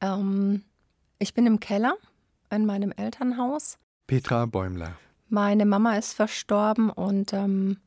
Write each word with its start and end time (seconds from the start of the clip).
Ähm, 0.00 0.62
ich 1.18 1.34
bin 1.34 1.46
im 1.46 1.60
Keller 1.60 1.96
in 2.50 2.66
meinem 2.66 2.92
Elternhaus. 2.92 3.78
Petra 4.06 4.46
Bäumler. 4.46 4.96
Meine 5.28 5.66
Mama 5.66 5.96
ist 5.96 6.14
verstorben 6.14 6.90
und 6.90 7.32
ähm, 7.32 7.78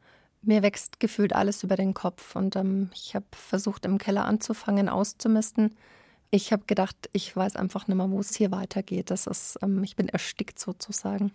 mir 0.41 0.61
wächst 0.61 0.99
gefühlt 0.99 1.33
alles 1.33 1.63
über 1.63 1.75
den 1.75 1.93
Kopf. 1.93 2.35
Und 2.35 2.55
ähm, 2.55 2.89
ich 2.93 3.15
habe 3.15 3.25
versucht, 3.31 3.85
im 3.85 3.97
Keller 3.97 4.25
anzufangen, 4.25 4.89
auszumisten. 4.89 5.75
Ich 6.29 6.53
habe 6.53 6.63
gedacht, 6.65 7.09
ich 7.13 7.35
weiß 7.35 7.55
einfach 7.55 7.87
nicht 7.87 7.97
mehr, 7.97 8.09
wo 8.09 8.19
es 8.19 8.35
hier 8.35 8.51
weitergeht. 8.51 9.09
Das 9.11 9.27
ist, 9.27 9.57
ähm, 9.61 9.83
ich 9.83 9.95
bin 9.95 10.07
erstickt 10.07 10.59
sozusagen. 10.59 11.31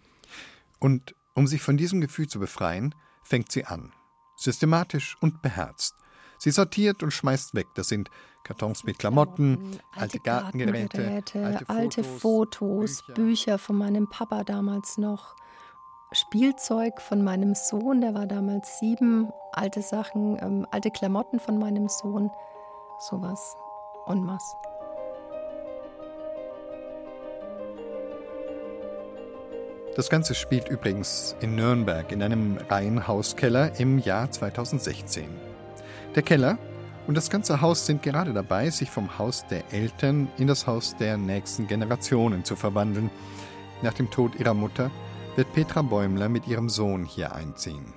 Und 0.78 1.14
um 1.34 1.46
sich 1.46 1.62
von 1.62 1.76
diesem 1.76 2.00
Gefühl 2.00 2.28
zu 2.28 2.38
befreien, 2.38 2.94
fängt 3.22 3.50
sie 3.50 3.64
an. 3.64 3.92
Systematisch 4.36 5.16
und 5.20 5.42
beherzt. 5.42 5.94
Sie 6.38 6.50
sortiert 6.50 7.02
und 7.02 7.10
schmeißt 7.10 7.54
weg. 7.54 7.68
Das 7.74 7.88
sind 7.88 8.10
Kartons 8.44 8.84
mit 8.84 8.98
Klamotten, 8.98 9.56
Klamotten 9.56 9.80
alte, 9.96 10.20
Gartengeräte, 10.20 10.98
Gartengeräte, 10.98 11.44
alte, 11.44 11.68
alte 11.68 12.04
Fotos, 12.04 13.02
Bücher. 13.02 13.14
Bücher 13.14 13.58
von 13.58 13.76
meinem 13.76 14.08
Papa 14.08 14.44
damals 14.44 14.98
noch. 14.98 15.34
Spielzeug 16.12 17.00
von 17.00 17.24
meinem 17.24 17.54
Sohn, 17.54 18.00
der 18.00 18.14
war 18.14 18.26
damals 18.26 18.78
sieben, 18.78 19.32
alte 19.52 19.82
Sachen, 19.82 20.38
ähm, 20.40 20.66
alte 20.70 20.90
Klamotten 20.90 21.40
von 21.40 21.58
meinem 21.58 21.88
Sohn, 21.88 22.30
sowas 23.00 23.56
und 24.06 24.26
was. 24.28 24.54
Das 29.96 30.10
Ganze 30.10 30.34
spielt 30.34 30.68
übrigens 30.68 31.34
in 31.40 31.56
Nürnberg 31.56 32.12
in 32.12 32.22
einem 32.22 32.58
Reihenhauskeller 32.68 33.80
im 33.80 33.98
Jahr 33.98 34.30
2016. 34.30 35.55
Der 36.16 36.22
Keller 36.22 36.58
und 37.06 37.14
das 37.14 37.28
ganze 37.28 37.60
Haus 37.60 37.84
sind 37.84 38.02
gerade 38.02 38.32
dabei, 38.32 38.70
sich 38.70 38.90
vom 38.90 39.18
Haus 39.18 39.46
der 39.48 39.70
Eltern 39.70 40.28
in 40.38 40.46
das 40.46 40.66
Haus 40.66 40.96
der 40.96 41.18
nächsten 41.18 41.66
Generationen 41.66 42.42
zu 42.42 42.56
verwandeln. 42.56 43.10
Nach 43.82 43.92
dem 43.92 44.10
Tod 44.10 44.34
ihrer 44.40 44.54
Mutter 44.54 44.90
wird 45.36 45.52
Petra 45.52 45.82
Bäumler 45.82 46.30
mit 46.30 46.48
ihrem 46.48 46.70
Sohn 46.70 47.04
hier 47.04 47.34
einziehen. 47.34 47.92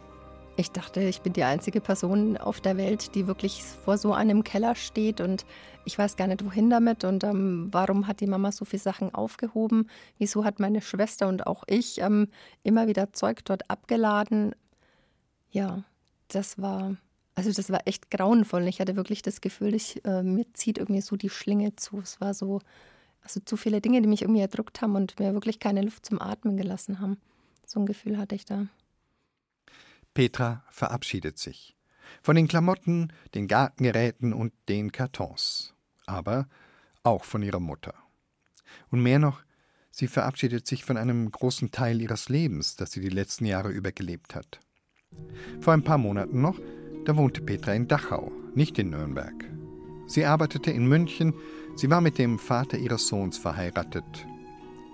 Ich 0.58 0.70
dachte, 0.70 1.00
ich 1.00 1.22
bin 1.22 1.32
die 1.32 1.46
einzige 1.46 1.80
Person 1.80 2.36
auf 2.36 2.60
der 2.60 2.76
Welt, 2.76 3.16
die 3.16 3.26
wirklich 3.26 3.64
vor 3.64 3.98
so 3.98 4.12
einem 4.12 4.44
Keller 4.44 4.76
steht 4.76 5.22
und 5.22 5.46
ich 5.86 5.98
weiß 5.98 6.18
gar 6.18 6.28
nicht, 6.28 6.44
wohin 6.44 6.70
damit 6.70 7.06
und 7.06 7.24
ähm, 7.24 7.70
warum 7.72 8.06
hat 8.06 8.20
die 8.20 8.28
Mama 8.28 8.52
so 8.52 8.66
viele 8.66 8.82
Sachen 8.82 9.16
aufgehoben? 9.16 9.90
Wieso 10.18 10.44
hat 10.44 10.60
meine 10.60 10.82
Schwester 10.82 11.30
und 11.30 11.48
auch 11.48 11.64
ich 11.68 12.02
ähm, 12.02 12.28
immer 12.64 12.88
wieder 12.88 13.14
Zeug 13.14 13.46
dort 13.46 13.70
abgeladen? 13.70 14.54
Ja, 15.52 15.84
das 16.28 16.62
war, 16.62 16.98
also 17.40 17.54
das 17.54 17.70
war 17.70 17.88
echt 17.88 18.12
grauenvoll. 18.12 18.68
Ich 18.68 18.82
hatte 18.82 18.98
wirklich 18.98 19.22
das 19.22 19.40
Gefühl, 19.40 19.74
ich, 19.74 20.04
äh, 20.04 20.24
mir 20.24 20.46
zieht 20.54 20.78
irgendwie 20.78 21.00
so 21.00 21.16
die 21.16 21.30
Schlinge 21.30 21.74
zu. 21.78 22.00
Es 22.00 22.20
war 22.20 22.34
so, 22.34 22.60
also 23.22 23.40
zu 23.40 23.56
viele 23.56 23.80
Dinge, 23.80 24.02
die 24.02 24.10
mich 24.10 24.24
irgendwie 24.24 24.42
erdrückt 24.42 24.82
haben 24.82 24.96
und 24.96 25.18
mir 25.20 25.34
wirklich 25.34 25.60
keine 25.60 25.82
Luft 25.82 26.06
zum 26.06 26.22
Atmen 26.22 26.58
gelassen 26.58 27.00
haben. 27.00 27.18
So 27.66 27.80
ein 27.80 27.86
Gefühl 27.86 28.18
hatte 28.18 28.36
ich 28.36 28.44
da. 28.44 28.68
Petra 30.14 30.66
verabschiedet 30.70 31.38
sich. 31.38 31.78
Von 32.22 32.36
den 32.36 32.50
Klamotten, 32.50 33.14
den 33.36 33.48
Gartengeräten 33.48 34.34
und 34.34 34.52
den 34.68 34.92
Kartons. 34.92 35.74
Aber 36.08 36.50
auch 37.04 37.24
von 37.24 37.42
ihrer 37.42 37.62
Mutter. 37.62 37.94
Und 38.92 39.02
mehr 39.02 39.20
noch, 39.20 39.44
sie 39.92 40.08
verabschiedet 40.08 40.68
sich 40.68 40.84
von 40.84 40.98
einem 40.98 41.32
großen 41.32 41.72
Teil 41.72 42.02
ihres 42.02 42.28
Lebens, 42.28 42.76
das 42.76 42.92
sie 42.92 43.00
die 43.00 43.08
letzten 43.08 43.46
Jahre 43.46 43.70
über 43.70 43.94
gelebt 43.94 44.36
hat. 44.36 44.60
Vor 45.62 45.74
ein 45.74 45.84
paar 45.84 45.98
Monaten 45.98 46.42
noch, 46.42 46.60
da 47.06 47.16
wohnte 47.18 47.42
Petra 47.42 47.74
in 47.74 47.88
Dachau, 47.88 48.32
nicht 48.56 48.78
in 48.80 48.90
Nürnberg. 48.92 49.34
Sie 50.08 50.26
arbeitete 50.26 50.72
in 50.72 50.88
München, 50.88 51.34
sie 51.76 51.90
war 51.90 52.02
mit 52.02 52.18
dem 52.18 52.40
Vater 52.40 52.78
ihres 52.78 53.08
Sohns 53.08 53.38
verheiratet. 53.38 54.26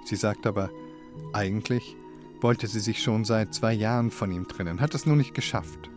Sie 0.05 0.15
sagt 0.15 0.45
aber, 0.45 0.69
eigentlich 1.33 1.95
wollte 2.41 2.67
sie 2.67 2.79
sich 2.79 3.01
schon 3.01 3.25
seit 3.25 3.53
zwei 3.53 3.73
Jahren 3.73 4.11
von 4.11 4.31
ihm 4.31 4.47
trennen, 4.47 4.81
hat 4.81 4.93
es 4.93 5.05
nur 5.05 5.15
nicht 5.15 5.33
geschafft. 5.33 5.89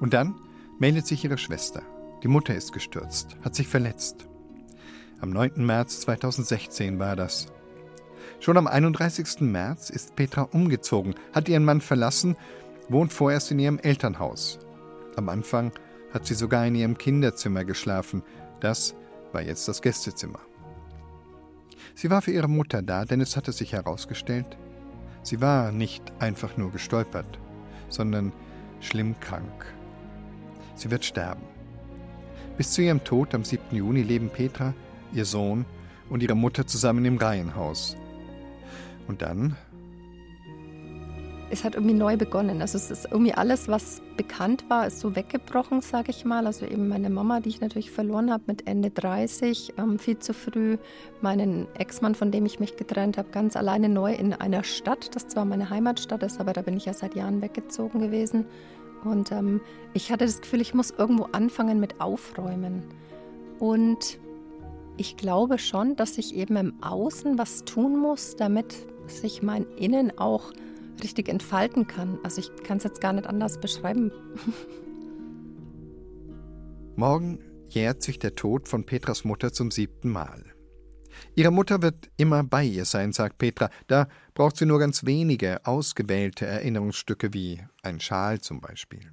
Und 0.00 0.14
dann 0.14 0.34
meldet 0.78 1.06
sich 1.06 1.24
ihre 1.24 1.38
Schwester. 1.38 1.82
Die 2.22 2.28
Mutter 2.28 2.54
ist 2.54 2.72
gestürzt, 2.72 3.36
hat 3.42 3.54
sich 3.54 3.68
verletzt. 3.68 4.26
Am 5.20 5.30
9. 5.30 5.64
März 5.64 6.00
2016 6.00 6.98
war 6.98 7.16
das. 7.16 7.52
Schon 8.40 8.56
am 8.56 8.66
31. 8.66 9.40
März 9.40 9.90
ist 9.90 10.16
Petra 10.16 10.42
umgezogen, 10.42 11.14
hat 11.32 11.48
ihren 11.48 11.64
Mann 11.64 11.80
verlassen, 11.80 12.36
wohnt 12.88 13.12
vorerst 13.12 13.50
in 13.50 13.58
ihrem 13.58 13.78
Elternhaus. 13.78 14.58
Am 15.16 15.28
Anfang 15.28 15.72
hat 16.12 16.26
sie 16.26 16.34
sogar 16.34 16.66
in 16.66 16.74
ihrem 16.74 16.98
Kinderzimmer 16.98 17.64
geschlafen. 17.64 18.22
Das 18.60 18.94
war 19.32 19.42
jetzt 19.42 19.66
das 19.68 19.82
Gästezimmer. 19.82 20.40
Sie 21.94 22.10
war 22.10 22.22
für 22.22 22.32
ihre 22.32 22.48
Mutter 22.48 22.82
da, 22.82 23.04
denn 23.04 23.20
es 23.20 23.36
hatte 23.36 23.52
sich 23.52 23.72
herausgestellt, 23.72 24.56
Sie 25.24 25.40
war 25.40 25.72
nicht 25.72 26.02
einfach 26.18 26.58
nur 26.58 26.70
gestolpert, 26.70 27.38
sondern 27.88 28.30
schlimm 28.80 29.18
krank. 29.20 29.74
Sie 30.74 30.90
wird 30.90 31.02
sterben. 31.02 31.42
Bis 32.58 32.72
zu 32.72 32.82
ihrem 32.82 33.02
Tod 33.02 33.34
am 33.34 33.42
7. 33.42 33.74
Juni 33.74 34.02
leben 34.02 34.28
Petra, 34.28 34.74
ihr 35.14 35.24
Sohn 35.24 35.64
und 36.10 36.22
ihre 36.22 36.34
Mutter 36.34 36.66
zusammen 36.66 37.06
im 37.06 37.16
Reihenhaus. 37.16 37.96
Und 39.08 39.22
dann 39.22 39.56
es 41.50 41.64
hat 41.64 41.74
irgendwie 41.74 41.94
neu 41.94 42.16
begonnen. 42.16 42.60
Also 42.60 42.78
es 42.78 42.90
ist 42.90 43.06
irgendwie 43.10 43.34
alles, 43.34 43.68
was 43.68 44.02
bekannt 44.16 44.64
war, 44.68 44.86
ist 44.86 45.00
so 45.00 45.14
weggebrochen, 45.14 45.82
sage 45.82 46.10
ich 46.10 46.24
mal. 46.24 46.46
Also 46.46 46.66
eben 46.66 46.88
meine 46.88 47.10
Mama, 47.10 47.40
die 47.40 47.50
ich 47.50 47.60
natürlich 47.60 47.90
verloren 47.90 48.30
habe 48.30 48.44
mit 48.46 48.66
Ende 48.66 48.90
30, 48.90 49.74
ähm, 49.78 49.98
viel 49.98 50.18
zu 50.18 50.34
früh. 50.34 50.78
Meinen 51.20 51.66
Ex-Mann, 51.78 52.14
von 52.14 52.30
dem 52.30 52.46
ich 52.46 52.60
mich 52.60 52.76
getrennt 52.76 53.18
habe, 53.18 53.30
ganz 53.30 53.56
alleine 53.56 53.88
neu 53.88 54.14
in 54.14 54.32
einer 54.32 54.64
Stadt, 54.64 55.14
das 55.14 55.28
zwar 55.28 55.44
meine 55.44 55.70
Heimatstadt 55.70 56.22
ist, 56.22 56.40
aber 56.40 56.52
da 56.52 56.62
bin 56.62 56.76
ich 56.76 56.86
ja 56.86 56.94
seit 56.94 57.14
Jahren 57.14 57.42
weggezogen 57.42 58.00
gewesen. 58.00 58.46
Und 59.04 59.32
ähm, 59.32 59.60
ich 59.92 60.10
hatte 60.10 60.24
das 60.24 60.40
Gefühl, 60.40 60.60
ich 60.60 60.74
muss 60.74 60.90
irgendwo 60.90 61.24
anfangen 61.32 61.78
mit 61.78 62.00
Aufräumen. 62.00 62.82
Und 63.58 64.18
ich 64.96 65.16
glaube 65.16 65.58
schon, 65.58 65.96
dass 65.96 66.18
ich 66.18 66.34
eben 66.34 66.56
im 66.56 66.82
Außen 66.82 67.38
was 67.38 67.64
tun 67.64 67.98
muss, 67.98 68.36
damit 68.36 68.74
sich 69.06 69.42
mein 69.42 69.66
Innen 69.76 70.18
auch 70.18 70.52
richtig 71.02 71.28
entfalten 71.28 71.86
kann. 71.86 72.18
Also 72.22 72.40
ich 72.40 72.50
kann 72.62 72.78
es 72.78 72.84
jetzt 72.84 73.00
gar 73.00 73.12
nicht 73.12 73.26
anders 73.26 73.60
beschreiben. 73.60 74.12
Morgen 76.96 77.40
jährt 77.68 78.02
sich 78.02 78.18
der 78.18 78.34
Tod 78.34 78.68
von 78.68 78.86
Petras 78.86 79.24
Mutter 79.24 79.52
zum 79.52 79.70
siebten 79.70 80.10
Mal. 80.10 80.44
Ihre 81.34 81.50
Mutter 81.50 81.82
wird 81.82 82.10
immer 82.16 82.44
bei 82.44 82.64
ihr 82.64 82.84
sein, 82.84 83.12
sagt 83.12 83.38
Petra. 83.38 83.70
Da 83.86 84.08
braucht 84.34 84.56
sie 84.56 84.66
nur 84.66 84.78
ganz 84.78 85.04
wenige, 85.04 85.64
ausgewählte 85.66 86.46
Erinnerungsstücke 86.46 87.32
wie 87.32 87.62
ein 87.82 88.00
Schal 88.00 88.40
zum 88.40 88.60
Beispiel. 88.60 89.12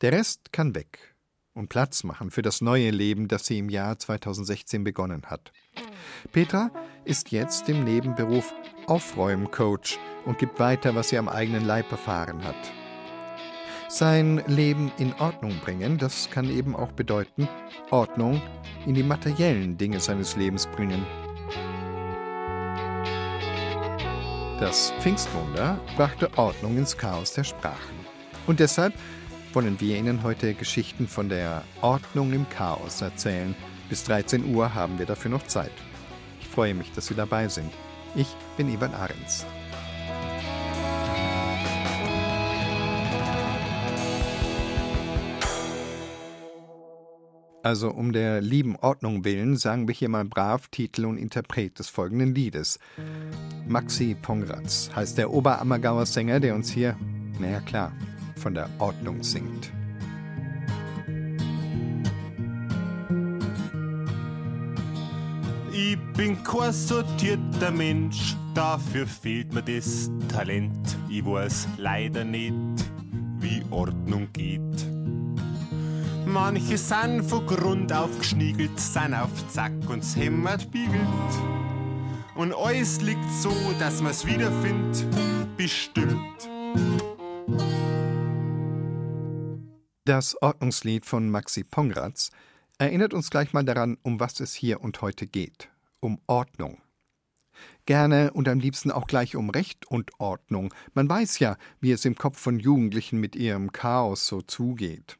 Der 0.00 0.12
Rest 0.12 0.52
kann 0.52 0.74
weg 0.74 1.09
und 1.54 1.68
Platz 1.68 2.04
machen 2.04 2.30
für 2.30 2.42
das 2.42 2.60
neue 2.60 2.90
Leben, 2.90 3.28
das 3.28 3.46
sie 3.46 3.58
im 3.58 3.68
Jahr 3.68 3.98
2016 3.98 4.84
begonnen 4.84 5.22
hat. 5.26 5.52
Petra 6.32 6.70
ist 7.04 7.32
jetzt 7.32 7.68
im 7.68 7.84
Nebenberuf 7.84 8.52
Aufräumcoach 8.86 9.98
und 10.24 10.38
gibt 10.38 10.58
weiter, 10.60 10.94
was 10.94 11.10
sie 11.10 11.18
am 11.18 11.28
eigenen 11.28 11.64
Leib 11.64 11.90
erfahren 11.90 12.42
hat. 12.44 12.72
Sein 13.88 14.42
Leben 14.46 14.92
in 14.98 15.12
Ordnung 15.14 15.58
bringen, 15.64 15.98
das 15.98 16.30
kann 16.30 16.48
eben 16.48 16.76
auch 16.76 16.92
bedeuten, 16.92 17.48
Ordnung 17.90 18.40
in 18.86 18.94
die 18.94 19.02
materiellen 19.02 19.76
Dinge 19.76 19.98
seines 19.98 20.36
Lebens 20.36 20.66
bringen. 20.68 21.04
Das 24.60 24.92
Pfingstwunder 25.00 25.80
brachte 25.96 26.30
Ordnung 26.36 26.76
ins 26.76 26.96
Chaos 26.96 27.32
der 27.32 27.44
Sprachen. 27.44 27.98
Und 28.46 28.60
deshalb 28.60 28.94
wollen 29.52 29.80
wir 29.80 29.96
Ihnen 29.96 30.22
heute 30.22 30.54
Geschichten 30.54 31.08
von 31.08 31.28
der 31.28 31.64
Ordnung 31.80 32.32
im 32.32 32.48
Chaos 32.48 33.02
erzählen. 33.02 33.54
Bis 33.88 34.04
13 34.04 34.54
Uhr 34.54 34.74
haben 34.74 34.98
wir 34.98 35.06
dafür 35.06 35.30
noch 35.30 35.46
Zeit. 35.46 35.72
Ich 36.40 36.46
freue 36.46 36.74
mich, 36.74 36.92
dass 36.92 37.06
Sie 37.06 37.14
dabei 37.14 37.48
sind. 37.48 37.72
Ich 38.14 38.28
bin 38.56 38.72
Ivan 38.72 38.94
Ahrens. 38.94 39.44
Also 47.62 47.90
um 47.90 48.12
der 48.12 48.40
lieben 48.40 48.76
Ordnung 48.76 49.24
willen 49.24 49.56
sagen 49.56 49.86
wir 49.86 49.94
hier 49.94 50.08
mal 50.08 50.24
brav 50.24 50.68
Titel 50.68 51.04
und 51.04 51.18
Interpret 51.18 51.78
des 51.78 51.88
folgenden 51.88 52.34
Liedes. 52.34 52.78
Maxi 53.68 54.16
Pongratz 54.20 54.90
heißt 54.94 55.18
der 55.18 55.30
Oberammergauer 55.30 56.06
Sänger, 56.06 56.40
der 56.40 56.54
uns 56.54 56.70
hier, 56.70 56.96
naja 57.38 57.60
klar, 57.60 57.92
von 58.40 58.54
der 58.54 58.68
Ordnung 58.78 59.22
singt. 59.22 59.70
Ich 65.72 65.96
bin 66.16 66.42
kein 66.42 66.72
sortierter 66.72 67.70
Mensch, 67.70 68.34
dafür 68.54 69.06
fehlt 69.06 69.52
mir 69.52 69.62
das 69.62 70.10
Talent. 70.28 70.96
Ich 71.08 71.24
weiß 71.24 71.68
leider 71.78 72.24
nicht, 72.24 72.54
wie 73.38 73.62
Ordnung 73.70 74.28
geht. 74.32 74.86
Manche 76.26 76.78
sind 76.78 77.22
von 77.22 77.46
Grund 77.46 77.92
auf 77.92 78.18
geschniegelt, 78.18 78.78
sind 78.78 79.14
auf 79.14 79.30
Zack 79.48 79.72
und's 79.88 80.16
hämmert 80.16 80.70
biegelt. 80.70 81.00
Und 82.34 82.54
alles 82.54 83.00
liegt 83.02 83.30
so, 83.42 83.52
dass 83.78 84.00
man's 84.00 84.24
wiederfindet, 84.24 85.04
bestimmt. 85.56 86.48
Das 90.10 90.42
Ordnungslied 90.42 91.06
von 91.06 91.30
Maxi 91.30 91.62
Pongratz 91.62 92.32
erinnert 92.78 93.14
uns 93.14 93.30
gleich 93.30 93.52
mal 93.52 93.62
daran, 93.62 93.96
um 94.02 94.18
was 94.18 94.40
es 94.40 94.54
hier 94.54 94.80
und 94.80 95.00
heute 95.02 95.28
geht. 95.28 95.68
Um 96.00 96.20
Ordnung. 96.26 96.82
Gerne 97.86 98.32
und 98.32 98.48
am 98.48 98.58
liebsten 98.58 98.90
auch 98.90 99.06
gleich 99.06 99.36
um 99.36 99.50
Recht 99.50 99.86
und 99.86 100.10
Ordnung. 100.18 100.74
Man 100.94 101.08
weiß 101.08 101.38
ja, 101.38 101.56
wie 101.80 101.92
es 101.92 102.04
im 102.04 102.16
Kopf 102.16 102.40
von 102.40 102.58
Jugendlichen 102.58 103.20
mit 103.20 103.36
ihrem 103.36 103.70
Chaos 103.70 104.26
so 104.26 104.42
zugeht. 104.42 105.16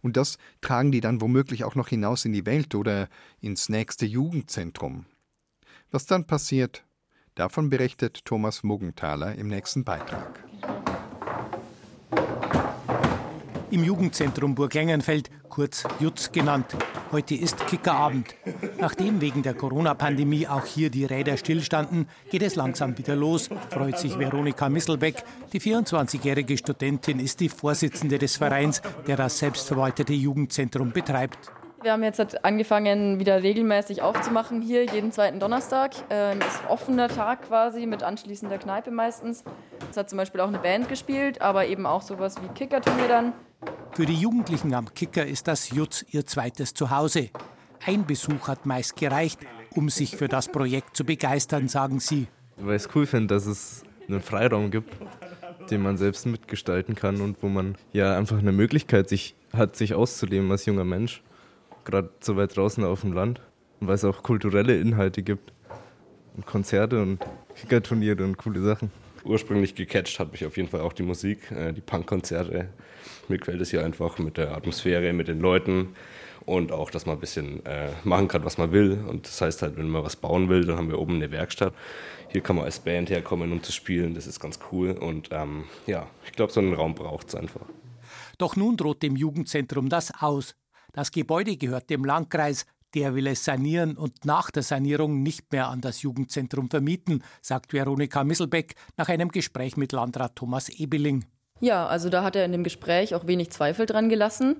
Und 0.00 0.16
das 0.16 0.38
tragen 0.62 0.90
die 0.90 1.02
dann 1.02 1.20
womöglich 1.20 1.62
auch 1.64 1.74
noch 1.74 1.88
hinaus 1.88 2.24
in 2.24 2.32
die 2.32 2.46
Welt 2.46 2.74
oder 2.74 3.10
ins 3.42 3.68
nächste 3.68 4.06
Jugendzentrum. 4.06 5.04
Was 5.90 6.06
dann 6.06 6.26
passiert, 6.26 6.86
davon 7.34 7.68
berichtet 7.68 8.24
Thomas 8.24 8.62
Muggenthaler 8.62 9.34
im 9.34 9.48
nächsten 9.48 9.84
Beitrag. 9.84 10.42
Im 13.74 13.82
Jugendzentrum 13.82 14.54
Burg 14.54 14.72
Lengenfeld, 14.74 15.30
kurz 15.48 15.82
Jutz 15.98 16.30
genannt. 16.30 16.76
Heute 17.10 17.34
ist 17.34 17.66
Kickerabend. 17.66 18.36
Nachdem 18.78 19.20
wegen 19.20 19.42
der 19.42 19.54
Corona-Pandemie 19.54 20.46
auch 20.46 20.64
hier 20.64 20.90
die 20.90 21.04
Räder 21.04 21.36
stillstanden, 21.36 22.06
geht 22.30 22.42
es 22.42 22.54
langsam 22.54 22.96
wieder 22.96 23.16
los, 23.16 23.50
freut 23.70 23.98
sich 23.98 24.16
Veronika 24.16 24.68
Misselbeck. 24.68 25.16
Die 25.52 25.60
24-jährige 25.60 26.56
Studentin 26.56 27.18
ist 27.18 27.40
die 27.40 27.48
Vorsitzende 27.48 28.20
des 28.20 28.36
Vereins, 28.36 28.80
der 29.08 29.16
das 29.16 29.40
selbstverwaltete 29.40 30.12
Jugendzentrum 30.12 30.92
betreibt. 30.92 31.50
Wir 31.82 31.92
haben 31.92 32.04
jetzt 32.04 32.44
angefangen, 32.44 33.18
wieder 33.18 33.42
regelmäßig 33.42 34.02
aufzumachen 34.02 34.62
hier, 34.62 34.86
jeden 34.86 35.10
zweiten 35.10 35.40
Donnerstag. 35.40 35.90
Ähm, 36.08 36.38
ist 36.38 36.62
offener 36.68 37.08
Tag 37.08 37.48
quasi 37.48 37.86
mit 37.86 38.04
anschließender 38.04 38.56
Kneipe 38.56 38.92
meistens. 38.92 39.42
Es 39.90 39.96
hat 39.96 40.08
zum 40.08 40.16
Beispiel 40.16 40.40
auch 40.40 40.48
eine 40.48 40.60
Band 40.60 40.88
gespielt, 40.88 41.42
aber 41.42 41.66
eben 41.66 41.84
auch 41.84 42.00
sowas 42.02 42.36
wie 42.40 42.48
Kickerturnier 42.54 43.08
dann. 43.08 43.32
Für 43.94 44.06
die 44.06 44.14
Jugendlichen 44.14 44.74
am 44.74 44.92
Kicker 44.92 45.24
ist 45.24 45.46
das 45.46 45.70
Jutz 45.70 46.04
ihr 46.10 46.26
zweites 46.26 46.74
Zuhause. 46.74 47.30
Ein 47.86 48.04
Besuch 48.06 48.48
hat 48.48 48.66
meist 48.66 48.96
gereicht, 48.96 49.38
um 49.70 49.88
sich 49.88 50.16
für 50.16 50.26
das 50.26 50.48
Projekt 50.48 50.96
zu 50.96 51.04
begeistern, 51.04 51.68
sagen 51.68 52.00
sie. 52.00 52.26
Weil 52.56 52.76
ich 52.76 52.82
es 52.82 52.88
cool 52.96 53.06
finde, 53.06 53.34
dass 53.34 53.46
es 53.46 53.84
einen 54.08 54.20
Freiraum 54.20 54.70
gibt, 54.70 54.94
den 55.70 55.82
man 55.82 55.96
selbst 55.96 56.26
mitgestalten 56.26 56.94
kann 56.94 57.20
und 57.20 57.42
wo 57.42 57.48
man 57.48 57.76
ja 57.92 58.18
einfach 58.18 58.38
eine 58.38 58.50
Möglichkeit 58.52 59.08
sich, 59.08 59.36
hat, 59.52 59.76
sich 59.76 59.94
auszuleben 59.94 60.50
als 60.50 60.66
junger 60.66 60.84
Mensch. 60.84 61.22
Gerade 61.84 62.10
so 62.20 62.36
weit 62.36 62.56
draußen 62.56 62.82
auf 62.82 63.02
dem 63.02 63.12
Land. 63.12 63.40
Und 63.80 63.88
weil 63.88 63.94
es 63.94 64.04
auch 64.04 64.22
kulturelle 64.22 64.76
Inhalte 64.76 65.22
gibt. 65.22 65.52
Und 66.36 66.46
Konzerte 66.46 67.00
und 67.00 67.20
Kickerturniere 67.54 68.24
und 68.24 68.38
coole 68.38 68.60
Sachen. 68.60 68.90
Ursprünglich 69.24 69.74
gecatcht 69.74 70.18
hat 70.18 70.32
mich 70.32 70.44
auf 70.44 70.56
jeden 70.56 70.68
Fall 70.68 70.80
auch 70.80 70.92
die 70.92 71.04
Musik, 71.04 71.50
äh, 71.52 71.72
die 71.72 71.80
Punkkonzerte 71.80 72.68
mir 73.28 73.38
gefällt 73.38 73.60
es 73.60 73.70
hier 73.70 73.84
einfach 73.84 74.18
mit 74.18 74.36
der 74.36 74.56
Atmosphäre, 74.56 75.12
mit 75.12 75.28
den 75.28 75.40
Leuten 75.40 75.94
und 76.46 76.72
auch, 76.72 76.90
dass 76.90 77.06
man 77.06 77.16
ein 77.16 77.20
bisschen 77.20 77.64
äh, 77.64 77.90
machen 78.04 78.28
kann, 78.28 78.44
was 78.44 78.58
man 78.58 78.72
will. 78.72 79.04
Und 79.08 79.26
das 79.26 79.40
heißt 79.40 79.62
halt, 79.62 79.76
wenn 79.76 79.88
man 79.88 80.04
was 80.04 80.16
bauen 80.16 80.48
will, 80.48 80.64
dann 80.64 80.76
haben 80.76 80.88
wir 80.88 80.98
oben 80.98 81.14
eine 81.14 81.30
Werkstatt. 81.30 81.74
Hier 82.28 82.42
kann 82.42 82.56
man 82.56 82.64
als 82.64 82.80
Band 82.80 83.10
herkommen, 83.10 83.52
um 83.52 83.62
zu 83.62 83.72
spielen. 83.72 84.14
Das 84.14 84.26
ist 84.26 84.40
ganz 84.40 84.58
cool. 84.70 84.92
Und 84.92 85.28
ähm, 85.32 85.64
ja, 85.86 86.06
ich 86.26 86.32
glaube, 86.32 86.52
so 86.52 86.60
einen 86.60 86.74
Raum 86.74 86.94
braucht 86.94 87.28
es 87.28 87.34
einfach. 87.34 87.62
Doch 88.38 88.56
nun 88.56 88.76
droht 88.76 89.02
dem 89.02 89.16
Jugendzentrum 89.16 89.88
das 89.88 90.12
aus. 90.20 90.54
Das 90.92 91.10
Gebäude 91.10 91.56
gehört 91.56 91.90
dem 91.90 92.04
Landkreis. 92.04 92.66
Der 92.94 93.14
will 93.16 93.26
es 93.26 93.44
sanieren 93.44 93.96
und 93.96 94.24
nach 94.24 94.52
der 94.52 94.62
Sanierung 94.62 95.24
nicht 95.24 95.50
mehr 95.50 95.68
an 95.68 95.80
das 95.80 96.02
Jugendzentrum 96.02 96.70
vermieten, 96.70 97.24
sagt 97.42 97.72
Veronika 97.72 98.22
Misselbeck 98.22 98.76
nach 98.96 99.08
einem 99.08 99.30
Gespräch 99.30 99.76
mit 99.76 99.90
Landrat 99.90 100.36
Thomas 100.36 100.68
Ebeling. 100.68 101.24
Ja, 101.60 101.86
also 101.86 102.10
da 102.10 102.22
hat 102.22 102.36
er 102.36 102.44
in 102.44 102.52
dem 102.52 102.64
Gespräch 102.64 103.14
auch 103.14 103.26
wenig 103.26 103.50
Zweifel 103.50 103.86
dran 103.86 104.08
gelassen. 104.08 104.56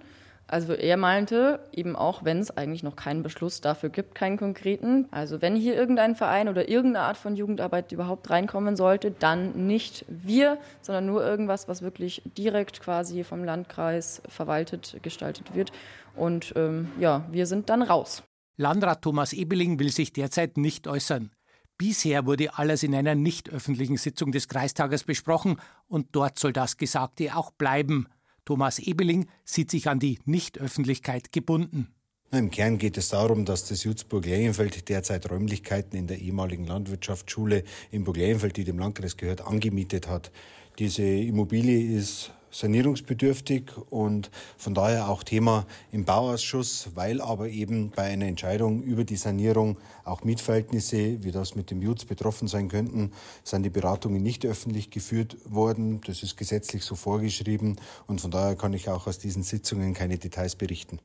Also 0.47 0.75
er 0.75 0.99
meinte, 0.99 1.61
eben 1.73 1.97
auch 1.97 2.25
wenn 2.25 2.39
es 2.39 2.55
eigentlich 2.55 2.83
noch 2.83 2.97
keinen 2.97 3.23
Beschluss 3.23 3.63
dafür 3.63 3.89
gibt, 3.89 4.15
keinen 4.15 4.37
konkreten, 4.37 5.09
also 5.11 5.41
wenn 5.41 5.57
hier 5.57 5.75
irgendein 5.75 6.17
Verein 6.17 6.49
oder 6.51 6.69
irgendeine 6.69 7.07
Art 7.07 7.17
von 7.17 7.35
Jugendarbeit 7.35 7.93
überhaupt 7.93 8.29
reinkommen 8.29 8.77
sollte, 8.77 9.11
dann 9.11 9.67
nicht 9.67 10.05
wir, 10.09 10.59
sondern 10.83 11.07
nur 11.07 11.25
irgendwas, 11.25 11.67
was 11.67 11.81
wirklich 11.81 12.23
direkt 12.37 12.83
quasi 12.83 13.25
vom 13.25 13.43
Landkreis 13.43 14.21
verwaltet, 14.29 14.99
gestaltet 15.03 15.55
wird. 15.55 15.73
Und 16.15 16.53
ähm, 16.57 16.89
ja, 17.01 17.25
wir 17.31 17.47
sind 17.47 17.71
dann 17.71 17.81
raus. 17.83 18.23
Landrat 18.59 19.01
Thomas 19.01 19.33
Ebeling 19.33 19.79
will 19.79 19.91
sich 19.91 20.13
derzeit 20.13 20.59
nicht 20.59 20.87
äußern. 20.87 21.31
Bisher 21.77 22.25
wurde 22.27 22.57
alles 22.57 22.83
in 22.83 22.95
einer 22.95 23.15
nicht 23.15 23.51
öffentlichen 23.51 23.97
Sitzung 23.97 24.31
des 24.31 24.49
Kreistages 24.49 25.05
besprochen 25.05 25.61
und 25.89 26.09
dort 26.13 26.39
soll 26.39 26.53
das 26.53 26.77
Gesagte 26.77 27.37
auch 27.37 27.51
bleiben. 27.51 28.07
Thomas 28.45 28.79
Ebeling 28.79 29.27
sieht 29.45 29.71
sich 29.71 29.89
an 29.89 29.99
die 29.99 30.21
Nichtöffentlichkeit 30.25 31.33
gebunden. 31.33 31.89
Im 32.31 32.51
Kern 32.51 32.79
geht 32.79 32.97
es 32.97 33.09
darum, 33.09 33.45
dass 33.45 33.69
das 33.69 33.85
Jutzburg-Lerienfeld 33.85 34.89
derzeit 34.89 35.31
Räumlichkeiten 35.31 35.97
in 35.97 36.07
der 36.07 36.19
ehemaligen 36.19 36.67
Landwirtschaftsschule 36.67 37.65
in 37.91 38.05
Burg-Lerienfeld, 38.05 38.57
die 38.57 38.65
dem 38.65 38.79
Landkreis 38.79 39.17
gehört, 39.17 39.41
angemietet 39.47 40.09
hat. 40.09 40.33
Diese 40.79 41.05
Immobilie 41.05 41.97
ist 41.97 42.33
sanierungsbedürftig 42.55 43.73
und 43.91 44.31
von 44.57 44.75
daher 44.75 45.09
auch 45.09 45.25
Thema 45.25 45.67
im 45.91 46.05
Bauausschuss, 46.05 46.91
weil 46.95 47.21
aber 47.21 47.49
eben 47.49 47.91
bei 47.91 48.05
einer 48.05 48.27
Entscheidung 48.27 48.83
über 48.83 49.05
die 49.05 49.17
Sanierung 49.17 49.77
auch 50.05 50.23
Mietverhältnisse, 50.23 51.25
wie 51.25 51.33
das 51.33 51.57
mit 51.57 51.71
dem 51.71 51.83
Jutz 51.83 52.05
betroffen 52.05 52.47
sein 52.47 52.69
könnten, 52.69 53.13
sind 53.43 53.65
die 53.65 53.71
Beratungen 53.71 54.23
nicht 54.23 54.47
öffentlich 54.47 54.91
geführt 54.91 55.37
worden. 55.45 56.01
Das 56.07 56.23
ist 56.23 56.37
gesetzlich 56.37 56.85
so 56.85 56.95
vorgeschrieben 56.95 57.77
und 58.07 58.21
von 58.21 58.31
daher 58.31 58.55
kann 58.55 58.73
ich 58.73 58.89
auch 58.89 59.07
aus 59.07 59.19
diesen 59.19 59.43
Sitzungen 59.43 59.93
keine 59.95 60.19
Details 60.19 60.55
berichten. 60.55 61.01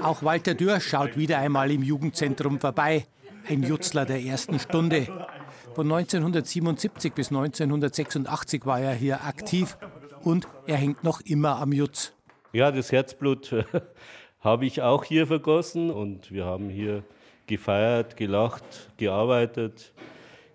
Auch 0.00 0.22
Walter 0.22 0.54
Dürr 0.54 0.80
schaut 0.80 1.16
wieder 1.16 1.38
einmal 1.38 1.70
im 1.70 1.82
Jugendzentrum 1.82 2.60
vorbei. 2.60 3.06
Ein 3.48 3.62
Jutzler 3.62 4.04
der 4.04 4.22
ersten 4.22 4.58
Stunde. 4.58 5.08
Von 5.74 5.92
1977 5.92 7.12
bis 7.12 7.28
1986 7.28 8.66
war 8.66 8.80
er 8.80 8.94
hier 8.94 9.24
aktiv 9.24 9.76
und 10.22 10.48
er 10.66 10.76
hängt 10.76 11.04
noch 11.04 11.20
immer 11.20 11.60
am 11.60 11.72
Jutz. 11.72 12.12
Ja, 12.52 12.72
das 12.72 12.90
Herzblut 12.90 13.54
habe 14.40 14.66
ich 14.66 14.82
auch 14.82 15.04
hier 15.04 15.26
vergossen 15.26 15.90
und 15.90 16.32
wir 16.32 16.44
haben 16.44 16.68
hier 16.68 17.04
gefeiert, 17.46 18.16
gelacht, 18.16 18.90
gearbeitet, 18.96 19.92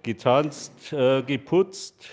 getanzt, 0.03 0.93
äh, 0.93 1.21
geputzt, 1.21 2.09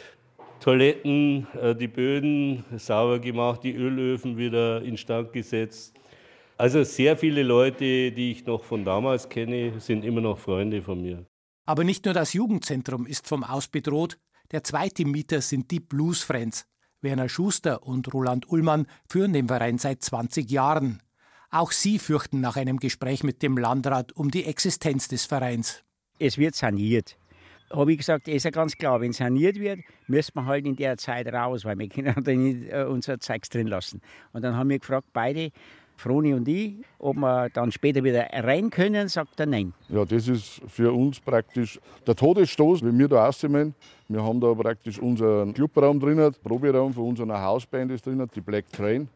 Toiletten, 0.61 1.47
äh, 1.61 1.75
die 1.75 1.88
Böden 1.88 2.64
sauber 2.76 3.19
gemacht, 3.19 3.62
die 3.64 3.75
Ölöfen 3.75 4.37
wieder 4.37 4.83
instand 4.83 5.33
gesetzt. 5.33 5.95
Also 6.59 6.83
sehr 6.83 7.16
viele 7.16 7.42
Leute, 7.42 8.12
die 8.12 8.33
ich 8.33 8.45
noch 8.45 8.62
von 8.62 8.85
damals 8.85 9.28
kenne, 9.28 9.80
sind 9.80 10.04
immer 10.04 10.21
noch 10.21 10.38
Freunde 10.38 10.83
von 10.83 11.00
mir. 11.00 11.25
Aber 11.71 11.85
nicht 11.85 12.05
nur 12.05 12.15
das 12.15 12.33
Jugendzentrum 12.33 13.07
ist 13.07 13.29
vom 13.29 13.45
Aus 13.45 13.69
bedroht. 13.69 14.19
Der 14.50 14.65
zweite 14.65 15.05
Mieter 15.05 15.41
sind 15.41 15.71
die 15.71 15.79
Blues 15.79 16.21
Friends. 16.21 16.67
Werner 17.00 17.29
Schuster 17.29 17.85
und 17.85 18.12
Roland 18.12 18.50
Ullmann 18.50 18.89
führen 19.09 19.33
den 19.33 19.47
Verein 19.47 19.79
seit 19.79 20.03
20 20.03 20.50
Jahren. 20.50 21.00
Auch 21.49 21.71
sie 21.71 22.00
fürchten 22.00 22.41
nach 22.41 22.57
einem 22.57 22.81
Gespräch 22.81 23.23
mit 23.23 23.41
dem 23.45 23.57
Landrat 23.57 24.11
um 24.17 24.33
die 24.33 24.47
Existenz 24.47 25.07
des 25.07 25.27
Vereins. 25.27 25.85
Es 26.19 26.39
wird 26.39 26.57
saniert. 26.57 27.17
Habe 27.73 27.93
ich 27.93 27.99
gesagt, 27.99 28.27
ist 28.27 28.43
ja 28.43 28.50
ganz 28.50 28.77
klar, 28.77 29.00
wenn 29.00 29.12
saniert 29.12 29.61
wird, 29.61 29.79
müssen 30.09 30.33
wir 30.35 30.47
halt 30.47 30.67
in 30.67 30.75
der 30.75 30.97
Zeit 30.97 31.33
raus, 31.33 31.65
weil 31.65 31.79
wir 31.79 31.89
können 31.89 32.25
da 32.25 32.33
nicht 32.33 32.69
äh, 32.69 32.83
unser 32.83 33.21
Zeugs 33.21 33.49
drin 33.49 33.69
lassen. 33.69 34.00
Und 34.33 34.43
dann 34.43 34.57
haben 34.57 34.71
wir 34.71 34.81
gefragt, 34.81 35.07
beide, 35.12 35.53
Froni 36.00 36.35
und 36.35 36.49
ich, 36.49 36.76
ob 36.99 37.16
wir 37.16 37.49
dann 37.50 37.71
später 37.71 38.02
wieder 38.02 38.26
rein 38.33 38.71
können, 38.71 39.09
sagt 39.09 39.38
er 39.38 39.47
nein. 39.47 39.73
Ja, 39.88 40.04
das 40.04 40.28
ist 40.28 40.62
für 40.66 40.92
uns 40.92 41.21
praktisch 41.21 41.78
der 42.07 42.16
Todesstoß, 42.16 42.83
wenn 42.83 42.99
wir 42.99 43.09
da 43.09 43.26
rauskommen. 43.26 43.75
Wir 44.09 44.23
haben 44.23 44.40
da 44.40 44.52
praktisch 44.54 44.99
unseren 44.99 45.52
Clubraum 45.54 46.00
drin, 46.00 46.16
der 46.16 46.30
Proberaum 46.30 46.92
für 46.92 47.02
unsere 47.02 47.40
Hausband 47.40 47.92
ist 47.92 48.07
drin, 48.07 48.26
die 48.35 48.40
Black 48.40 48.71
Train. 48.73 49.09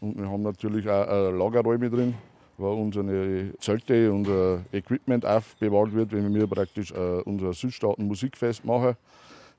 Und 0.00 0.18
wir 0.18 0.28
haben 0.28 0.42
natürlich 0.42 0.88
auch 0.88 1.30
Lagerräume 1.30 1.88
drin, 1.88 2.14
wo 2.58 2.72
unsere 2.72 3.56
Zelte, 3.58 4.10
unser 4.10 4.62
Equipment 4.72 5.24
aufbewahrt 5.24 5.92
wird, 5.92 6.12
wenn 6.12 6.34
wir 6.34 6.46
praktisch 6.46 6.90
äh, 6.90 7.20
unser 7.24 7.52
Südstaaten 7.52 8.06
Musikfest 8.06 8.64
machen. 8.64 8.96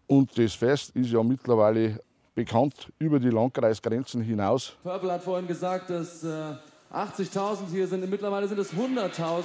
Und 0.07 0.37
das 0.37 0.53
Fest 0.53 0.95
ist 0.95 1.11
ja 1.11 1.23
mittlerweile 1.23 2.01
bekannt 2.35 2.91
über 2.99 3.19
die 3.19 3.29
Landkreisgrenzen 3.29 4.21
hinaus. 4.21 4.75
Purple 4.83 5.11
hat 5.11 5.23
vorhin 5.23 5.47
gesagt, 5.47 5.89
dass 5.89 6.23
äh, 6.23 6.55
80.000 6.91 7.69
hier 7.71 7.87
sind. 7.87 8.09
Mittlerweile 8.09 8.47
sind 8.47 8.59
es 8.59 8.73
100.000. 8.73 9.43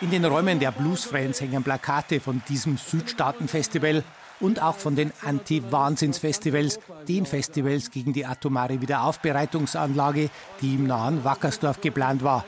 In 0.00 0.10
den 0.10 0.24
Räumen 0.24 0.58
der 0.58 0.72
Blues 0.72 1.04
Friends 1.04 1.40
hängen 1.40 1.62
Plakate 1.62 2.18
von 2.18 2.42
diesem 2.48 2.76
Südstaatenfestival 2.76 4.02
und 4.40 4.60
auch 4.60 4.74
von 4.74 4.96
den 4.96 5.12
Anti-Wahnsinns-Festivals, 5.24 6.80
den 7.06 7.24
Festivals 7.24 7.90
gegen 7.90 8.12
die 8.12 8.26
atomare 8.26 8.80
Wiederaufbereitungsanlage, 8.80 10.30
die 10.60 10.74
im 10.74 10.88
nahen 10.88 11.22
Wackersdorf 11.22 11.80
geplant 11.80 12.24
war. 12.24 12.44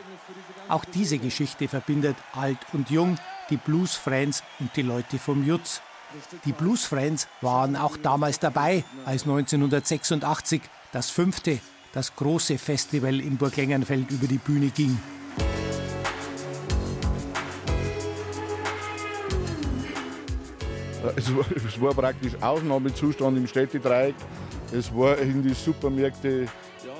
Auch 0.69 0.85
diese 0.85 1.19
Geschichte 1.19 1.69
verbindet 1.69 2.16
alt 2.33 2.59
und 2.73 2.90
jung, 2.90 3.16
die 3.50 3.57
Blues-Friends 3.57 4.43
und 4.59 4.75
die 4.75 4.83
Leute 4.83 5.19
vom 5.19 5.45
Jutz. 5.45 5.81
Die 6.44 6.52
Blues-Friends 6.52 7.28
waren 7.40 7.76
auch 7.76 7.97
damals 7.97 8.38
dabei, 8.38 8.85
als 9.04 9.23
1986 9.23 10.62
das 10.92 11.11
fünfte, 11.11 11.59
das 11.92 12.14
große 12.14 12.59
Festival 12.59 13.21
in 13.21 13.37
Burglengenfeld 13.37 14.11
über 14.11 14.26
die 14.26 14.38
Bühne 14.38 14.68
ging. 14.68 14.99
Es 21.16 21.35
war, 21.37 21.44
es 21.54 21.80
war 21.80 21.94
praktisch 21.94 22.33
Ausnahmezustand 22.40 23.37
im 23.37 23.47
Städtedreieck. 23.47 24.14
Es 24.73 24.94
war 24.94 25.18
in 25.18 25.42
den 25.42 25.54
Supermärkten 25.54 26.49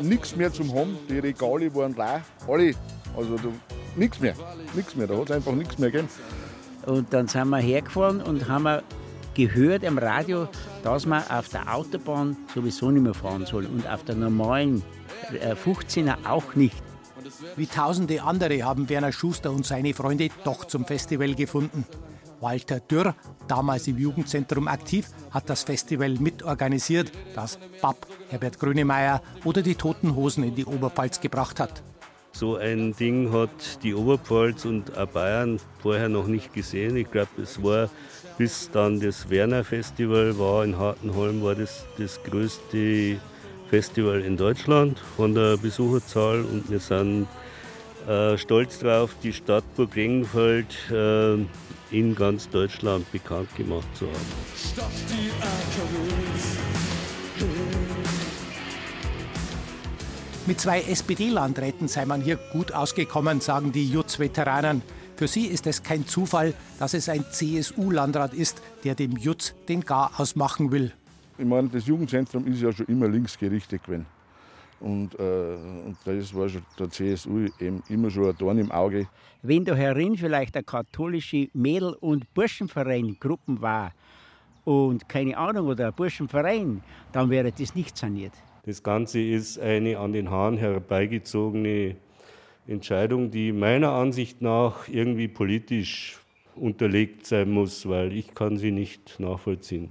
nichts 0.00 0.37
mehr 0.37 0.52
zum 0.52 0.75
haben. 0.75 0.99
Die 1.09 1.18
Regale 1.18 1.75
waren 1.75 1.94
leer. 1.94 2.23
Alle. 2.47 2.75
Also 3.16 3.37
nichts 3.97 4.21
mehr. 4.21 4.35
Nichts 4.75 4.94
mehr. 4.94 5.06
Da 5.06 5.16
hat 5.16 5.30
es 5.30 5.37
einfach 5.37 5.52
nichts 5.52 5.78
mehr 5.78 5.90
gegeben. 5.90 6.11
Und 6.87 7.12
dann 7.12 7.28
sind 7.28 7.49
wir 7.49 7.59
hergefahren 7.59 8.21
und 8.21 8.49
haben 8.49 8.83
gehört 9.35 9.85
am 9.85 9.99
Radio, 9.99 10.49
dass 10.83 11.07
man 11.07 11.23
auf 11.29 11.49
der 11.49 11.75
Autobahn 11.75 12.37
sowieso 12.55 12.91
nicht 12.91 13.03
mehr 13.03 13.14
fahren 13.14 13.47
soll 13.47 13.67
und 13.67 13.87
auf 13.88 14.05
der 14.05 14.14
normalen 14.14 14.83
15er 15.64 16.23
äh, 16.23 16.26
auch 16.26 16.55
nicht. 16.55 16.83
Wie 17.57 17.67
tausende 17.67 18.23
andere 18.23 18.62
haben 18.62 18.88
Werner 18.88 19.12
Schuster 19.12 19.50
und 19.50 19.67
seine 19.67 19.95
Freunde 19.95 20.29
doch 20.45 20.64
zum 20.67 20.85
Festival 20.85 21.35
gefunden. 21.35 21.85
Walter 22.41 22.81
Dürr, 22.81 23.14
damals 23.49 23.88
im 23.88 23.97
Jugendzentrum 23.97 24.69
aktiv, 24.69 25.09
hat 25.31 25.49
das 25.49 25.62
Festival 25.62 26.11
mitorganisiert, 26.11 27.11
das 27.35 27.59
BAP 27.81 28.07
Herbert 28.29 28.59
Grönemeyer 28.59 29.23
oder 29.45 29.62
die 29.62 29.75
Toten 29.75 30.14
Hosen 30.14 30.45
in 30.45 30.55
die 30.55 30.67
Oberpfalz 30.67 31.21
gebracht 31.21 31.61
hat. 31.61 31.83
So 32.33 32.57
ein 32.57 32.95
Ding 32.97 33.33
hat 33.33 33.83
die 33.83 33.95
Oberpfalz 33.95 34.64
und 34.64 34.99
auch 34.99 35.07
Bayern 35.07 35.61
vorher 35.81 36.09
noch 36.09 36.26
nicht 36.26 36.53
gesehen. 36.53 36.97
Ich 36.97 37.11
glaube, 37.11 37.31
es 37.41 37.62
war 37.62 37.88
bis 38.38 38.71
dann 38.73 39.00
das 39.00 39.31
Werner 39.31 39.64
Festival 39.64 40.38
war 40.38 40.64
in 40.64 40.79
Hartenholm, 40.79 41.43
war 41.43 41.55
das 41.55 41.85
das 41.99 42.23
größte 42.23 43.19
Festival 43.71 44.21
in 44.21 44.37
Deutschland 44.37 44.99
von 45.17 45.35
der 45.35 45.57
Besucherzahl 45.57 46.41
und 46.41 46.71
wir 46.71 46.81
sind 46.81 47.26
äh, 48.09 48.37
stolz 48.37 48.81
darauf, 48.81 49.14
die 49.23 49.33
Stadt 49.33 49.64
Burg 49.76 49.95
Lengenfeld 49.95 50.75
äh, 50.91 51.35
in 51.91 52.14
ganz 52.14 52.49
Deutschland 52.49 53.11
bekannt 53.12 53.55
gemacht 53.57 53.87
zu 53.97 54.07
haben. 54.07 54.14
Stopp 54.57 54.91
die 55.09 55.31
Mit 60.47 60.61
zwei 60.61 60.83
SPD-Landräten 60.83 61.88
sei 61.88 62.05
man 62.05 62.21
hier 62.21 62.37
gut 62.37 62.73
ausgekommen, 62.73 63.41
sagen 63.41 63.73
die 63.73 63.88
Jutz-Veteranen. 63.88 64.83
Für 65.16 65.28
sie 65.28 65.47
ist 65.47 65.66
es 65.68 65.83
kein 65.83 66.06
Zufall, 66.06 66.54
dass 66.78 66.92
es 66.92 67.09
ein 67.09 67.25
CSU-Landrat 67.30 68.35
ist, 68.35 68.61
der 68.83 68.97
dem 68.97 69.16
Jutz 69.16 69.54
den 69.68 69.83
Garaus 69.83 70.35
machen 70.35 70.73
will. 70.73 70.92
Ich 71.38 71.44
meine, 71.44 71.68
das 71.68 71.87
Jugendzentrum 71.87 72.47
ist 72.49 72.61
ja 72.61 72.73
schon 72.73 72.87
immer 72.87 73.09
linksgerichtet 73.09 73.85
gewesen. 73.85 74.06
Und, 74.80 75.18
äh, 75.18 75.54
und 75.87 75.97
das 76.04 76.35
war 76.35 76.49
schon 76.49 76.62
der 76.78 76.90
CSU 76.90 77.47
eben 77.61 77.83
immer 77.88 78.11
schon 78.11 78.28
ein 78.28 78.37
Dorn 78.37 78.59
im 78.59 78.73
Auge. 78.73 79.06
Wenn 79.42 79.64
da 79.64 79.75
herin 79.75 80.16
vielleicht 80.16 80.56
eine 80.56 80.64
katholische 80.64 81.49
Mädel- 81.54 81.97
und 82.00 82.33
Burschenverein 82.35 83.16
Gruppen 83.21 83.62
war 83.62 83.92
und 84.64 85.09
keine 85.09 85.37
Ahnung 85.37 85.68
oder 85.68 85.88
ein 85.88 85.94
Burschenverein, 85.94 86.83
dann 87.12 87.30
wäre 87.30 87.52
das 87.52 87.75
nicht 87.75 87.97
saniert. 87.97 88.33
Das 88.66 88.83
Ganze 88.83 89.21
ist 89.21 89.59
eine 89.61 89.99
an 89.99 90.12
den 90.12 90.30
Haaren 90.30 90.56
herbeigezogene 90.56 91.97
Entscheidung, 92.66 93.30
die 93.30 93.52
meiner 93.52 93.92
Ansicht 93.92 94.40
nach 94.40 94.88
irgendwie 94.88 95.28
politisch 95.28 96.18
unterlegt 96.54 97.26
sein 97.26 97.50
muss, 97.50 97.88
weil 97.88 98.12
ich 98.12 98.35
kann 98.35 98.56
sie 98.56 98.71
nicht 98.71 99.18
nachvollziehen. 99.18 99.90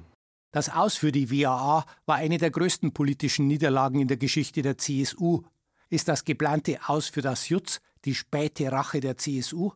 Das 0.52 0.70
Aus 0.70 0.96
für 0.96 1.12
die 1.12 1.32
WAA 1.32 1.86
war 2.06 2.16
eine 2.16 2.38
der 2.38 2.52
größten 2.52 2.94
politischen 2.94 3.48
Niederlagen 3.48 4.00
in 4.00 4.08
der 4.08 4.18
Geschichte 4.18 4.62
der 4.62 4.78
CSU. 4.78 5.42
Ist 5.90 6.08
das 6.08 6.26
geplante 6.26 6.80
Aus 6.88 7.10
für 7.10 7.22
das 7.22 7.50
Jutz 7.50 7.82
die 8.06 8.16
späte 8.16 8.72
Rache 8.72 9.00
der 9.00 9.18
CSU? 9.18 9.72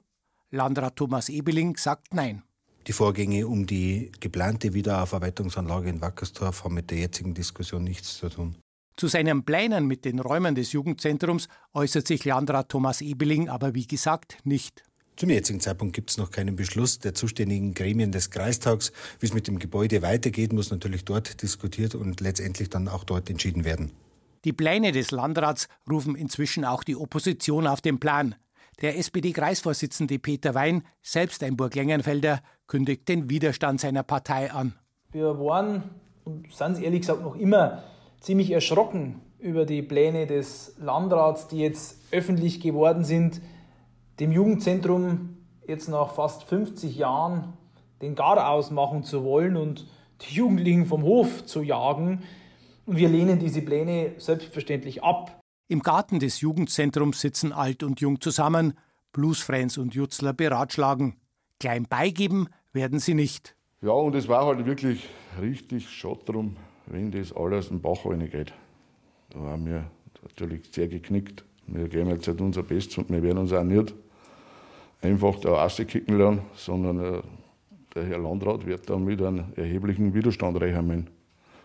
Landrat 0.51 0.96
Thomas 0.96 1.30
Ebeling 1.30 1.77
sagt 1.77 2.13
Nein. 2.13 2.44
Die 2.88 2.94
Vorgänge 2.94 3.48
um 3.48 3.66
die 3.66 4.12
geplante 4.20 4.74
Wiederaufarbeitungsanlage 4.74 5.89
in 5.89 6.00
Wackersdorf 6.00 6.63
haben 6.63 6.75
mit 6.75 6.89
der 6.89 7.00
jetzigen 7.00 7.34
Diskussion 7.34 7.84
nichts 7.84 8.18
zu 8.18 8.30
tun. 8.30 8.56
Zu 8.98 9.08
seinen 9.08 9.44
Plänen 9.44 9.86
mit 9.86 10.06
den 10.06 10.18
Räumen 10.18 10.56
des 10.56 10.72
Jugendzentrums 10.72 11.50
äußert 11.75 12.08
sich 12.08 12.25
Landrat 12.25 12.70
Thomas 12.70 13.01
Ebeling 13.01 13.48
aber 13.48 13.75
wie 13.75 13.86
gesagt 13.86 14.39
nicht. 14.44 14.84
Zum 15.18 15.30
jetzigen 15.30 15.60
Zeitpunkt 15.60 15.96
gibt 15.96 16.10
es 16.10 16.18
noch 16.18 16.32
keinen 16.32 16.56
Beschluss 16.56 16.98
der 16.98 17.13
zuständigen 17.13 17.75
Gremien 17.75 18.12
des 18.12 18.32
Kreistags. 18.32 18.92
Wie 19.20 19.27
es 19.27 19.36
mit 19.36 19.48
dem 19.48 19.60
Gebäude 19.60 20.01
weitergeht, 20.01 20.51
muss 20.51 20.72
natürlich 20.72 21.06
dort 21.06 21.44
diskutiert 21.44 21.94
und 21.94 22.22
letztendlich 22.22 22.72
dann 22.72 22.88
auch 22.88 23.04
dort 23.04 23.30
entschieden 23.30 23.66
werden. 23.66 23.92
Die 24.46 24.54
Pläne 24.54 24.92
des 24.92 25.12
Landrats 25.12 25.68
rufen 25.88 26.16
inzwischen 26.16 26.66
auch 26.66 26.84
die 26.84 26.96
Opposition 26.96 27.68
auf 27.68 27.82
den 27.82 28.00
Plan. 28.00 28.34
Der 28.82 28.98
SPD-Kreisvorsitzende 28.98 30.18
Peter 30.18 30.56
Wein, 30.56 30.82
selbst 31.04 31.44
ein 31.44 31.56
Burglängenfelder, 31.56 32.42
kündigt 32.66 33.08
den 33.08 33.30
Widerstand 33.30 33.80
seiner 33.80 34.01
Partei 34.01 34.51
an. 34.51 34.74
Wir 35.12 35.38
waren, 35.39 35.84
und 36.25 36.51
sind 36.51 36.82
ehrlich 36.82 37.01
gesagt 37.01 37.22
noch 37.22 37.36
immer, 37.36 37.84
ziemlich 38.20 38.52
erschrocken 38.52 39.22
über 39.40 39.66
die 39.66 39.82
Pläne 39.82 40.28
des 40.28 40.76
Landrats, 40.80 41.48
die 41.48 41.60
jetzt 41.60 42.00
öffentlich 42.12 42.60
geworden 42.60 43.04
sind, 43.04 43.42
dem 44.20 44.32
Jugendzentrum 44.32 45.38
jetzt 45.68 45.88
nach 45.90 46.14
fast 46.14 46.44
50 46.44 46.98
Jahren 46.98 47.54
den 48.02 48.16
Garaus 48.16 48.72
machen 48.72 49.04
zu 49.04 49.24
wollen 49.24 49.58
und 49.58 49.88
die 50.22 50.36
Jugendlichen 50.36 50.86
vom 50.86 51.04
Hof 51.04 51.46
zu 51.46 51.62
jagen. 51.62 52.24
Und 52.86 52.98
wir 52.98 53.10
lehnen 53.10 53.40
diese 53.40 53.62
Pläne 53.62 54.14
selbstverständlich 54.18 55.04
ab. 55.04 55.40
Im 55.68 55.82
Garten 55.82 56.20
des 56.20 56.42
Jugendzentrums 56.42 57.20
sitzen 57.20 57.52
Alt 57.52 57.84
und 57.84 58.00
Jung 58.00 58.22
zusammen, 58.22 58.74
Bluesfriends 59.12 59.78
und 59.78 59.94
Jutzler 59.94 60.34
beratschlagen. 60.34 61.18
Klein 61.60 61.86
beigeben 61.90 62.50
werden 62.72 63.00
sie 63.00 63.14
nicht. 63.14 63.56
Ja, 63.82 63.92
und 63.92 64.16
es 64.16 64.28
war 64.28 64.46
halt 64.46 64.66
wirklich 64.66 65.08
richtig 65.42 65.90
schade 65.90 66.22
drum, 66.26 66.56
wenn 66.88 67.12
das 67.12 67.36
alles 67.36 67.70
den 67.70 67.82
Bach 67.82 68.03
geht. 68.32 68.53
Da 69.29 69.39
haben 69.39 69.65
wir 69.65 69.89
natürlich 70.24 70.62
sehr 70.72 70.88
geknickt. 70.88 71.44
Wir 71.67 71.88
geben 71.88 72.10
jetzt 72.10 72.27
halt 72.27 72.41
unser 72.41 72.63
Bestes 72.63 72.98
und 72.98 73.10
wir 73.10 73.22
werden 73.22 73.39
uns 73.39 73.53
auch 73.53 73.63
nicht 73.63 73.94
einfach 75.01 75.39
da 75.39 75.50
rauskicken 75.50 76.17
lassen, 76.17 76.41
sondern 76.56 77.00
äh, 77.00 77.22
der 77.94 78.06
Herr 78.06 78.20
Landrat 78.20 78.65
wird 78.65 78.89
dann 78.89 79.03
mit 79.03 79.22
einem 79.22 79.46
erheblichen 79.56 80.13
Widerstand 80.13 80.60
rechnen 80.62 81.10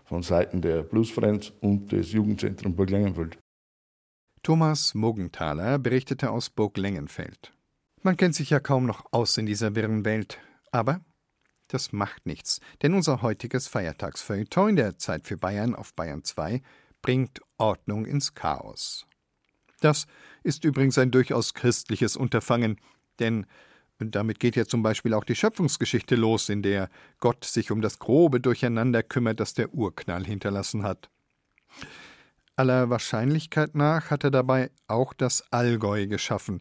von 0.05 0.23
Seiten 0.23 0.61
der 0.61 0.83
Plusfriends 0.83 1.53
und 1.61 1.93
des 1.93 2.13
Jugendzentrums 2.13 2.77
Burg 2.77 2.91
Lengenfeld. 2.91 3.39
Thomas 4.43 4.95
Mogenthaler 4.95 5.79
berichtete 5.79 6.31
aus 6.31 6.51
Burg 6.51 6.77
Lengenfeld. 6.77 7.53
Man 8.03 8.17
kennt 8.17 8.35
sich 8.35 8.51
ja 8.51 8.59
kaum 8.59 8.87
noch 8.87 9.05
aus 9.13 9.39
in 9.39 9.47
dieser 9.47 9.77
wirren 9.77 10.05
Welt, 10.05 10.39
aber 10.73 11.01
das 11.73 11.93
macht 11.93 12.27
nichts, 12.27 12.61
denn 12.83 12.95
unser 12.95 13.23
heutiges 13.23 13.69
Feiertagsfeuilleton 13.69 14.77
der 14.77 14.99
Zeit 14.99 15.27
für 15.27 15.37
Bayern 15.37 15.75
auf 15.75 15.95
Bayern 15.95 16.25
2 16.25 16.63
bringt 17.01 17.41
Ordnung 17.59 18.07
ins 18.07 18.35
Chaos. 18.35 19.07
Das 19.81 20.07
ist 20.43 20.65
übrigens 20.65 20.99
ein 20.99 21.11
durchaus 21.11 21.55
christliches 21.55 22.17
Unterfangen, 22.17 22.81
denn 23.19 23.47
damit 23.99 24.41
geht 24.41 24.57
ja 24.57 24.67
zum 24.67 24.83
Beispiel 24.83 25.15
auch 25.15 25.25
die 25.25 25.35
Schöpfungsgeschichte 25.35 26.17
los, 26.17 26.49
in 26.49 26.63
der 26.63 26.89
Gott 27.21 27.45
sich 27.45 27.71
um 27.71 27.81
das 27.81 27.99
grobe 27.99 28.41
Durcheinander 28.41 29.03
kümmert, 29.03 29.41
das 29.41 29.55
der 29.55 29.75
Urknall 29.75 30.25
hinterlassen 30.25 30.83
hat. 30.83 31.11
Aller 32.57 32.91
Wahrscheinlichkeit 32.91 33.75
nach 33.75 34.11
hat 34.11 34.25
er 34.25 34.31
dabei 34.31 34.71
auch 34.87 35.15
das 35.15 35.51
Allgäu 35.53 36.07
geschaffen, 36.07 36.61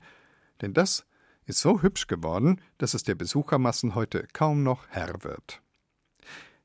denn 0.62 0.74
das 0.74 1.06
ist 1.46 1.60
so 1.60 1.82
hübsch 1.82 2.08
geworden, 2.08 2.62
dass 2.78 2.94
es 2.94 3.04
der 3.04 3.16
Besuchermassen 3.16 3.96
heute 3.96 4.28
kaum 4.34 4.64
noch 4.64 4.88
Herr 4.90 5.24
wird. 5.24 5.62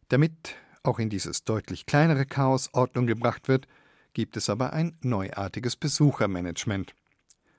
Damit 0.09 0.55
auch 0.83 0.99
in 0.99 1.11
dieses 1.11 1.45
deutlich 1.45 1.87
kleinere 1.87 2.27
Chaos 2.27 2.71
Ordnung 2.73 3.07
gebracht 3.07 3.49
wird, 3.49 3.67
gibt 4.13 4.37
es 4.37 4.49
aber 4.49 4.73
ein 4.73 4.97
neuartiges 5.03 5.77
Besuchermanagement. 5.77 6.95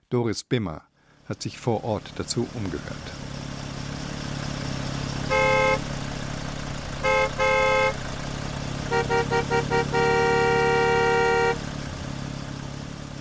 Doris 0.09 0.43
Bimmer 0.43 0.87
hat 1.27 1.41
sich 1.41 1.57
vor 1.59 1.83
Ort 1.83 2.13
dazu 2.15 2.47
umgehört. 2.53 3.26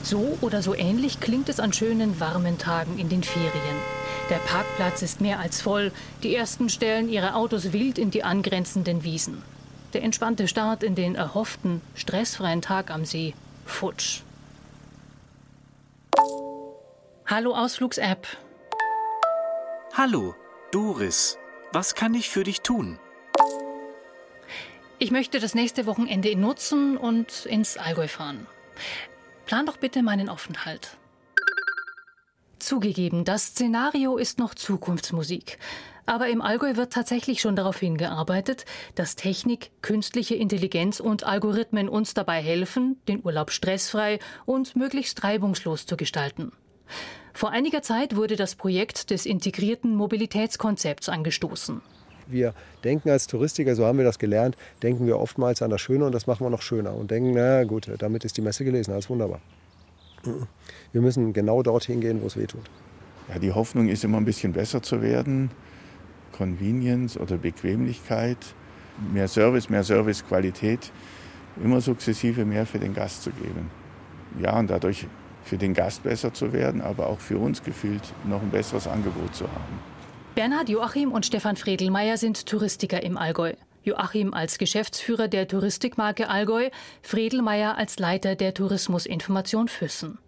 So 0.07 0.39
oder 0.41 0.63
so 0.63 0.73
ähnlich 0.73 1.19
klingt 1.19 1.49
es 1.49 1.59
an 1.59 1.73
schönen 1.73 2.21
warmen 2.21 2.59
Tagen 2.59 2.97
in 2.97 3.09
den 3.09 3.25
Ferien. 3.25 3.77
Der 4.31 4.37
Parkplatz 4.37 5.03
ist 5.03 5.21
mehr 5.21 5.41
als 5.41 5.61
voll. 5.61 5.91
Die 6.23 6.33
ersten 6.33 6.69
stellen 6.69 7.09
ihre 7.09 7.35
Autos 7.35 7.73
wild 7.73 7.99
in 7.99 8.13
die 8.13 8.23
angrenzenden 8.23 9.03
Wiesen. 9.03 9.43
Der 9.95 10.05
entspannte 10.05 10.47
Start 10.47 10.85
in 10.85 10.95
den 10.95 11.17
erhofften, 11.17 11.81
stressfreien 11.97 12.63
Tag 12.63 12.93
am 12.93 13.05
See. 13.05 13.35
Futsch. 13.65 14.21
Hallo 17.27 17.57
Ausflugs-App. 17.57 18.29
Hallo, 19.93 20.37
Doris. 20.71 21.37
Was 21.73 21.97
kann 21.97 22.15
ich 22.15 22.29
für 22.29 22.45
dich 22.45 22.61
tun? 22.61 23.01
Ich 25.01 25.11
möchte 25.11 25.41
das 25.41 25.57
nächste 25.57 25.85
Wochenende 25.85 26.37
nutzen 26.37 26.97
und 26.97 27.45
ins 27.47 27.77
Allgäu 27.77 28.07
fahren. 28.07 28.47
Plan 29.47 29.65
doch 29.65 29.77
bitte 29.77 30.03
meinen 30.03 30.29
Aufenthalt. 30.29 30.97
Zugegeben, 32.59 33.25
das 33.25 33.47
Szenario 33.47 34.17
ist 34.17 34.39
noch 34.39 34.55
Zukunftsmusik. 34.55 35.59
Aber 36.05 36.29
im 36.29 36.41
Allgäu 36.41 36.77
wird 36.77 36.93
tatsächlich 36.93 37.41
schon 37.41 37.57
darauf 37.57 37.79
hingearbeitet, 37.79 38.65
dass 38.95 39.17
Technik, 39.17 39.71
künstliche 39.83 40.35
Intelligenz 40.35 41.01
und 41.01 41.25
Algorithmen 41.25 41.89
uns 41.89 42.15
dabei 42.15 42.43
helfen, 42.43 43.01
den 43.09 43.25
Urlaub 43.25 43.51
stressfrei 43.51 44.19
und 44.47 44.77
möglichst 44.77 45.23
reibungslos 45.25 45.87
zu 45.87 45.97
gestalten. 45.97 46.53
Vor 47.33 47.51
einiger 47.51 47.83
Zeit 47.83 48.17
wurde 48.17 48.37
das 48.37 48.55
Projekt 48.55 49.11
des 49.11 49.27
integrierten 49.27 49.95
Mobilitätskonzepts 49.95 51.09
angestoßen. 51.09 51.83
Wir 52.27 52.55
denken 52.85 53.11
als 53.11 53.27
Touristiker, 53.27 53.75
so 53.77 53.85
haben 53.87 53.99
wir 53.99 54.05
das 54.05 54.19
gelernt, 54.19 54.57
denken 54.83 55.07
wir 55.07 55.19
oftmals 55.19 55.63
an 55.63 55.71
das 55.71 55.81
Schöne 55.81 56.05
und 56.05 56.13
das 56.13 56.27
machen 56.27 56.45
wir 56.45 56.51
noch 56.51 56.63
schöner 56.63 56.95
und 56.95 57.11
denken, 57.11 57.33
na 57.35 57.65
gut, 57.65 57.91
damit 57.99 58.25
ist 58.25 58.37
die 58.37 58.43
Messe 58.43 58.65
gelesen, 58.65 58.93
alles 58.93 59.09
wunderbar. 59.09 59.41
Wir 60.93 61.01
müssen 61.01 61.33
genau 61.33 61.63
dorthin 61.63 62.01
gehen, 62.01 62.21
wo 62.23 62.27
es 62.27 62.37
weh 62.37 62.47
tut. 62.47 62.69
Ja, 63.29 63.39
die 63.39 63.53
Hoffnung 63.53 63.89
ist 63.89 64.05
immer 64.05 64.19
ein 64.19 64.25
bisschen 64.25 64.53
besser 64.53 64.83
zu 64.83 65.03
werden. 65.03 65.51
Convenience 66.33 67.19
oder 67.19 67.37
Bequemlichkeit, 67.37 68.39
mehr 69.13 69.29
Service, 69.29 69.71
mehr 69.71 69.85
Servicequalität, 69.85 70.93
immer 71.63 71.81
sukzessive 71.81 72.45
mehr 72.45 72.67
für 72.67 72.79
den 72.79 72.95
Gast 72.95 73.23
zu 73.23 73.31
geben. 73.31 73.71
Ja, 74.41 74.59
und 74.59 74.69
dadurch 74.69 75.07
für 75.45 75.57
den 75.57 75.75
Gast 75.75 76.03
besser 76.03 76.35
zu 76.35 76.53
werden, 76.53 76.81
aber 76.83 77.07
auch 77.07 77.21
für 77.21 77.39
uns 77.39 77.63
gefühlt 77.63 78.03
noch 78.29 78.43
ein 78.43 78.51
besseres 78.51 78.87
Angebot 78.87 79.35
zu 79.35 79.45
haben. 79.45 79.96
Bernhard 80.37 80.69
Joachim 80.69 81.13
und 81.13 81.25
Stefan 81.25 81.57
Fredelmeier 81.57 82.19
sind 82.19 82.45
Touristiker 82.45 83.03
im 83.03 83.17
Allgäu. 83.17 83.55
Joachim 83.85 84.35
als 84.35 84.59
Geschäftsführer 84.59 85.29
der 85.29 85.49
Touristikmarke 85.49 86.29
Allgäu, 86.29 86.69
Fredelmeier 87.01 87.79
als 87.79 87.99
Leiter 87.99 88.35
der 88.35 88.53
Tourismusinformation 88.53 89.67
Füssen. 89.67 90.19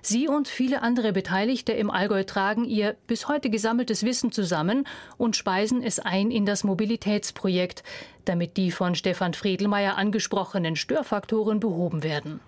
Sie 0.00 0.28
und 0.28 0.48
viele 0.48 0.82
andere 0.82 1.12
Beteiligte 1.12 1.72
im 1.72 1.90
Allgäu 1.90 2.24
tragen 2.24 2.64
ihr 2.64 2.96
bis 3.06 3.28
heute 3.28 3.50
gesammeltes 3.50 4.04
Wissen 4.04 4.32
zusammen 4.32 4.86
und 5.16 5.36
speisen 5.36 5.82
es 5.82 5.98
ein 5.98 6.30
in 6.30 6.46
das 6.46 6.64
Mobilitätsprojekt, 6.64 7.82
damit 8.24 8.56
die 8.56 8.70
von 8.70 8.94
Stefan 8.94 9.34
Fredelmeier 9.34 9.96
angesprochenen 9.96 10.76
Störfaktoren 10.76 11.60
behoben 11.60 12.02
werden. 12.02 12.40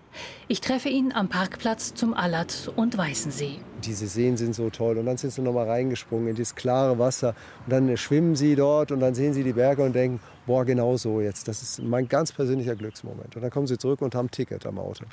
Ich 0.47 0.61
treffe 0.61 0.89
ihn 0.89 1.11
am 1.11 1.27
Parkplatz 1.27 1.93
zum 1.93 2.13
Allat 2.13 2.71
und 2.75 2.97
Weißensee. 2.97 3.59
Diese 3.83 4.07
Seen 4.07 4.37
sind 4.37 4.55
so 4.55 4.69
toll 4.69 4.97
und 4.97 5.05
dann 5.05 5.17
sind 5.17 5.31
sie 5.31 5.41
noch 5.41 5.53
mal 5.53 5.67
reingesprungen 5.67 6.29
in 6.29 6.35
dieses 6.35 6.55
klare 6.55 6.97
Wasser 6.97 7.35
und 7.65 7.73
dann 7.73 7.97
schwimmen 7.97 8.35
sie 8.35 8.55
dort 8.55 8.91
und 8.91 8.99
dann 9.01 9.15
sehen 9.15 9.33
sie 9.33 9.43
die 9.43 9.53
Berge 9.53 9.83
und 9.83 9.93
denken, 9.93 10.19
boah, 10.45 10.63
genau 10.65 10.97
so 10.97 11.21
jetzt. 11.21 11.47
Das 11.47 11.61
ist 11.61 11.81
mein 11.81 12.07
ganz 12.07 12.31
persönlicher 12.31 12.75
Glücksmoment. 12.75 13.35
Und 13.35 13.41
dann 13.41 13.51
kommen 13.51 13.67
sie 13.67 13.77
zurück 13.77 14.01
und 14.01 14.15
haben 14.15 14.27
ein 14.27 14.31
Ticket 14.31 14.65
am 14.65 14.79
Auto. 14.79 15.05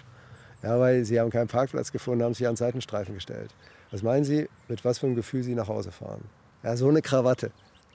Ja, 0.63 0.79
weil 0.79 1.05
sie 1.05 1.19
haben 1.19 1.31
keinen 1.31 1.49
Parkplatz 1.49 1.91
gefunden, 1.93 2.25
haben 2.25 2.35
sich 2.35 2.47
an 2.47 2.57
Seitenstreifen 2.57 3.15
gestellt. 3.15 3.51
Was 3.91 4.03
meinen 4.03 4.25
Sie, 4.25 4.49
mit 4.69 4.85
was 4.85 4.99
für 4.99 5.07
einem 5.07 5.17
Gefühl 5.17 5.43
Sie 5.43 5.55
nach 5.55 5.69
Hause 5.69 5.93
fahren? 5.93 6.23
Ja, 6.63 6.77
so 6.77 6.89
eine 6.89 7.03
Krawatte. 7.03 7.51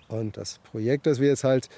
Und 0.09 0.37
das 0.37 0.59
Projekt, 0.59 1.05
das 1.05 1.19
wir 1.19 1.27
jetzt 1.27 1.43
halt 1.43 1.69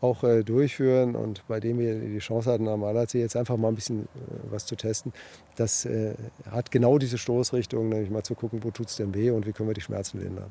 auch 0.00 0.22
äh, 0.24 0.44
durchführen 0.44 1.16
und 1.16 1.46
bei 1.48 1.60
dem 1.60 1.78
wir 1.78 1.98
die 1.98 2.18
Chance 2.18 2.52
hatten, 2.52 2.68
am 2.68 2.84
Allersee 2.84 3.20
jetzt 3.20 3.36
einfach 3.36 3.56
mal 3.56 3.68
ein 3.68 3.74
bisschen 3.74 4.02
äh, 4.02 4.06
was 4.50 4.66
zu 4.66 4.76
testen, 4.76 5.12
das 5.56 5.84
äh, 5.84 6.14
hat 6.50 6.70
genau 6.70 6.98
diese 6.98 7.18
Stoßrichtung, 7.18 7.88
nämlich 7.88 8.10
mal 8.10 8.22
zu 8.22 8.34
gucken, 8.34 8.62
wo 8.62 8.70
tut 8.70 8.88
es 8.88 8.96
denn 8.96 9.14
weh 9.14 9.30
und 9.30 9.46
wie 9.46 9.52
können 9.52 9.68
wir 9.68 9.74
die 9.74 9.80
Schmerzen 9.80 10.20
lindern. 10.20 10.50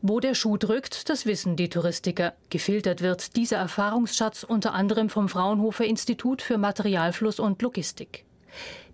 Wo 0.00 0.20
der 0.20 0.34
Schuh 0.34 0.56
drückt, 0.56 1.08
das 1.08 1.26
wissen 1.26 1.56
die 1.56 1.68
Touristiker. 1.68 2.34
Gefiltert 2.50 3.02
wird 3.02 3.36
dieser 3.36 3.56
Erfahrungsschatz 3.56 4.44
unter 4.44 4.72
anderem 4.72 5.08
vom 5.08 5.28
Fraunhofer 5.28 5.84
Institut 5.84 6.40
für 6.40 6.56
Materialfluss 6.56 7.40
und 7.40 7.60
Logistik. 7.62 8.24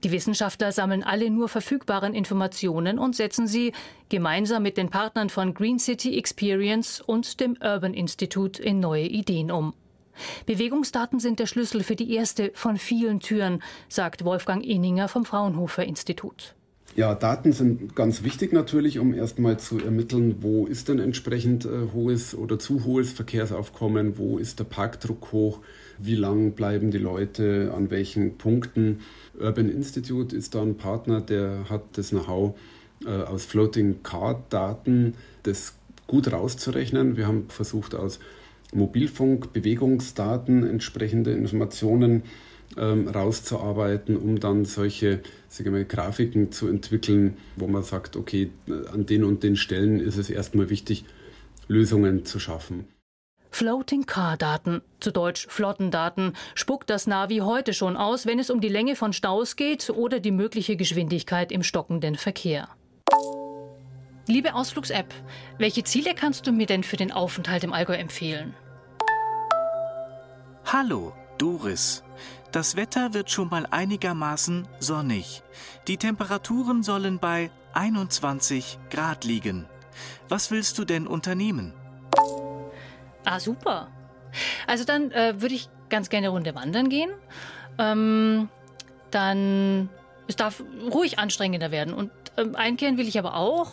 Die 0.03 0.13
Wissenschaftler 0.13 0.73
sammeln 0.73 1.03
alle 1.03 1.31
nur 1.31 1.49
verfügbaren 1.49 2.15
Informationen 2.15 2.99
und 2.99 3.17
setzen 3.17 3.47
sie 3.47 3.73
gemeinsam 4.09 4.63
mit 4.63 4.77
den 4.77 4.91
Partnern 4.91 5.31
von 5.31 5.55
Green 5.55 5.79
City 5.79 6.19
Experience 6.19 7.01
und 7.01 7.41
dem 7.41 7.57
Urban 7.63 7.95
Institute 7.95 8.63
in 8.63 8.81
neue 8.81 9.07
Ideen 9.07 9.51
um. 9.51 9.75
Bewegungsdaten 10.47 11.19
sind 11.21 11.39
der 11.39 11.47
Schlüssel 11.47 11.83
für 11.83 11.97
die 11.97 12.15
erste 12.15 12.53
von 12.55 12.77
vielen 12.77 13.21
Türen, 13.21 13.63
sagt 13.89 14.25
Wolfgang 14.25 14.65
Eninger 14.65 15.09
vom 15.09 15.25
Fraunhofer 15.25 15.85
Institut. 15.85 16.55
Ja, 16.97 17.15
Daten 17.17 17.53
sind 17.53 17.97
ganz 17.97 18.23
wichtig 18.23 18.53
natürlich, 18.53 19.01
um 19.01 19.15
erstmal 19.15 19.59
zu 19.59 19.81
ermitteln, 19.81 20.37
wo 20.43 20.67
ist 20.67 20.89
denn 20.89 21.01
entsprechend 21.01 21.65
äh, 21.65 21.89
hohes 21.93 22.37
oder 22.37 22.61
zu 22.61 22.85
hohes 22.85 23.11
Verkehrsaufkommen, 23.13 24.17
wo 24.17 24.39
ist 24.39 24.61
der 24.61 24.65
Parkdruck 24.65 25.33
hoch, 25.33 25.61
wie 25.99 26.17
lang 26.17 26.53
bleiben 26.53 26.91
die 26.91 26.99
Leute, 26.99 27.73
an 27.77 27.91
welchen 27.91 28.37
Punkten. 28.37 29.01
Urban 29.39 29.69
Institute 29.69 30.35
ist 30.35 30.55
da 30.55 30.63
ein 30.63 30.77
Partner, 30.77 31.21
der 31.21 31.69
hat 31.69 31.83
das 31.93 32.11
Know-how 32.11 32.57
äh, 33.05 33.11
aus 33.11 33.45
Floating 33.45 34.03
Car 34.03 34.43
Daten, 34.51 35.15
das 35.43 35.75
gut 36.07 36.33
rauszurechnen. 36.33 37.17
Wir 37.17 37.27
haben 37.27 37.47
versucht, 37.49 37.95
aus 37.95 38.21
Mobilfunk, 38.73 39.53
Bewegungsdaten 39.53 40.67
entsprechende 40.67 41.33
Informationen 41.33 42.25
ähm, 42.77 43.09
rauszuarbeiten, 43.09 44.17
um 44.17 44.41
dann 44.41 44.65
solche 44.65 45.21
wir, 45.59 45.85
Grafiken 45.85 46.51
zu 46.51 46.69
entwickeln, 46.69 47.37
wo 47.57 47.67
man 47.67 47.83
sagt, 47.83 48.17
okay, 48.17 48.51
an 48.93 49.07
den 49.07 49.25
und 49.25 49.43
den 49.43 49.57
Stellen 49.57 50.01
ist 50.01 50.17
es 50.17 50.31
erstmal 50.31 50.71
wichtig, 50.71 51.05
Lösungen 51.69 52.25
zu 52.25 52.39
schaffen. 52.39 52.85
Floating 53.55 54.05
Car 54.05 54.37
Daten, 54.37 54.83
zu 54.99 55.13
Deutsch 55.13 55.47
Flottendaten, 55.49 56.33
spuckt 56.57 56.91
das 56.91 57.07
Navi 57.07 57.39
heute 57.39 57.73
schon 57.73 57.97
aus, 57.97 58.27
wenn 58.27 58.41
es 58.41 58.51
um 58.51 58.61
die 58.61 58.69
Länge 58.69 58.97
von 58.97 59.13
Staus 59.13 59.55
geht 59.55 59.91
oder 59.91 60.19
die 60.19 60.33
mögliche 60.33 60.75
Geschwindigkeit 60.75 61.53
im 61.53 61.63
stockenden 61.63 62.17
Verkehr. 62.17 62.69
Liebe 64.27 64.57
Ausflugs-App, 64.57 65.15
welche 65.59 65.85
Ziele 65.85 66.17
kannst 66.17 66.49
du 66.49 66.53
mir 66.53 66.67
denn 66.67 66.83
für 66.83 66.97
den 66.97 67.13
Aufenthalt 67.13 67.63
im 67.63 67.73
Allgäu 67.73 67.95
empfehlen? 67.95 68.57
Hallo, 70.65 71.13
Doris. 71.39 72.03
Das 72.51 72.75
Wetter 72.75 73.15
wird 73.15 73.31
schon 73.31 73.51
mal 73.51 73.69
einigermaßen 73.71 74.67
sonnig. 74.81 75.45
Die 75.87 75.97
Temperaturen 75.97 76.83
sollen 76.83 77.21
bei 77.21 77.53
21 77.73 78.81
Grad 78.91 79.23
liegen. 79.23 79.67
Was 80.29 80.51
willst 80.51 80.77
du 80.79 80.85
denn 80.85 81.07
unternehmen? 81.07 81.73
Ah, 83.25 83.41
super. 83.41 83.89
Also 84.67 84.85
dann 84.85 85.11
äh, 85.13 85.41
würde 85.41 85.55
ich 85.55 85.69
ganz 85.89 86.09
gerne 86.09 86.27
eine 86.27 86.35
Runde 86.35 86.55
wandern 86.55 86.89
gehen. 86.89 87.11
Ähm, 87.79 88.49
dann, 89.11 89.89
es 90.27 90.37
darf 90.37 90.63
ruhig 90.93 91.19
anstrengender 91.19 91.71
werden. 91.71 91.95
Und 91.95 92.11
ähm, 92.37 92.57
einkehren 92.57 92.97
will 92.97 93.09
ich 93.09 93.19
aber 93.19 93.37
auch. 93.37 93.71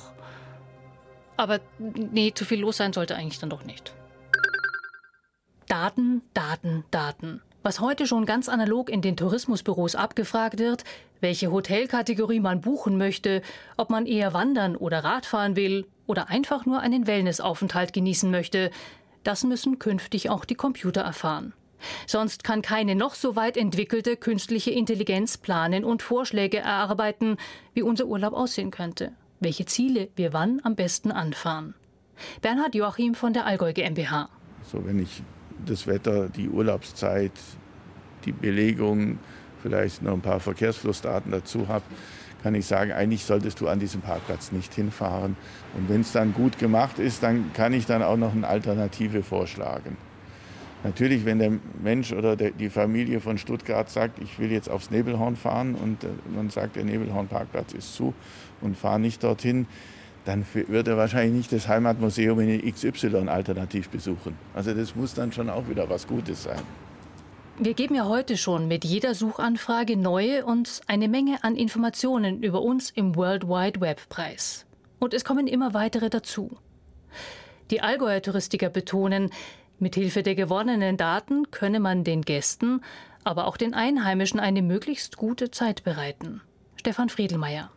Aber 1.38 1.60
nee, 1.80 2.32
zu 2.34 2.46
viel 2.46 2.60
los 2.60 2.78
sein 2.78 2.94
sollte 2.94 3.16
eigentlich 3.16 3.40
dann 3.40 3.50
doch 3.50 3.64
nicht. 3.64 3.94
Daten, 5.68 6.22
Daten, 6.34 6.84
Daten. 6.92 7.42
Was 7.64 7.80
heute 7.80 8.08
schon 8.08 8.26
ganz 8.26 8.50
analog 8.50 8.90
in 8.90 9.02
den 9.02 9.16
Tourismusbüros 9.16 9.96
abgefragt 9.96 10.60
wird, 10.60 10.84
welche 11.22 11.52
Hotelkategorie 11.52 12.40
man 12.40 12.62
buchen 12.62 12.98
möchte, 12.98 13.42
ob 13.78 13.90
man 13.90 14.06
eher 14.06 14.34
wandern 14.34 14.76
oder 14.76 15.04
Radfahren 15.04 15.56
will 15.56 15.86
oder 16.08 16.30
einfach 16.30 16.66
nur 16.66 16.80
einen 16.82 17.08
Wellnessaufenthalt 17.08 17.94
genießen 17.94 18.30
möchte, 18.30 18.72
das 19.24 19.44
müssen 19.44 19.80
künftig 19.80 20.30
auch 20.30 20.46
die 20.46 20.56
Computer 20.56 21.02
erfahren. 21.02 21.54
Sonst 22.06 22.44
kann 22.44 22.62
keine 22.62 22.96
noch 22.96 23.16
so 23.16 23.36
weit 23.36 23.58
entwickelte 23.58 24.18
künstliche 24.18 24.72
Intelligenz 24.72 25.38
planen 25.38 25.84
und 25.84 26.02
Vorschläge 26.02 26.60
erarbeiten, 26.60 27.38
wie 27.74 27.82
unser 27.82 28.06
Urlaub 28.06 28.34
aussehen 28.34 28.72
könnte, 28.72 29.12
welche 29.40 29.66
Ziele 29.66 30.10
wir 30.16 30.34
wann 30.34 30.62
am 30.64 30.76
besten 30.76 31.12
anfahren. 31.12 31.74
Bernhard 32.42 32.76
Joachim 32.76 33.16
von 33.16 33.34
der 33.34 33.46
Allgäu 33.46 33.74
GmbH. 33.74 34.30
So, 34.72 34.86
wenn 34.86 35.00
ich 35.00 35.24
das 35.66 35.88
Wetter, 35.88 36.30
die 36.30 36.50
Urlaubszeit, 36.50 37.32
die 38.26 38.32
Belegung, 38.32 39.20
vielleicht 39.62 40.02
noch 40.02 40.14
ein 40.14 40.22
paar 40.22 40.40
Verkehrsflussdaten 40.40 41.32
dazu 41.32 41.68
habe, 41.68 41.84
kann 42.44 42.56
ich 42.56 42.66
sagen, 42.66 42.92
eigentlich 42.92 43.24
solltest 43.26 43.60
du 43.62 43.68
an 43.68 43.80
diesem 43.80 44.02
Parkplatz 44.02 44.52
nicht 44.52 44.74
hinfahren. 44.74 45.36
Und 45.76 45.90
wenn 45.90 46.02
es 46.02 46.12
dann 46.12 46.34
gut 46.34 46.58
gemacht 46.58 47.00
ist, 47.00 47.24
dann 47.24 47.52
kann 47.54 47.74
ich 47.74 47.86
dann 47.86 48.04
auch 48.04 48.18
noch 48.18 48.34
eine 48.34 48.48
Alternative 48.48 49.24
vorschlagen. 49.24 49.98
Natürlich, 50.84 51.26
wenn 51.26 51.38
der 51.38 51.52
Mensch 51.84 52.12
oder 52.12 52.36
der, 52.36 52.52
die 52.52 52.70
Familie 52.70 53.20
von 53.20 53.38
Stuttgart 53.38 53.88
sagt, 53.90 54.20
ich 54.20 54.40
will 54.40 54.52
jetzt 54.52 54.68
aufs 54.70 54.90
Nebelhorn 54.90 55.36
fahren 55.36 55.76
und 55.76 56.04
äh, 56.04 56.08
man 56.36 56.50
sagt, 56.50 56.76
der 56.76 56.84
Nebelhorn-Parkplatz 56.86 57.74
ist 57.74 57.94
zu 57.94 58.16
und 58.62 58.76
fahre 58.76 59.00
nicht 59.00 59.24
dorthin, 59.24 59.68
dann 60.26 60.46
wird 60.54 60.88
er 60.88 60.98
wahrscheinlich 60.98 61.34
nicht 61.34 61.52
das 61.52 61.68
Heimatmuseum 61.68 62.40
in 62.40 62.74
XY 62.74 63.28
alternativ 63.28 63.90
besuchen. 63.90 64.36
Also 64.54 64.74
das 64.74 64.96
muss 64.96 65.14
dann 65.14 65.32
schon 65.32 65.50
auch 65.50 65.68
wieder 65.68 65.90
was 65.90 66.06
Gutes 66.06 66.44
sein. 66.44 66.62
Wir 67.64 67.76
geben 67.76 67.94
ja 67.94 68.08
heute 68.08 68.38
schon 68.38 68.68
mit 68.68 68.84
jeder 68.84 69.14
Suchanfrage 69.14 69.96
neue 69.96 70.46
und 70.46 70.82
eine 70.88 71.08
Menge 71.08 71.44
an 71.44 71.56
Informationen 71.56 72.42
über 72.42 72.64
uns 72.64 72.90
im 72.90 73.16
World 73.16 73.48
Wide 73.48 73.80
Web 73.80 74.10
preis. 74.10 74.66
Und 74.98 75.14
es 75.14 75.24
kommen 75.24 75.46
immer 75.46 75.76
weitere 75.76 76.10
dazu. 76.10 76.58
Die 77.70 77.82
Allgäuer 77.82 78.24
Touristiker 78.24 78.70
betonen, 78.70 79.30
mithilfe 79.78 80.24
der 80.24 80.34
gewonnenen 80.34 80.98
Daten 80.98 81.52
könne 81.52 81.80
man 81.80 82.04
den 82.04 82.24
Gästen, 82.24 82.82
aber 83.24 83.46
auch 83.46 83.58
den 83.58 83.76
Einheimischen 83.76 84.40
eine 84.40 84.64
möglichst 84.64 85.16
gute 85.16 85.52
Zeit 85.52 85.84
bereiten. 85.84 86.42
Stefan 86.78 87.10
Friedelmeier. 87.10 87.70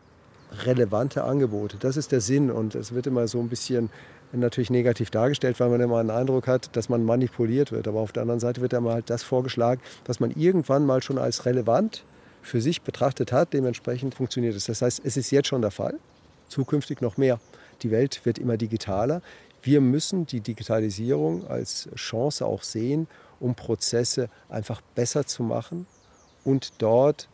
Relevante 0.63 1.23
Angebote, 1.25 1.77
das 1.77 1.95
ist 1.95 2.11
der 2.11 2.21
Sinn 2.21 2.49
und 2.49 2.73
es 2.73 2.95
wird 2.95 3.05
immer 3.05 3.27
so 3.27 3.39
ein 3.39 3.49
bisschen 3.49 3.91
natürlich 4.39 4.69
negativ 4.69 5.09
dargestellt, 5.09 5.59
weil 5.59 5.69
man 5.69 5.81
immer 5.81 5.99
einen 5.99 6.11
Eindruck 6.11 6.47
hat, 6.47 6.75
dass 6.75 6.89
man 6.89 7.03
manipuliert 7.03 7.71
wird. 7.71 7.87
Aber 7.87 7.99
auf 7.99 8.11
der 8.11 8.21
anderen 8.21 8.39
Seite 8.39 8.61
wird 8.61 8.73
einmal 8.73 8.95
halt 8.95 9.09
das 9.09 9.23
vorgeschlagen, 9.23 9.81
was 10.05 10.19
man 10.19 10.31
irgendwann 10.31 10.85
mal 10.85 11.01
schon 11.01 11.17
als 11.17 11.45
relevant 11.45 12.03
für 12.41 12.61
sich 12.61 12.81
betrachtet 12.81 13.31
hat. 13.31 13.53
Dementsprechend 13.53 14.15
funktioniert 14.15 14.55
es. 14.55 14.65
Das 14.65 14.81
heißt, 14.81 15.01
es 15.03 15.17
ist 15.17 15.31
jetzt 15.31 15.47
schon 15.47 15.61
der 15.61 15.71
Fall, 15.71 15.99
zukünftig 16.47 17.01
noch 17.01 17.17
mehr. 17.17 17.39
Die 17.81 17.91
Welt 17.91 18.21
wird 18.25 18.37
immer 18.37 18.57
digitaler. 18.57 19.21
Wir 19.61 19.81
müssen 19.81 20.27
die 20.27 20.41
Digitalisierung 20.41 21.47
als 21.47 21.89
Chance 21.95 22.45
auch 22.45 22.63
sehen, 22.63 23.07
um 23.39 23.55
Prozesse 23.55 24.29
einfach 24.47 24.81
besser 24.93 25.25
zu 25.25 25.43
machen 25.43 25.87
und 26.43 26.73
dort, 26.77 27.27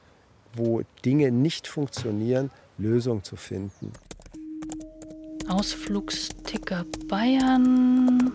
wo 0.54 0.82
Dinge 1.06 1.32
nicht 1.32 1.68
funktionieren, 1.68 2.50
Lösungen 2.78 3.24
zu 3.24 3.36
finden. 3.36 3.92
Ausflugsticker 5.48 6.86
Bayern. 7.08 8.32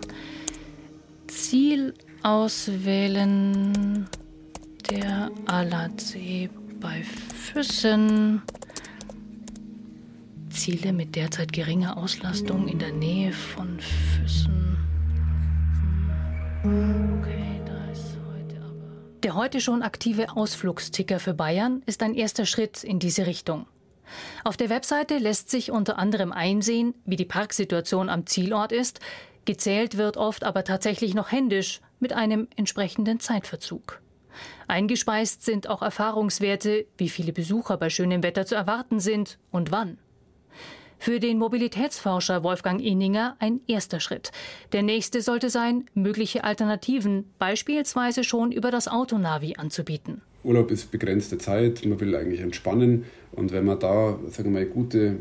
Ziel 1.27 1.93
auswählen. 2.23 4.07
Der 4.89 5.31
Aladsee 5.45 6.49
bei 6.79 7.03
Füssen. 7.03 8.41
Ziele 10.49 10.93
mit 10.93 11.15
derzeit 11.15 11.53
geringer 11.53 11.97
Auslastung 11.97 12.67
in 12.67 12.79
der 12.79 12.91
Nähe 12.91 13.31
von 13.31 13.79
Füssen. 13.79 14.77
Okay, 16.63 17.61
da 17.65 17.91
ist 17.91 18.17
heute 18.27 18.57
aber. 18.57 19.19
Der 19.23 19.35
heute 19.35 19.61
schon 19.61 19.81
aktive 19.81 20.35
Ausflugsticker 20.35 21.19
für 21.19 21.33
Bayern 21.33 21.83
ist 21.85 22.01
ein 22.01 22.13
erster 22.13 22.45
Schritt 22.45 22.83
in 22.83 22.99
diese 22.99 23.27
Richtung. 23.27 23.65
Auf 24.43 24.57
der 24.57 24.69
Webseite 24.69 25.17
lässt 25.17 25.49
sich 25.49 25.71
unter 25.71 25.97
anderem 25.97 26.31
einsehen, 26.31 26.93
wie 27.05 27.15
die 27.15 27.25
Parksituation 27.25 28.09
am 28.09 28.25
Zielort 28.25 28.71
ist. 28.71 28.99
Gezählt 29.45 29.97
wird 29.97 30.17
oft 30.17 30.43
aber 30.43 30.63
tatsächlich 30.63 31.13
noch 31.13 31.31
händisch 31.31 31.81
mit 31.99 32.13
einem 32.13 32.47
entsprechenden 32.55 33.19
Zeitverzug. 33.19 34.01
Eingespeist 34.67 35.43
sind 35.43 35.67
auch 35.67 35.81
Erfahrungswerte, 35.81 36.85
wie 36.97 37.09
viele 37.09 37.33
Besucher 37.33 37.77
bei 37.77 37.89
schönem 37.89 38.23
Wetter 38.23 38.45
zu 38.45 38.55
erwarten 38.55 38.99
sind 38.99 39.39
und 39.51 39.71
wann. 39.71 39.97
Für 40.99 41.19
den 41.19 41.37
Mobilitätsforscher 41.37 42.43
Wolfgang 42.43 42.81
Inninger 42.81 43.35
ein 43.39 43.61
erster 43.67 43.99
Schritt. 43.99 44.31
Der 44.71 44.81
nächste 44.81 45.21
sollte 45.21 45.49
sein, 45.49 45.85
mögliche 45.93 46.43
Alternativen, 46.43 47.31
beispielsweise 47.37 48.23
schon 48.23 48.51
über 48.51 48.71
das 48.71 48.87
Autonavi 48.87 49.55
anzubieten. 49.57 50.21
Urlaub 50.47 50.71
ist 50.71 50.91
begrenzte 50.91 51.37
Zeit, 51.37 51.85
man 51.85 51.99
will 51.99 52.15
eigentlich 52.15 52.39
entspannen 52.39 53.05
und 53.31 53.51
wenn 53.51 53.65
man 53.65 53.79
da, 53.79 54.17
sagen 54.29 54.53
wir 54.53 54.61
mal, 54.61 54.65
gute 54.65 55.17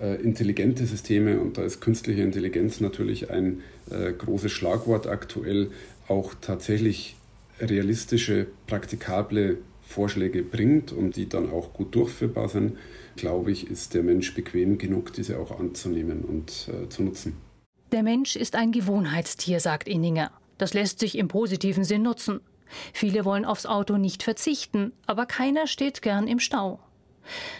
äh, 0.00 0.22
intelligente 0.22 0.86
Systeme 0.86 1.40
und 1.40 1.58
da 1.58 1.62
ist 1.62 1.80
künstliche 1.80 2.22
Intelligenz 2.22 2.80
natürlich 2.80 3.30
ein 3.30 3.62
äh, 3.90 4.12
großes 4.12 4.52
Schlagwort 4.52 5.06
aktuell, 5.06 5.70
auch 6.06 6.34
tatsächlich 6.40 7.16
realistische, 7.60 8.46
praktikable 8.66 9.58
Vorschläge 9.82 10.42
bringt 10.42 10.92
und 10.92 11.16
die 11.16 11.28
dann 11.28 11.50
auch 11.50 11.72
gut 11.72 11.94
durchführbar 11.94 12.48
sind, 12.48 12.76
glaube 13.16 13.50
ich, 13.50 13.70
ist 13.70 13.94
der 13.94 14.02
Mensch 14.02 14.34
bequem 14.34 14.78
genug, 14.78 15.12
diese 15.12 15.38
auch 15.38 15.58
anzunehmen 15.58 16.22
und 16.22 16.68
äh, 16.68 16.88
zu 16.88 17.02
nutzen. 17.02 17.36
Der 17.90 18.02
Mensch 18.02 18.36
ist 18.36 18.54
ein 18.54 18.70
Gewohnheitstier, 18.70 19.60
sagt 19.60 19.88
Inninger. 19.88 20.30
Das 20.58 20.74
lässt 20.74 21.00
sich 21.00 21.16
im 21.16 21.28
positiven 21.28 21.84
Sinn 21.84 22.02
nutzen. 22.02 22.40
Viele 22.92 23.24
wollen 23.24 23.44
aufs 23.44 23.66
Auto 23.66 23.96
nicht 23.96 24.22
verzichten, 24.22 24.92
aber 25.06 25.26
keiner 25.26 25.66
steht 25.66 26.02
gern 26.02 26.26
im 26.26 26.38
Stau. 26.38 26.80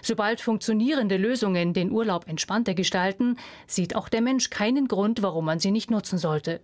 Sobald 0.03 0.41
funktionierende 0.41 1.17
Lösungen 1.17 1.73
den 1.73 1.91
Urlaub 1.91 2.29
entspannter 2.29 2.75
gestalten, 2.75 3.37
sieht 3.67 3.95
auch 3.95 4.09
der 4.09 4.23
Mensch 4.23 4.51
keinen 4.51 4.89
Grund, 4.89 5.23
warum 5.23 5.45
man 5.45 5.59
sie 5.59 5.71
nicht 5.71 5.91
nutzen 5.91 6.19
sollte. 6.19 6.61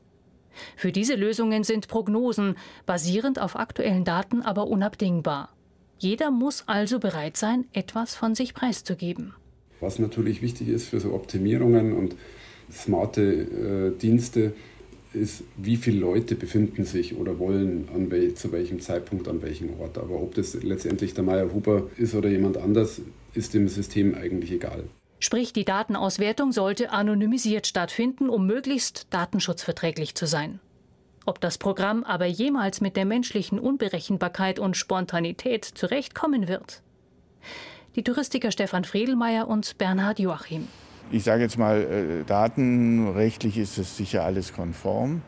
Für 0.77 0.93
diese 0.93 1.15
Lösungen 1.15 1.65
sind 1.65 1.89
Prognosen, 1.89 2.57
basierend 2.87 3.41
auf 3.41 3.57
aktuellen 3.57 4.05
Daten, 4.05 4.43
aber 4.43 4.69
unabdingbar. 4.69 5.51
Jeder 5.99 6.31
muss 6.31 6.65
also 6.67 6.99
bereit 6.99 7.37
sein, 7.37 7.67
etwas 7.73 8.15
von 8.15 8.35
sich 8.35 8.55
preiszugeben. 8.55 9.35
Was 9.81 9.99
natürlich 9.99 10.43
wichtig 10.43 10.69
ist 10.69 10.89
für 10.89 11.01
so 11.01 11.13
Optimierungen 11.13 11.93
und 11.93 12.17
smarte 12.71 13.23
äh, 13.95 13.99
Dienste, 13.99 14.55
ist, 15.15 15.45
wie 15.57 15.77
viele 15.77 16.01
Leute 16.01 16.35
befinden 16.35 16.85
sich 16.85 17.17
oder 17.17 17.39
wollen 17.39 17.89
an 17.95 18.11
wel 18.11 18.35
zu 18.35 18.53
welchem 18.53 18.81
Zeitpunkt 18.81 19.29
an 19.29 19.43
welchem 19.43 19.81
Ort. 19.81 19.99
Aber 19.99 20.15
ob 20.15 20.35
das 20.35 20.55
letztendlich 20.63 21.15
der 21.15 21.25
Meier 21.25 21.53
Huber 21.53 21.89
ist 21.97 22.15
oder 22.15 22.29
jemand 22.29 22.57
anders, 22.57 23.01
ist 23.35 23.55
dem 23.55 23.69
System 23.69 24.15
eigentlich 24.15 24.53
egal. 24.53 24.85
Sprich, 25.19 25.53
die 25.53 25.65
Datenauswertung 25.65 26.53
sollte 26.53 26.91
anonymisiert 26.91 27.67
stattfinden, 27.67 28.29
um 28.29 28.47
möglichst 28.47 29.07
datenschutzverträglich 29.11 30.15
zu 30.15 30.27
sein. 30.27 30.61
Ob 31.25 31.41
das 31.41 31.57
Programm 31.57 32.05
aber 32.05 32.27
jemals 32.27 32.81
mit 32.81 32.97
der 32.97 33.07
menschlichen 33.07 33.59
Unberechenbarkeit 33.59 34.59
und 34.59 34.77
Spontanität 34.77 35.65
zurechtkommen 35.65 36.49
wird? 36.49 36.83
Die 37.97 38.03
Touristiker 38.03 38.51
Stefan 38.51 38.85
Friedelmeier 38.85 39.49
und 39.49 39.79
Bernhard 39.79 40.19
Joachim 40.19 40.69
ich 41.11 41.25
sage 41.25 41.43
jetzt 41.43 41.59
mal, 41.59 41.83
äh, 41.83 42.25
datenrechtlich 42.25 43.59
ist 43.59 43.79
es 43.79 43.97
sicher 43.97 44.25
alles 44.25 44.53
konform. 44.53 45.23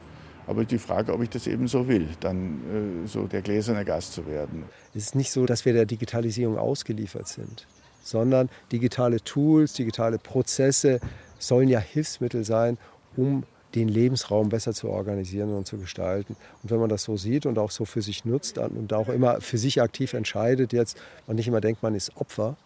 Aber 0.47 0.65
die 0.65 0.79
Frage, 0.79 1.13
ob 1.13 1.23
ich 1.23 1.31
das 1.31 1.47
eben 1.47 1.67
so 1.67 1.89
will, 1.89 2.09
dann 2.21 3.05
äh, 3.05 3.07
so 3.09 3.27
der 3.27 3.43
gläserne 3.43 3.85
Gast 3.85 4.13
zu 4.13 4.27
werden. 4.27 4.65
Es 4.95 5.03
ist 5.05 5.15
nicht 5.15 5.33
so, 5.33 5.45
dass 5.45 5.65
wir 5.65 5.73
der 5.73 5.87
Digitalisierung 5.87 6.57
ausgeliefert 6.57 7.27
sind, 7.27 7.67
sondern 8.03 8.49
digitale 8.71 9.21
Tools, 9.23 9.73
digitale 9.73 10.19
Prozesse 10.19 11.01
sollen 11.39 11.69
ja 11.69 11.81
Hilfsmittel 11.81 12.45
sein, 12.45 12.79
um 13.17 13.43
den 13.75 13.89
Lebensraum 13.89 14.49
besser 14.49 14.73
zu 14.73 14.89
organisieren 14.89 15.53
und 15.53 15.67
zu 15.67 15.77
gestalten. 15.77 16.37
Und 16.63 16.71
wenn 16.71 16.79
man 16.79 16.89
das 16.89 17.03
so 17.03 17.17
sieht 17.17 17.45
und 17.45 17.59
auch 17.59 17.71
so 17.71 17.85
für 17.85 18.01
sich 18.01 18.25
nutzt 18.25 18.57
und 18.59 18.93
auch 18.93 19.09
immer 19.09 19.41
für 19.41 19.59
sich 19.59 19.83
aktiv 19.83 20.15
entscheidet, 20.15 20.73
jetzt 20.73 20.97
man 21.27 21.37
nicht 21.37 21.49
immer 21.49 21.61
denkt, 21.61 21.83
man 21.83 21.95
ist 21.95 22.17
Opfer, 22.17 22.57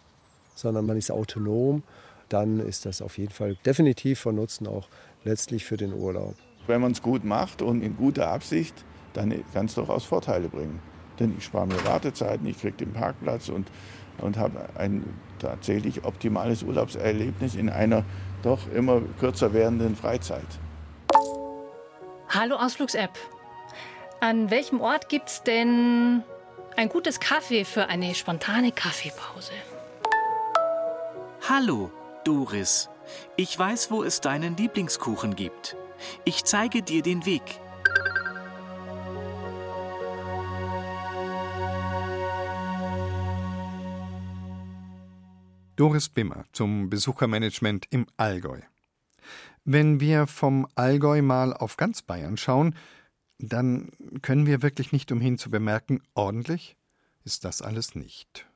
sondern 0.55 0.87
man 0.87 0.99
ist 0.99 1.11
autonom 1.11 1.83
dann 2.33 2.61
ist 2.61 2.87
das 2.87 3.03
auf 3.03 3.19
jeden 3.19 3.33
Fall 3.33 3.57
definitiv 3.67 4.21
von 4.21 4.37
Nutzen 4.37 4.67
auch 4.67 4.89
letztlich 5.25 5.65
für 5.65 5.77
den 5.77 5.93
Urlaub. 5.93 6.35
Wenn 6.67 6.81
man 6.81 6.93
es 6.93 7.03
gut 7.03 7.25
macht 7.25 7.63
und 7.63 7.83
in 7.83 7.97
guter 7.97 8.29
Absicht, 8.29 8.75
dann 9.13 9.45
kann 9.53 9.67
es 9.67 9.75
durchaus 9.75 10.05
Vorteile 10.05 10.49
bringen. 10.49 10.81
Denn 11.19 11.35
ich 11.37 11.45
spare 11.45 11.67
mir 11.67 11.85
Wartezeiten, 11.85 12.47
ich 12.47 12.61
kriege 12.61 12.77
den 12.77 12.93
Parkplatz 12.93 13.49
und, 13.49 13.69
und 14.19 14.39
habe 14.39 14.59
ein 14.77 15.05
tatsächlich 15.39 16.05
optimales 16.05 16.63
Urlaubserlebnis 16.63 17.55
in 17.55 17.69
einer 17.69 18.05
doch 18.43 18.71
immer 18.73 19.03
kürzer 19.19 19.53
werdenden 19.53 19.97
Freizeit. 19.97 20.47
Hallo 22.29 22.57
Ausflugs-App. 22.57 23.19
An 24.21 24.51
welchem 24.51 24.81
Ort 24.81 25.09
gibt 25.09 25.29
es 25.29 25.43
denn 25.43 26.23
ein 26.77 26.89
gutes 26.89 27.21
Kaffee 27.21 27.65
für 27.65 27.89
eine 27.89 28.15
spontane 28.15 28.71
Kaffeepause? 28.71 29.53
Hallo, 31.49 31.91
Doris, 32.25 32.91
ich 33.37 33.59
weiß, 33.59 33.91
wo 33.91 34.03
es 34.03 34.21
deinen 34.21 34.57
Lieblingskuchen 34.57 35.37
gibt. 35.37 35.77
Ich 36.25 36.45
zeige 36.45 36.83
dir 36.83 37.03
den 37.03 37.25
Weg. 37.25 37.43
Doris 45.77 46.11
Bimmer 46.11 46.45
zum 46.53 46.91
Besuchermanagement 46.91 47.87
im 47.89 48.07
Allgäu. 48.19 48.61
Wenn 49.65 50.01
wir 50.01 50.27
vom 50.27 50.67
Allgäu 50.75 51.23
mal 51.23 51.55
auf 51.55 51.79
ganz 51.79 52.03
Bayern 52.03 52.37
schauen, 52.37 52.75
dann 53.39 53.91
können 54.21 54.45
wir 54.45 54.61
wirklich 54.61 54.93
nicht 54.93 55.11
umhin 55.11 55.39
zu 55.39 55.51
bemerken, 55.51 56.03
ordentlich 56.13 56.77
ist 57.25 57.47
das 57.47 57.63
alles 57.63 57.95
nicht. 57.95 58.50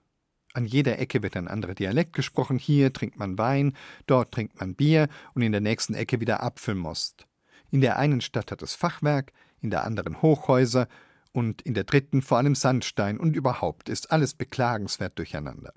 An 0.55 0.67
jeder 0.67 1.01
Ecke 1.01 1.23
wird 1.25 1.37
ein 1.37 1.49
anderer 1.49 1.75
Dialekt 1.75 2.13
gesprochen. 2.13 2.59
Hier 2.59 2.93
trinkt 2.93 3.19
man 3.19 3.37
Wein, 3.37 3.77
dort 4.07 4.33
trinkt 4.33 4.61
man 4.61 4.77
Bier 4.77 5.09
und 5.35 5.43
in 5.43 5.51
der 5.51 5.61
nächsten 5.61 5.95
Ecke 5.95 6.21
wieder 6.21 6.45
Apfelmost. 6.45 7.27
In 7.73 7.81
der 7.81 7.99
einen 7.99 8.21
Stadt 8.21 8.53
hat 8.53 8.63
es 8.63 8.77
Fachwerk, 8.77 9.33
in 9.61 9.71
der 9.71 9.85
anderen 9.85 10.23
Hochhäuser 10.23 10.87
und 11.33 11.61
in 11.63 11.75
der 11.75 11.83
dritten 11.83 12.23
vor 12.23 12.39
allem 12.39 12.55
Sandstein 12.55 13.19
und 13.19 13.35
überhaupt 13.35 13.89
ist 13.89 14.13
alles 14.13 14.35
beklagenswert 14.35 15.19
durcheinander. 15.19 15.73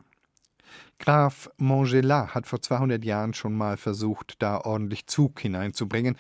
Graf 1.00 1.50
Montgelat 1.58 2.36
hat 2.36 2.46
vor 2.46 2.62
200 2.62 3.04
Jahren 3.04 3.34
schon 3.34 3.56
mal 3.56 3.78
versucht, 3.78 4.36
da 4.44 4.62
ordentlich 4.62 5.08
Zug 5.08 5.40
hineinzubringen, 5.40 6.18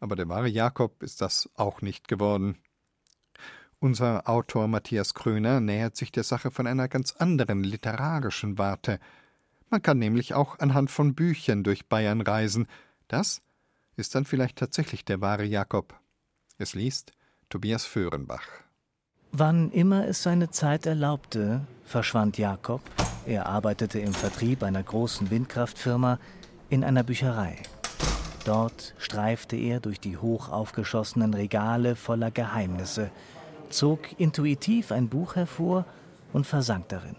aber 0.00 0.16
der 0.16 0.28
wahre 0.28 0.48
Jakob 0.48 1.00
ist 1.04 1.20
das 1.20 1.48
auch 1.54 1.80
nicht 1.80 2.08
geworden. 2.08 2.58
Unser 3.80 4.28
Autor 4.28 4.66
Matthias 4.66 5.14
Kröner 5.14 5.60
nähert 5.60 5.96
sich 5.96 6.10
der 6.10 6.24
Sache 6.24 6.50
von 6.50 6.66
einer 6.66 6.88
ganz 6.88 7.12
anderen 7.12 7.62
literarischen 7.62 8.58
Warte. 8.58 8.98
Man 9.70 9.82
kann 9.82 10.00
nämlich 10.00 10.34
auch 10.34 10.58
anhand 10.58 10.90
von 10.90 11.14
Büchern 11.14 11.62
durch 11.62 11.86
Bayern 11.86 12.20
reisen. 12.20 12.66
Das 13.06 13.40
ist 13.96 14.16
dann 14.16 14.24
vielleicht 14.24 14.58
tatsächlich 14.58 15.04
der 15.04 15.20
wahre 15.20 15.44
Jakob. 15.44 15.94
Es 16.58 16.74
liest 16.74 17.12
Tobias 17.50 17.84
Föhrenbach. 17.84 18.42
Wann 19.30 19.70
immer 19.70 20.08
es 20.08 20.24
seine 20.24 20.50
Zeit 20.50 20.86
erlaubte, 20.86 21.60
verschwand 21.84 22.36
Jakob, 22.36 22.80
er 23.26 23.46
arbeitete 23.46 24.00
im 24.00 24.12
Vertrieb 24.12 24.64
einer 24.64 24.82
großen 24.82 25.30
Windkraftfirma, 25.30 26.18
in 26.68 26.82
einer 26.82 27.04
Bücherei. 27.04 27.56
Dort 28.44 28.94
streifte 28.98 29.56
er 29.56 29.78
durch 29.80 30.00
die 30.00 30.16
hoch 30.16 30.48
aufgeschossenen 30.48 31.34
Regale 31.34 31.94
voller 31.94 32.30
Geheimnisse, 32.30 33.10
zog 33.72 34.00
intuitiv 34.18 34.92
ein 34.92 35.08
Buch 35.08 35.36
hervor 35.36 35.84
und 36.32 36.46
versank 36.46 36.88
darin. 36.88 37.16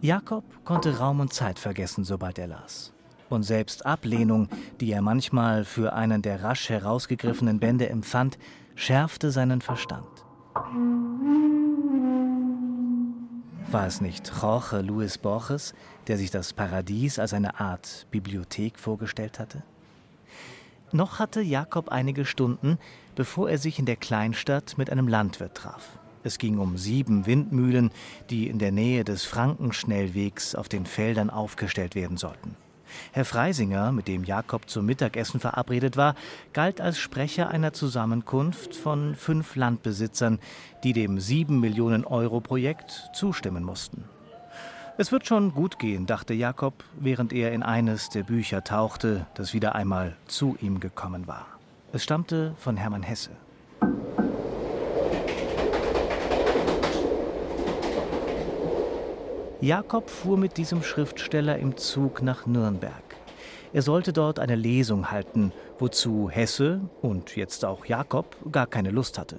Jakob 0.00 0.44
konnte 0.64 0.98
Raum 0.98 1.20
und 1.20 1.32
Zeit 1.32 1.58
vergessen, 1.58 2.04
sobald 2.04 2.38
er 2.38 2.48
las. 2.48 2.92
Und 3.30 3.42
selbst 3.42 3.86
Ablehnung, 3.86 4.48
die 4.80 4.92
er 4.92 5.00
manchmal 5.00 5.64
für 5.64 5.94
einen 5.94 6.20
der 6.20 6.42
rasch 6.42 6.68
herausgegriffenen 6.68 7.58
Bände 7.58 7.88
empfand, 7.88 8.38
schärfte 8.74 9.30
seinen 9.30 9.60
Verstand. 9.60 10.06
War 13.70 13.86
es 13.86 14.00
nicht 14.00 14.30
Jorge 14.40 14.82
Luis 14.82 15.18
Borges, 15.18 15.74
der 16.06 16.18
sich 16.18 16.30
das 16.30 16.52
Paradies 16.52 17.18
als 17.18 17.32
eine 17.32 17.58
Art 17.58 18.06
Bibliothek 18.10 18.78
vorgestellt 18.78 19.38
hatte? 19.38 19.62
Noch 20.92 21.18
hatte 21.18 21.40
Jakob 21.40 21.88
einige 21.88 22.24
Stunden, 22.24 22.78
bevor 23.14 23.50
er 23.50 23.58
sich 23.58 23.78
in 23.78 23.86
der 23.86 23.96
Kleinstadt 23.96 24.78
mit 24.78 24.90
einem 24.90 25.08
Landwirt 25.08 25.54
traf. 25.54 25.98
Es 26.22 26.38
ging 26.38 26.58
um 26.58 26.78
sieben 26.78 27.26
Windmühlen, 27.26 27.90
die 28.30 28.48
in 28.48 28.58
der 28.58 28.72
Nähe 28.72 29.04
des 29.04 29.24
Frankenschnellwegs 29.24 30.54
auf 30.54 30.68
den 30.68 30.86
Feldern 30.86 31.28
aufgestellt 31.28 31.94
werden 31.94 32.16
sollten. 32.16 32.56
Herr 33.12 33.24
Freisinger, 33.24 33.92
mit 33.92 34.08
dem 34.08 34.24
Jakob 34.24 34.68
zum 34.68 34.86
Mittagessen 34.86 35.40
verabredet 35.40 35.96
war, 35.96 36.14
galt 36.52 36.80
als 36.80 36.98
Sprecher 36.98 37.48
einer 37.48 37.72
Zusammenkunft 37.72 38.74
von 38.74 39.14
fünf 39.14 39.56
Landbesitzern, 39.56 40.38
die 40.82 40.92
dem 40.92 41.20
sieben 41.20 41.60
Millionen 41.60 42.04
Euro 42.04 42.40
Projekt 42.40 43.10
zustimmen 43.14 43.64
mussten. 43.64 44.04
Es 44.96 45.10
wird 45.10 45.26
schon 45.26 45.54
gut 45.54 45.78
gehen, 45.80 46.06
dachte 46.06 46.34
Jakob, 46.34 46.84
während 46.98 47.32
er 47.32 47.52
in 47.52 47.64
eines 47.64 48.10
der 48.10 48.22
Bücher 48.22 48.62
tauchte, 48.62 49.26
das 49.34 49.52
wieder 49.52 49.74
einmal 49.74 50.16
zu 50.26 50.56
ihm 50.60 50.78
gekommen 50.78 51.26
war. 51.26 51.53
Es 51.94 52.02
stammte 52.02 52.56
von 52.56 52.76
Hermann 52.76 53.04
Hesse. 53.04 53.30
Jakob 59.60 60.10
fuhr 60.10 60.36
mit 60.36 60.56
diesem 60.56 60.82
Schriftsteller 60.82 61.56
im 61.56 61.76
Zug 61.76 62.20
nach 62.20 62.46
Nürnberg. 62.46 62.90
Er 63.72 63.82
sollte 63.82 64.12
dort 64.12 64.40
eine 64.40 64.56
Lesung 64.56 65.12
halten, 65.12 65.52
wozu 65.78 66.28
Hesse 66.28 66.80
und 67.00 67.36
jetzt 67.36 67.64
auch 67.64 67.86
Jakob 67.86 68.34
gar 68.50 68.66
keine 68.66 68.90
Lust 68.90 69.16
hatte. 69.16 69.38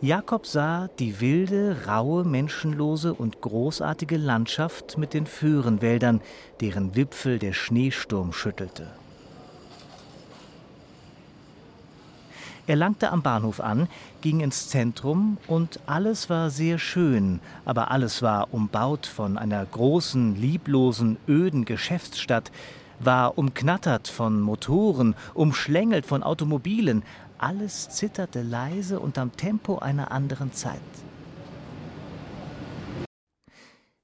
Jakob 0.00 0.48
sah 0.48 0.88
die 0.98 1.20
wilde, 1.20 1.86
raue, 1.86 2.24
menschenlose 2.24 3.14
und 3.14 3.42
großartige 3.42 4.16
Landschaft 4.16 4.98
mit 4.98 5.14
den 5.14 5.26
Föhrenwäldern, 5.26 6.20
deren 6.60 6.96
Wipfel 6.96 7.38
der 7.38 7.52
Schneesturm 7.52 8.32
schüttelte. 8.32 8.88
Er 12.70 12.76
langte 12.76 13.10
am 13.10 13.20
Bahnhof 13.22 13.58
an, 13.58 13.88
ging 14.20 14.38
ins 14.38 14.68
Zentrum 14.68 15.38
und 15.48 15.80
alles 15.86 16.30
war 16.30 16.50
sehr 16.50 16.78
schön, 16.78 17.40
aber 17.64 17.90
alles 17.90 18.22
war 18.22 18.54
umbaut 18.54 19.06
von 19.06 19.36
einer 19.36 19.66
großen, 19.66 20.36
lieblosen, 20.36 21.16
öden 21.26 21.64
Geschäftsstadt, 21.64 22.52
war 23.00 23.36
umknattert 23.36 24.06
von 24.06 24.40
Motoren, 24.40 25.16
umschlängelt 25.34 26.06
von 26.06 26.22
Automobilen, 26.22 27.02
alles 27.38 27.88
zitterte 27.88 28.40
leise 28.40 29.00
und 29.00 29.18
am 29.18 29.36
Tempo 29.36 29.80
einer 29.80 30.12
anderen 30.12 30.52
Zeit. 30.52 30.78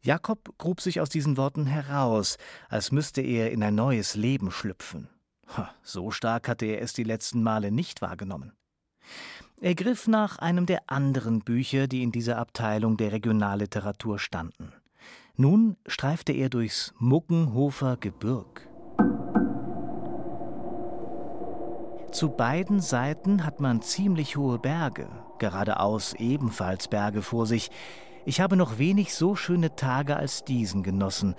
Jakob 0.02 0.58
grub 0.58 0.80
sich 0.80 1.00
aus 1.00 1.08
diesen 1.08 1.36
Worten 1.36 1.66
heraus, 1.66 2.36
als 2.68 2.90
müsste 2.90 3.20
er 3.20 3.52
in 3.52 3.62
ein 3.62 3.76
neues 3.76 4.16
Leben 4.16 4.50
schlüpfen. 4.50 5.06
So 5.84 6.10
stark 6.10 6.48
hatte 6.48 6.66
er 6.66 6.82
es 6.82 6.92
die 6.92 7.04
letzten 7.04 7.44
Male 7.44 7.70
nicht 7.70 8.02
wahrgenommen. 8.02 8.55
Er 9.60 9.74
griff 9.74 10.06
nach 10.06 10.38
einem 10.38 10.66
der 10.66 10.82
anderen 10.90 11.40
Bücher, 11.40 11.86
die 11.86 12.02
in 12.02 12.12
dieser 12.12 12.38
Abteilung 12.38 12.96
der 12.96 13.12
Regionalliteratur 13.12 14.18
standen. 14.18 14.72
Nun 15.36 15.76
streifte 15.86 16.32
er 16.32 16.48
durchs 16.48 16.94
Muckenhofer 16.98 17.96
Gebirg. 17.96 18.68
Zu 22.12 22.30
beiden 22.30 22.80
Seiten 22.80 23.44
hat 23.44 23.60
man 23.60 23.82
ziemlich 23.82 24.36
hohe 24.36 24.58
Berge, 24.58 25.08
geradeaus 25.38 26.14
ebenfalls 26.14 26.88
Berge 26.88 27.20
vor 27.20 27.46
sich. 27.46 27.70
Ich 28.24 28.40
habe 28.40 28.56
noch 28.56 28.78
wenig 28.78 29.14
so 29.14 29.36
schöne 29.36 29.76
Tage 29.76 30.16
als 30.16 30.44
diesen 30.44 30.82
genossen. 30.82 31.34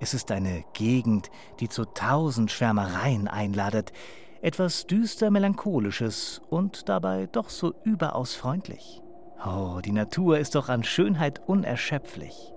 Es 0.00 0.12
ist 0.12 0.30
eine 0.30 0.64
Gegend, 0.74 1.30
die 1.60 1.68
zu 1.68 1.86
tausend 1.86 2.50
Schwärmereien 2.50 3.26
einladet, 3.28 3.92
etwas 4.42 4.86
düster 4.86 5.30
melancholisches 5.30 6.40
und 6.50 6.88
dabei 6.88 7.26
doch 7.26 7.50
so 7.50 7.74
überaus 7.84 8.34
freundlich. 8.34 9.02
Oh, 9.44 9.80
die 9.84 9.92
Natur 9.92 10.38
ist 10.38 10.54
doch 10.54 10.68
an 10.68 10.84
Schönheit 10.84 11.40
unerschöpflich. 11.46 12.52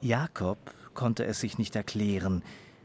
Jakob 0.00 0.58
konnte 0.94 1.24
es 1.24 1.40
sich 1.40 1.58
nicht 1.58 1.76
erklären, 1.76 2.42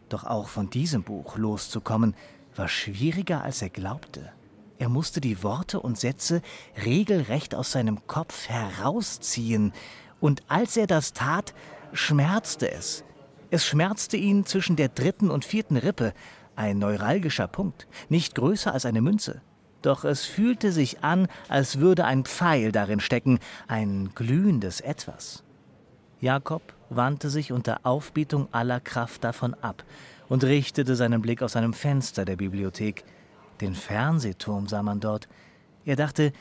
doch 0.10 0.24
auch 0.24 0.48
von 0.48 0.70
diesem 0.70 1.04
Buch 1.04 1.38
loszukommen, 1.38 2.16
war 2.56 2.68
schwieriger, 2.68 3.44
als 3.44 3.62
er 3.62 3.70
glaubte. 3.70 4.32
Er 4.80 4.90
musste 4.90 5.22
die 5.22 5.44
Worte 5.44 5.80
und 5.80 5.98
Sätze 5.98 6.42
regelrecht 6.86 7.56
aus 7.56 7.72
seinem 7.72 8.06
Kopf 8.08 8.48
herausziehen, 8.48 9.74
und 10.20 10.44
als 10.48 10.78
er 10.78 10.88
das 10.88 11.14
tat, 11.14 11.54
schmerzte 11.94 12.72
es. 12.72 13.04
Es 13.50 13.66
schmerzte 13.66 14.18
ihn 14.18 14.46
zwischen 14.46 14.76
der 14.76 14.90
dritten 14.90 15.30
und 15.30 15.46
vierten 15.46 15.78
Rippe, 15.78 16.14
ein 16.56 16.80
neuralgischer 16.80 17.48
Punkt, 17.48 17.88
nicht 18.10 18.36
größer 18.36 18.74
als 18.74 18.86
eine 18.86 19.02
Münze. 19.02 19.42
Doch 19.82 20.04
es 20.04 20.26
fühlte 20.26 20.72
sich 20.72 21.04
an, 21.04 21.28
als 21.48 21.80
würde 21.80 22.04
ein 22.06 22.26
Pfeil 22.26 22.72
darin 22.72 23.00
stecken, 23.00 23.40
ein 23.68 24.12
glühendes 24.16 24.82
Etwas. 24.82 25.44
Jakob 26.20 26.74
wandte 26.90 27.30
sich 27.30 27.52
unter 27.52 27.82
Aufbietung 27.84 28.48
aller 28.52 28.80
Kraft 28.80 29.24
davon 29.24 29.54
ab 29.54 29.84
und 30.30 30.44
richtete 30.44 30.96
seinen 30.96 31.22
Blick 31.22 31.42
aus 31.42 31.56
einem 31.56 31.74
Fenster 31.74 32.26
der 32.26 32.36
Bibliothek. 32.36 33.04
Den 33.62 33.76
Fernsehturm 33.76 34.68
sah 34.68 34.84
man 34.84 35.00
dort. 35.00 35.28
Er 35.86 35.96
dachte, 35.96 36.34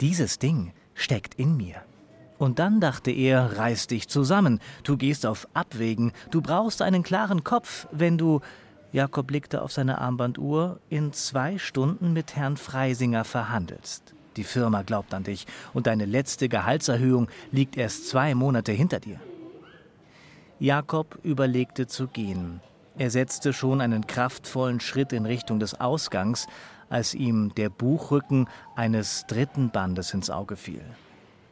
dieses 0.00 0.38
Ding 0.38 0.72
steckt 0.94 1.34
in 1.34 1.56
mir. 1.56 1.82
Und 2.38 2.60
dann 2.60 2.80
dachte 2.80 3.10
er, 3.10 3.58
reiß 3.58 3.88
dich 3.88 4.08
zusammen, 4.08 4.60
du 4.84 4.96
gehst 4.96 5.26
auf 5.26 5.48
Abwägen, 5.54 6.12
du 6.30 6.40
brauchst 6.40 6.82
einen 6.82 7.02
klaren 7.02 7.42
Kopf, 7.42 7.88
wenn 7.90 8.16
du, 8.16 8.40
Jakob 8.92 9.26
blickte 9.26 9.60
auf 9.60 9.72
seine 9.72 9.98
Armbanduhr, 9.98 10.78
in 10.88 11.12
zwei 11.12 11.58
Stunden 11.58 12.12
mit 12.12 12.36
Herrn 12.36 12.56
Freisinger 12.56 13.24
verhandelst. 13.24 14.14
Die 14.36 14.44
Firma 14.44 14.82
glaubt 14.82 15.12
an 15.14 15.24
dich 15.24 15.46
und 15.74 15.88
deine 15.88 16.04
letzte 16.04 16.48
Gehaltserhöhung 16.48 17.28
liegt 17.50 17.76
erst 17.76 18.08
zwei 18.08 18.36
Monate 18.36 18.70
hinter 18.70 19.00
dir. 19.00 19.18
Jakob 20.60 21.18
überlegte 21.24 21.88
zu 21.88 22.06
gehen. 22.06 22.60
Er 22.96 23.10
setzte 23.10 23.52
schon 23.52 23.80
einen 23.80 24.06
kraftvollen 24.06 24.80
Schritt 24.80 25.12
in 25.12 25.26
Richtung 25.26 25.58
des 25.58 25.80
Ausgangs, 25.80 26.46
als 26.88 27.14
ihm 27.14 27.52
der 27.56 27.68
Buchrücken 27.68 28.48
eines 28.76 29.24
dritten 29.26 29.70
Bandes 29.70 30.14
ins 30.14 30.30
Auge 30.30 30.56
fiel. 30.56 30.82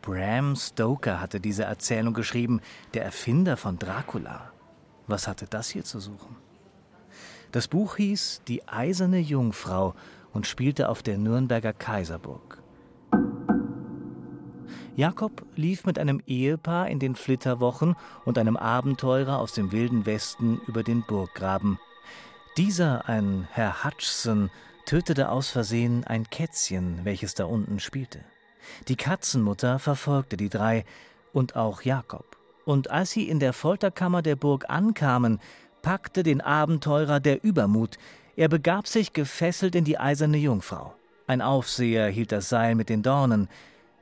Bram 0.07 0.55
Stoker 0.55 1.21
hatte 1.21 1.41
diese 1.41 1.65
Erzählung 1.65 2.15
geschrieben, 2.15 2.61
der 2.95 3.03
Erfinder 3.03 3.57
von 3.57 3.77
Dracula. 3.77 4.53
Was 5.09 5.27
hatte 5.27 5.47
das 5.51 5.69
hier 5.69 5.83
zu 5.83 5.99
suchen? 5.99 6.37
Das 7.51 7.67
Buch 7.67 7.97
hieß 7.97 8.43
Die 8.47 8.69
eiserne 8.69 9.19
Jungfrau 9.19 9.97
und 10.33 10.47
spielte 10.47 10.91
auf 10.91 11.03
der 11.03 11.19
Nürnberger 11.19 11.73
Kaiserburg. 11.73 12.63
Jakob 14.95 15.45
lief 15.57 15.85
mit 15.87 15.99
einem 15.99 16.23
Ehepaar 16.25 16.89
in 16.89 17.01
den 17.01 17.17
Flitterwochen 17.17 17.97
und 18.25 18.39
einem 18.39 18.57
Abenteurer 18.57 19.41
aus 19.41 19.55
dem 19.55 19.73
wilden 19.73 20.07
Westen 20.07 20.61
über 20.69 20.85
den 20.85 21.03
Burggraben. 21.03 21.81
Dieser, 22.57 23.09
ein 23.09 23.49
Herr 23.51 23.83
Hutchson, 23.83 24.51
tötete 24.85 25.31
aus 25.31 25.51
Versehen 25.51 26.05
ein 26.05 26.31
Kätzchen, 26.31 27.01
welches 27.05 27.35
da 27.35 27.47
unten 27.47 27.81
spielte. 27.81 28.21
Die 28.89 28.97
Katzenmutter 28.97 29.79
verfolgte 29.79 30.37
die 30.37 30.49
drei 30.49 30.85
und 31.33 31.57
auch 31.57 31.83
Jakob. 31.83 32.37
Und 32.65 32.91
als 32.91 33.11
sie 33.11 33.29
in 33.29 33.39
der 33.39 33.53
Folterkammer 33.53 34.23
der 34.23 34.37
Burg 34.37 34.65
ankamen, 34.69 35.41
packte 35.83 36.23
den 36.23 36.41
Abenteurer 36.41 37.21
der 37.21 37.45
Übermut. 37.45 37.97
Er 38.37 38.49
begab 38.49 38.89
sich 38.89 39.13
gefesselt 39.13 39.75
in 39.75 39.85
die 39.85 39.99
eiserne 39.99 40.37
Jungfrau. 40.37 40.95
Ein 41.27 41.43
Aufseher 41.43 42.09
hielt 42.09 42.33
das 42.33 42.49
Seil 42.49 42.75
mit 42.75 42.89
den 42.89 43.03
Dornen. 43.03 43.49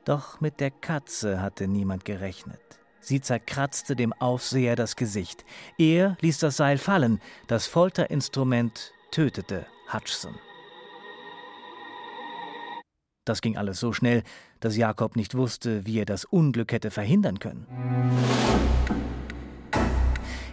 Doch 0.05 0.41
mit 0.41 0.61
der 0.61 0.71
Katze 0.71 1.41
hatte 1.41 1.69
niemand 1.69 2.05
gerechnet. 2.05 2.61
Sie 3.01 3.21
zerkratzte 3.21 3.97
dem 3.97 4.15
Aufseher 4.15 4.77
das 4.77 4.97
Gesicht. 4.97 5.45
Er 5.77 6.17
ließ 6.21 6.39
das 6.39 6.57
Seil 6.57 6.79
fallen. 6.79 7.21
Das 7.49 7.67
Folterinstrument 7.67 8.93
tötete 9.11 9.67
Hutchson. 9.93 10.35
Das 13.27 13.41
ging 13.41 13.57
alles 13.57 13.81
so 13.81 13.93
schnell, 13.93 14.23
dass 14.65 14.79
Jakob 14.79 15.15
nicht 15.15 15.35
wusste, 15.35 15.85
wie 15.85 15.99
er 15.99 16.07
das 16.07 16.25
Unglück 16.25 16.73
hätte 16.73 16.91
verhindern 16.91 17.39
können. 17.39 17.67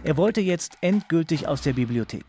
Er 0.04 0.18
wollte 0.18 0.42
jetzt 0.42 0.76
endgültig 0.82 1.48
aus 1.48 1.62
der 1.62 1.72
Bibliothek. 1.72 2.26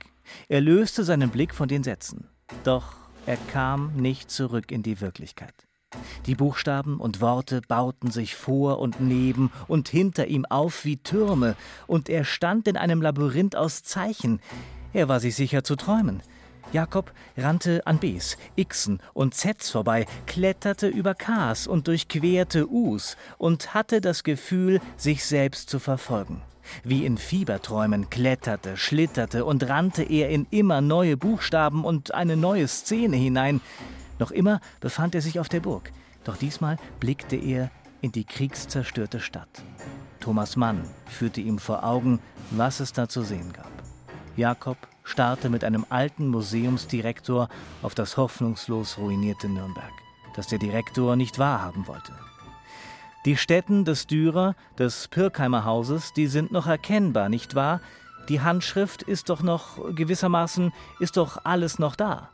Er 0.48 0.62
löste 0.62 1.04
seinen 1.04 1.30
Blick 1.30 1.54
von 1.54 1.67
den 1.67 1.84
Sätzen. 1.84 2.30
Doch 2.63 2.96
er 3.26 3.36
kam 3.52 3.93
nicht 3.96 4.32
zurück 4.32 4.72
in 4.72 4.82
die 4.82 5.02
Wirklichkeit. 5.02 5.54
Die 6.26 6.36
Buchstaben 6.36 7.02
und 7.02 7.19
Worte 7.19 7.62
bauten 7.67 8.12
sich 8.12 8.36
vor 8.36 8.80
und 8.80 9.02
neben 9.02 9.52
und 9.67 9.89
hinter 9.89 10.28
ihm 10.28 10.46
auf 10.46 10.86
wie 10.86 10.98
Türme, 10.98 11.58
und 11.86 12.08
er 12.08 12.24
stand 12.24 12.67
in 12.69 12.78
einem 12.78 13.02
Labyrinth 13.02 13.58
aus 13.58 13.84
Zeichen. 13.84 14.39
Er 14.93 15.10
war 15.10 15.19
sich 15.19 15.36
sicher 15.36 15.65
zu 15.65 15.76
träumen. 15.76 16.22
Jakob 16.74 17.12
rannte 17.38 17.86
an 17.86 18.00
Bs, 18.00 18.36
Xen 18.58 19.00
und 19.14 19.36
Zs 19.36 19.70
vorbei, 19.70 20.08
kletterte 20.26 20.88
über 20.88 21.14
Ks 21.14 21.68
und 21.68 21.88
durchquerte 21.88 22.68
Us 22.68 23.16
und 23.38 23.76
hatte 23.76 24.02
das 24.02 24.24
Gefühl, 24.24 24.82
sich 24.98 25.24
selbst 25.24 25.70
zu 25.70 25.78
verfolgen. 25.78 26.42
Wie 26.84 27.06
in 27.06 27.18
Fieberträumen 27.18 28.10
kletterte, 28.10 28.76
schlitterte 28.76 29.46
und 29.46 29.70
rannte 29.70 30.02
er 30.02 30.30
in 30.30 30.48
immer 30.50 30.82
neue 30.82 31.16
Buchstaben 31.16 31.86
und 31.86 32.14
eine 32.14 32.38
neue 32.38 32.68
Szene 32.68 33.18
hinein. 33.18 33.62
Noch 34.18 34.32
immer 34.32 34.60
befand 34.80 35.14
er 35.14 35.22
sich 35.22 35.40
auf 35.40 35.50
der 35.50 35.60
Burg, 35.60 35.92
doch 36.24 36.38
diesmal 36.38 36.78
blickte 37.00 37.36
er 37.36 37.70
in 38.02 38.12
die 38.12 38.26
kriegszerstörte 38.26 39.20
Stadt. 39.20 39.64
Thomas 40.20 40.56
Mann 40.56 40.82
führte 41.06 41.42
ihm 41.42 41.60
vor 41.60 41.84
Augen, 41.84 42.20
was 42.50 42.80
es 42.80 42.94
da 42.94 43.08
zu 43.08 43.22
sehen 43.22 43.54
gab. 43.54 43.72
Jakob 44.36 44.78
starrte 45.04 45.50
mit 45.50 45.63
einem 45.63 45.86
alten 45.89 46.28
Museumsdirektor 46.28 47.50
auf 47.82 47.96
das 47.96 48.18
hoffnungslos 48.18 48.98
ruinierte 48.98 49.50
Nürnberg, 49.50 49.92
das 50.36 50.48
der 50.48 50.60
Direktor 50.60 51.16
nicht 51.16 51.39
wahrhaben 51.39 51.88
wollte. 51.88 52.13
Die 53.26 53.38
Stätten 53.38 53.86
des 53.86 54.08
Dürer, 54.08 54.56
des 54.78 55.08
Pirkheimer 55.08 55.63
Hauses, 55.63 56.12
die 56.13 56.28
sind 56.28 56.52
noch 56.52 56.68
erkennbar, 56.68 57.30
nicht 57.30 57.56
wahr? 57.56 57.80
Die 58.28 58.42
Handschrift 58.42 59.02
ist 59.02 59.30
doch 59.30 59.42
noch 59.42 59.78
gewissermaßen, 59.96 60.74
ist 61.00 61.18
doch 61.18 61.46
alles 61.46 61.80
noch 61.80 61.96
da. 61.96 62.30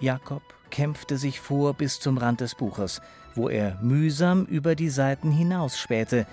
Jakob 0.00 0.42
kämpfte 0.70 1.18
sich 1.18 1.40
vor 1.40 1.74
bis 1.74 2.00
zum 2.00 2.18
Rand 2.18 2.40
des 2.40 2.54
Buches, 2.54 3.00
wo 3.34 3.48
er 3.48 3.78
mühsam 3.82 4.44
über 4.46 4.74
die 4.74 4.88
Seiten 4.88 5.30
hinausspähte, 5.30 6.26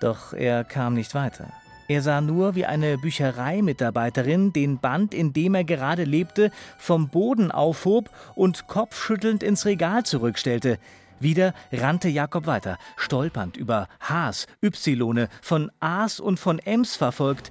doch 0.00 0.32
er 0.32 0.64
kam 0.64 0.94
nicht 0.94 1.14
weiter. 1.14 1.48
Er 1.90 2.02
sah 2.02 2.20
nur, 2.20 2.54
wie 2.54 2.66
eine 2.66 2.98
Büchereimitarbeiterin 2.98 4.52
den 4.52 4.78
Band, 4.78 5.12
in 5.12 5.32
dem 5.32 5.56
er 5.56 5.64
gerade 5.64 6.04
lebte, 6.04 6.52
vom 6.78 7.08
Boden 7.08 7.50
aufhob 7.50 8.10
und 8.36 8.68
kopfschüttelnd 8.68 9.42
ins 9.42 9.66
Regal 9.66 10.04
zurückstellte. 10.04 10.78
Wieder 11.18 11.52
rannte 11.72 12.08
Jakob 12.08 12.46
weiter, 12.46 12.78
stolpernd 12.96 13.56
über 13.56 13.88
Hs, 14.08 14.46
Ylone, 14.86 15.28
von 15.42 15.72
As 15.80 16.20
und 16.20 16.38
von 16.38 16.60
Ems 16.60 16.94
verfolgt. 16.94 17.50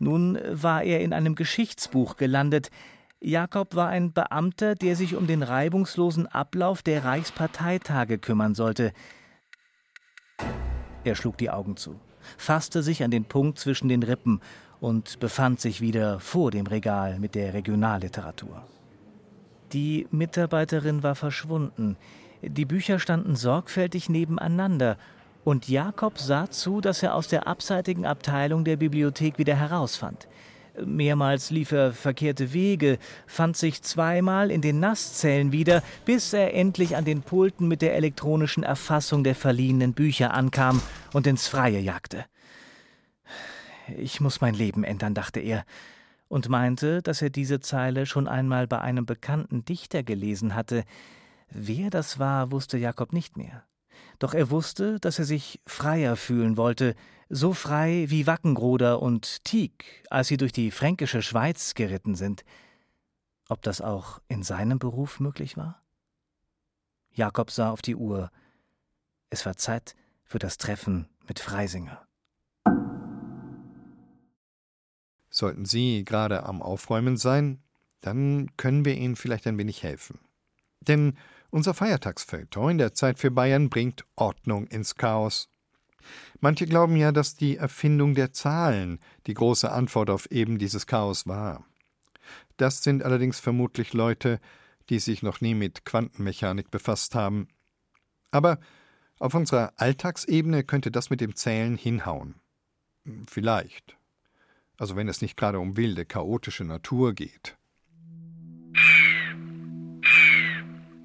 Nun 0.00 0.36
war 0.50 0.82
er 0.82 1.00
in 1.00 1.12
einem 1.12 1.36
Geschichtsbuch 1.36 2.16
gelandet. 2.16 2.72
Jakob 3.20 3.76
war 3.76 3.88
ein 3.88 4.12
Beamter, 4.12 4.74
der 4.74 4.96
sich 4.96 5.14
um 5.14 5.28
den 5.28 5.44
reibungslosen 5.44 6.26
Ablauf 6.26 6.82
der 6.82 7.04
Reichsparteitage 7.04 8.18
kümmern 8.18 8.56
sollte. 8.56 8.92
Er 11.04 11.14
schlug 11.14 11.38
die 11.38 11.50
Augen 11.50 11.76
zu 11.76 12.00
fasste 12.36 12.82
sich 12.82 13.02
an 13.02 13.10
den 13.10 13.24
Punkt 13.24 13.58
zwischen 13.58 13.88
den 13.88 14.02
Rippen 14.02 14.40
und 14.80 15.20
befand 15.20 15.60
sich 15.60 15.80
wieder 15.80 16.20
vor 16.20 16.50
dem 16.50 16.66
Regal 16.66 17.18
mit 17.18 17.34
der 17.34 17.54
Regionalliteratur. 17.54 18.62
Die 19.72 20.06
Mitarbeiterin 20.10 21.02
war 21.02 21.14
verschwunden. 21.14 21.96
Die 22.42 22.64
Bücher 22.64 22.98
standen 22.98 23.36
sorgfältig 23.36 24.08
nebeneinander, 24.08 24.96
und 25.44 25.68
Jakob 25.68 26.18
sah 26.18 26.50
zu, 26.50 26.80
dass 26.80 27.04
er 27.04 27.14
aus 27.14 27.28
der 27.28 27.46
abseitigen 27.46 28.04
Abteilung 28.04 28.64
der 28.64 28.76
Bibliothek 28.76 29.38
wieder 29.38 29.54
herausfand. 29.54 30.26
Mehrmals 30.84 31.50
lief 31.50 31.72
er 31.72 31.92
verkehrte 31.92 32.52
Wege, 32.52 32.98
fand 33.26 33.56
sich 33.56 33.82
zweimal 33.82 34.50
in 34.50 34.60
den 34.60 34.80
Nasszellen 34.80 35.52
wieder, 35.52 35.82
bis 36.04 36.32
er 36.32 36.54
endlich 36.54 36.96
an 36.96 37.04
den 37.04 37.22
Pulten 37.22 37.68
mit 37.68 37.82
der 37.82 37.94
elektronischen 37.94 38.62
Erfassung 38.62 39.24
der 39.24 39.34
verliehenen 39.34 39.92
Bücher 39.94 40.34
ankam 40.34 40.82
und 41.12 41.26
ins 41.26 41.48
Freie 41.48 41.78
jagte. 41.78 42.24
Ich 43.96 44.20
muss 44.20 44.40
mein 44.40 44.54
Leben 44.54 44.84
ändern, 44.84 45.14
dachte 45.14 45.40
er, 45.40 45.64
und 46.28 46.48
meinte, 46.48 47.02
dass 47.02 47.22
er 47.22 47.30
diese 47.30 47.60
Zeile 47.60 48.04
schon 48.06 48.26
einmal 48.26 48.66
bei 48.66 48.80
einem 48.80 49.06
bekannten 49.06 49.64
Dichter 49.64 50.02
gelesen 50.02 50.54
hatte. 50.54 50.84
Wer 51.48 51.90
das 51.90 52.18
war, 52.18 52.50
wusste 52.50 52.78
Jakob 52.78 53.12
nicht 53.12 53.36
mehr. 53.36 53.62
Doch 54.18 54.34
er 54.34 54.50
wusste, 54.50 54.98
dass 55.00 55.18
er 55.18 55.24
sich 55.24 55.60
freier 55.66 56.16
fühlen 56.16 56.56
wollte, 56.56 56.94
so 57.28 57.52
frei 57.52 58.06
wie 58.08 58.26
Wackengroder 58.26 59.02
und 59.02 59.44
Tieck, 59.44 60.04
als 60.10 60.28
sie 60.28 60.36
durch 60.36 60.52
die 60.52 60.70
fränkische 60.70 61.22
Schweiz 61.22 61.74
geritten 61.74 62.14
sind. 62.14 62.44
Ob 63.48 63.62
das 63.62 63.80
auch 63.80 64.20
in 64.28 64.42
seinem 64.42 64.78
Beruf 64.78 65.20
möglich 65.20 65.56
war? 65.56 65.82
Jakob 67.12 67.50
sah 67.50 67.70
auf 67.70 67.82
die 67.82 67.96
Uhr. 67.96 68.30
Es 69.30 69.46
war 69.46 69.56
Zeit 69.56 69.96
für 70.24 70.38
das 70.38 70.58
Treffen 70.58 71.08
mit 71.26 71.38
Freisinger. 71.38 72.06
Sollten 75.30 75.64
Sie 75.64 76.04
gerade 76.04 76.44
am 76.44 76.62
Aufräumen 76.62 77.16
sein, 77.16 77.62
dann 78.00 78.56
können 78.56 78.84
wir 78.84 78.94
Ihnen 78.96 79.16
vielleicht 79.16 79.46
ein 79.46 79.58
wenig 79.58 79.82
helfen. 79.82 80.18
Denn 80.80 81.16
unser 81.50 81.74
Feiertagsfeuilleton 81.74 82.72
in 82.72 82.78
der 82.78 82.94
Zeit 82.94 83.18
für 83.18 83.30
Bayern 83.30 83.68
bringt 83.68 84.04
Ordnung 84.16 84.66
ins 84.66 84.94
Chaos. 84.94 85.48
Manche 86.40 86.66
glauben 86.66 86.96
ja, 86.96 87.12
dass 87.12 87.36
die 87.36 87.56
Erfindung 87.56 88.14
der 88.14 88.32
Zahlen 88.32 88.98
die 89.26 89.34
große 89.34 89.70
Antwort 89.70 90.10
auf 90.10 90.30
eben 90.30 90.58
dieses 90.58 90.86
Chaos 90.86 91.26
war. 91.26 91.64
Das 92.56 92.82
sind 92.82 93.02
allerdings 93.02 93.40
vermutlich 93.40 93.92
Leute, 93.92 94.40
die 94.88 94.98
sich 94.98 95.22
noch 95.22 95.40
nie 95.40 95.54
mit 95.54 95.84
Quantenmechanik 95.84 96.70
befasst 96.70 97.14
haben. 97.14 97.48
Aber 98.30 98.58
auf 99.18 99.34
unserer 99.34 99.72
Alltagsebene 99.76 100.64
könnte 100.64 100.90
das 100.90 101.10
mit 101.10 101.20
dem 101.20 101.36
Zählen 101.36 101.76
hinhauen. 101.76 102.34
Vielleicht. 103.26 103.96
Also 104.78 104.96
wenn 104.96 105.08
es 105.08 105.22
nicht 105.22 105.36
gerade 105.36 105.58
um 105.58 105.76
wilde, 105.76 106.04
chaotische 106.04 106.64
Natur 106.64 107.14
geht. 107.14 107.56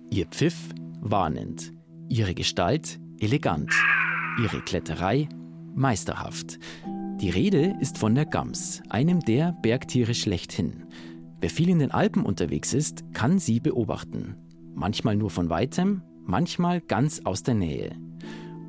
Ihr 0.09 0.25
Pfiff 0.27 0.57
warnend, 0.99 1.71
ihre 2.09 2.35
Gestalt 2.35 2.99
elegant, 3.19 3.73
ihre 4.39 4.61
Kletterei 4.61 5.27
meisterhaft. 5.75 6.59
Die 7.21 7.29
Rede 7.29 7.75
ist 7.79 7.97
von 7.97 8.15
der 8.15 8.25
Gams, 8.25 8.81
einem 8.89 9.19
der 9.19 9.53
Bergtiere 9.61 10.13
schlechthin. 10.13 10.85
Wer 11.39 11.49
viel 11.49 11.69
in 11.69 11.79
den 11.79 11.91
Alpen 11.91 12.25
unterwegs 12.25 12.73
ist, 12.73 13.03
kann 13.13 13.39
sie 13.39 13.59
beobachten. 13.59 14.35
Manchmal 14.73 15.15
nur 15.15 15.29
von 15.29 15.49
weitem, 15.49 16.01
manchmal 16.23 16.81
ganz 16.81 17.21
aus 17.25 17.43
der 17.43 17.55
Nähe. 17.55 17.95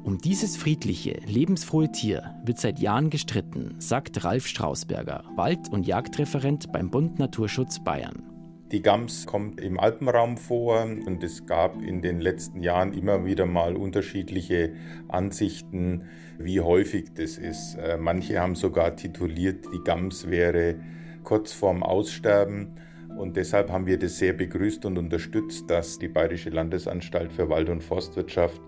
Um 0.05 0.19
dieses 0.19 0.57
friedliche, 0.57 1.21
lebensfrohe 1.27 1.93
Tier 1.93 2.35
wird 2.45 2.59
seit 2.59 2.81
Jahren 2.81 3.09
gestritten, 3.09 3.77
sagt 3.79 4.25
Ralf 4.25 4.47
Strausberger, 4.47 5.25
Wald- 5.37 5.69
und 5.71 5.87
Jagdreferent 5.87 6.73
beim 6.73 6.91
Bund 6.91 7.19
Naturschutz 7.19 7.83
Bayern. 7.85 8.32
Die 8.73 8.81
Gams 8.81 9.27
kommt 9.27 9.61
im 9.61 9.79
Alpenraum 9.79 10.39
vor 10.39 10.85
und 10.85 11.23
es 11.23 11.45
gab 11.45 11.83
in 11.83 12.01
den 12.01 12.23
letzten 12.23 12.63
Jahren 12.63 12.95
immer 12.95 13.27
wieder 13.27 13.45
mal 13.45 13.77
unterschiedliche 13.77 14.73
Ansichten, 15.09 16.05
wie 16.39 16.63
häufig 16.63 17.13
das 17.15 17.37
ist. 17.37 17.75
Äh, 17.75 17.99
manche 17.99 18.41
haben 18.41 18.55
sogar 18.55 18.97
tituliert, 18.97 19.67
die 19.75 19.85
Gams 19.85 20.31
wäre 20.31 20.77
kurz 21.23 21.53
vorm 21.53 21.83
Aussterben. 21.83 22.79
Und 23.19 23.37
deshalb 23.37 23.71
haben 23.71 23.85
wir 23.85 23.99
das 23.99 24.17
sehr 24.17 24.33
begrüßt 24.33 24.87
und 24.87 24.97
unterstützt, 24.97 25.69
dass 25.69 25.99
die 25.99 26.09
Bayerische 26.09 26.49
Landesanstalt 26.49 27.31
für 27.31 27.51
Wald- 27.51 27.69
und 27.69 27.85
Forstwirtschaft 27.85 28.63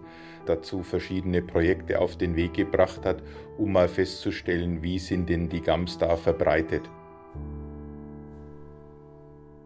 dazu 0.45 0.83
verschiedene 0.83 1.41
Projekte 1.41 1.99
auf 1.99 2.19
den 2.19 2.37
Weg 2.37 2.53
gebracht 2.53 3.07
hat, 3.07 3.23
um 3.57 3.73
mal 3.73 3.89
festzustellen, 3.89 4.83
wie 4.83 4.99
sind 4.99 5.31
denn 5.31 5.49
die 5.49 5.63
Gams 5.63 5.97
da 5.97 6.19
verbreitet. 6.19 6.91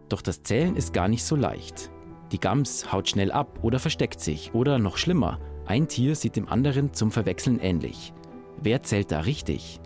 Doch 0.09 0.21
das 0.21 0.43
Zählen 0.43 0.75
ist 0.75 0.93
gar 0.93 1.07
nicht 1.07 1.23
so 1.23 1.35
leicht. 1.35 1.91
Die 2.31 2.39
Gams 2.39 2.91
haut 2.91 3.09
schnell 3.09 3.31
ab 3.31 3.59
oder 3.61 3.79
versteckt 3.79 4.19
sich 4.19 4.53
oder 4.53 4.77
noch 4.77 4.97
schlimmer, 4.97 5.39
ein 5.65 5.87
Tier 5.87 6.15
sieht 6.15 6.35
dem 6.35 6.49
anderen 6.49 6.93
zum 6.93 7.11
Verwechseln 7.11 7.59
ähnlich. 7.59 8.13
wer 8.61 8.83
zählt 8.83 9.11
da 9.11 9.21
richtig? 9.21 9.79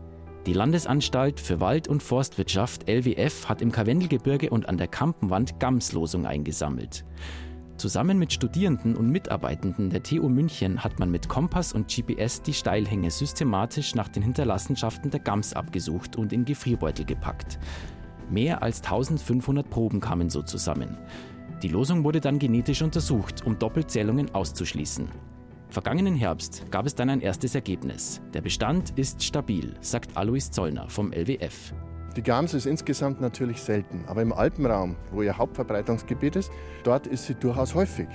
Die 0.46 0.54
Landesanstalt 0.54 1.40
für 1.40 1.62
Wald- 1.62 1.88
und 1.88 2.04
Forstwirtschaft 2.04 2.90
LWF 2.90 3.48
hat 3.48 3.62
im 3.62 3.72
Karwendelgebirge 3.72 4.50
und 4.50 4.68
an 4.68 4.78
der 4.78 4.90
Kampenwand 4.90 5.60
Gamslosung 5.60 6.26
eingesammelt. 6.26 7.06
Zusammen 7.78 8.20
mit 8.20 8.32
Studierenden 8.32 8.96
und 8.96 9.10
Mitarbeitenden 9.10 9.90
der 9.90 10.04
TU 10.04 10.30
München 10.30 10.84
hat 10.84 11.00
man 11.00 11.12
mit 11.12 11.30
Kompass 11.30 11.74
und 11.74 11.94
GPS 11.94 12.42
die 12.42 12.54
Steilhänge 12.54 13.10
systematisch 13.10 13.96
nach 13.96 14.10
den 14.10 14.24
Hinterlassenschaften 14.24 15.12
der 15.12 15.22
Gams 15.22 15.54
abgesucht 15.54 16.16
und 16.18 16.34
in 16.34 16.46
Gefrierbeutel 16.46 17.06
gepackt. 17.06 17.58
Mehr 18.30 18.64
als 18.64 18.82
1500 18.82 19.70
Proben 19.70 20.00
kamen 20.00 20.30
so 20.30 20.42
zusammen. 20.42 20.98
Die 21.62 21.70
Losung 21.70 22.04
wurde 22.04 22.20
dann 22.20 22.40
genetisch 22.40 22.82
untersucht, 22.82 23.46
um 23.46 23.58
Doppelzählungen 23.58 24.34
auszuschließen. 24.34 25.08
Vergangenen 25.70 26.16
Herbst 26.16 26.66
gab 26.70 26.86
es 26.86 26.94
dann 26.94 27.10
ein 27.10 27.22
erstes 27.22 27.56
Ergebnis. 27.56 28.22
Der 28.34 28.42
Bestand 28.42 28.92
ist 28.98 29.24
stabil, 29.24 29.74
sagt 29.82 30.16
Alois 30.16 30.52
Zollner 30.52 30.88
vom 30.90 31.12
LWF. 31.12 31.74
Die 32.16 32.22
Gams 32.22 32.54
ist 32.54 32.68
insgesamt 32.68 33.22
natürlich 33.22 33.60
selten, 33.60 34.04
aber 34.06 34.22
im 34.22 34.34
Alpenraum, 34.34 34.96
wo 35.12 35.24
ihr 35.24 35.36
Hauptverbreitungsgebiet 35.36 36.36
ist, 36.36 36.52
dort 36.84 37.08
ist 37.08 37.26
sie 37.26 37.34
durchaus 37.34 37.74
häufig. 37.74 38.08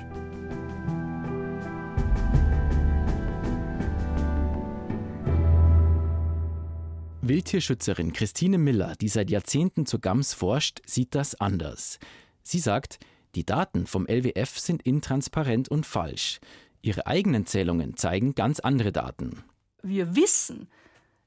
Wildtierschützerin 7.28 8.12
Christine 8.12 8.58
Miller, 8.58 8.94
die 9.00 9.08
seit 9.08 9.30
Jahrzehnten 9.30 9.86
zur 9.86 10.00
Gams 10.00 10.32
forscht, 10.34 10.80
sieht 10.86 11.14
das 11.14 11.34
anders. 11.34 11.98
Sie 12.42 12.58
sagt, 12.58 12.98
die 13.34 13.44
Daten 13.44 13.86
vom 13.86 14.06
LWF 14.06 14.58
sind 14.58 14.82
intransparent 14.82 15.68
und 15.68 15.84
falsch. 15.84 16.40
Ihre 16.80 17.06
eigenen 17.06 17.46
Zählungen 17.46 17.96
zeigen 17.96 18.34
ganz 18.34 18.60
andere 18.60 18.92
Daten. 18.92 19.44
Wir 19.82 20.16
wissen, 20.16 20.68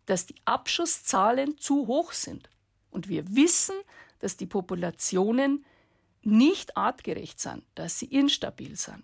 dass 0.07 0.25
die 0.25 0.35
Abschusszahlen 0.45 1.57
zu 1.57 1.87
hoch 1.87 2.11
sind. 2.11 2.49
Und 2.89 3.07
wir 3.07 3.35
wissen, 3.35 3.75
dass 4.19 4.37
die 4.37 4.47
Populationen 4.47 5.65
nicht 6.23 6.77
artgerecht 6.77 7.39
sind, 7.39 7.63
dass 7.75 7.99
sie 7.99 8.07
instabil 8.07 8.75
sind. 8.75 9.03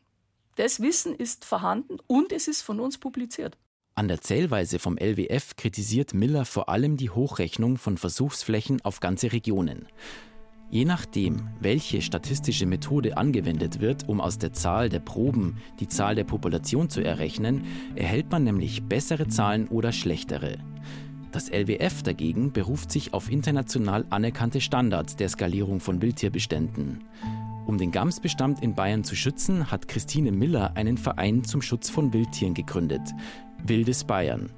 Das 0.55 0.79
Wissen 0.79 1.15
ist 1.15 1.45
vorhanden 1.45 1.99
und 2.07 2.31
es 2.31 2.47
ist 2.47 2.63
von 2.63 2.79
uns 2.79 2.97
publiziert. 2.97 3.57
An 3.97 4.07
der 4.07 4.21
Zählweise 4.21 4.77
vom 4.77 4.95
LWF 4.95 5.55
kritisiert 5.55 6.13
Miller 6.13 6.45
vor 6.45 6.69
allem 6.69 6.97
die 6.97 7.09
Hochrechnung 7.09 7.77
von 7.77 7.97
Versuchsflächen 7.97 8.79
auf 8.85 8.99
ganze 8.99 9.33
Regionen. 9.33 9.87
Je 10.69 10.85
nachdem, 10.85 11.49
welche 11.61 12.03
statistische 12.03 12.67
Methode 12.67 13.17
angewendet 13.17 13.81
wird, 13.81 14.07
um 14.07 14.21
aus 14.21 14.37
der 14.37 14.53
Zahl 14.53 14.89
der 14.89 14.99
Proben 14.99 15.57
die 15.79 15.87
Zahl 15.87 16.13
der 16.13 16.25
Population 16.25 16.91
zu 16.91 17.03
errechnen, 17.03 17.63
erhält 17.95 18.29
man 18.29 18.43
nämlich 18.43 18.83
bessere 18.83 19.29
Zahlen 19.29 19.67
oder 19.67 19.91
schlechtere. 19.91 20.59
Das 21.31 21.49
LWF 21.49 22.03
dagegen 22.03 22.53
beruft 22.53 22.91
sich 22.91 23.15
auf 23.15 23.31
international 23.31 24.05
anerkannte 24.11 24.61
Standards 24.61 25.15
der 25.15 25.29
Skalierung 25.29 25.79
von 25.79 26.03
Wildtierbeständen. 26.03 27.03
Um 27.65 27.79
den 27.79 27.91
Gamsbestand 27.91 28.61
in 28.61 28.75
Bayern 28.75 29.03
zu 29.03 29.15
schützen, 29.15 29.71
hat 29.71 29.87
Christine 29.87 30.31
Miller 30.31 30.73
einen 30.75 30.97
Verein 30.97 31.43
zum 31.43 31.63
Schutz 31.63 31.89
von 31.89 32.13
Wildtieren 32.13 32.53
gegründet. 32.53 33.01
Wildes 33.65 34.03
Bayern. 34.03 34.49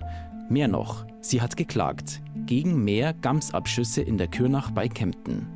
Mehr 0.50 0.68
noch, 0.68 1.06
sie 1.22 1.42
hat 1.42 1.58
geklagt 1.58 2.22
gegen 2.46 2.84
mehr 2.84 3.14
Gamsabschüsse 3.14 4.02
in 4.02 4.18
der 4.18 4.28
Kürnach 4.28 4.72
bei 4.72 4.88
Kempten. 4.88 5.48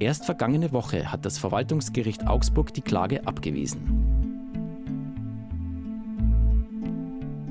Erst 0.00 0.24
vergangene 0.24 0.72
Woche 0.72 1.12
hat 1.12 1.24
das 1.24 1.38
Verwaltungsgericht 1.38 2.26
Augsburg 2.26 2.74
die 2.74 2.82
Klage 2.82 3.26
abgewiesen. 3.26 4.12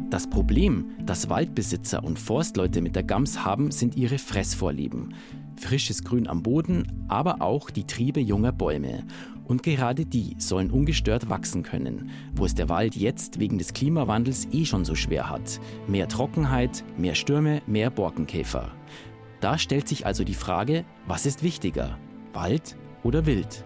Das 0.10 0.30
Problem, 0.30 0.88
das 1.06 1.30
Waldbesitzer 1.30 2.04
und 2.04 2.20
Forstleute 2.20 2.82
mit 2.82 2.98
der 2.98 3.04
Gams 3.04 3.46
haben, 3.46 3.72
sind 3.72 3.96
ihre 3.96 4.18
Fressvorlieben. 4.18 5.14
Frisches 5.56 6.04
Grün 6.04 6.28
am 6.28 6.44
Boden, 6.44 7.06
aber 7.08 7.42
auch 7.42 7.70
die 7.70 7.86
Triebe 7.86 8.20
junger 8.20 8.52
Bäume. 8.52 9.06
Und 9.52 9.64
gerade 9.64 10.06
die 10.06 10.38
sollen 10.38 10.72
ungestört 10.72 11.30
wachsen 11.30 11.62
können, 11.62 12.10
wo 12.34 12.46
es 12.46 12.56
der 12.56 12.70
Wald 12.70 12.96
jetzt 12.96 13.38
wegen 13.38 13.58
des 13.58 13.74
Klimawandels 13.74 14.48
eh 14.54 14.64
schon 14.64 14.86
so 14.86 14.96
schwer 14.96 15.30
hat. 15.30 15.60
Mehr 15.90 16.08
Trockenheit, 16.08 16.86
mehr 16.98 17.16
Stürme, 17.16 17.62
mehr 17.68 17.90
Borkenkäfer. 17.90 18.72
Da 19.42 19.58
stellt 19.58 19.90
sich 19.90 20.06
also 20.06 20.24
die 20.24 20.36
Frage, 20.36 20.86
was 21.06 21.26
ist 21.26 21.44
wichtiger? 21.44 21.98
Wald 22.32 22.78
oder 23.04 23.26
Wild? 23.26 23.66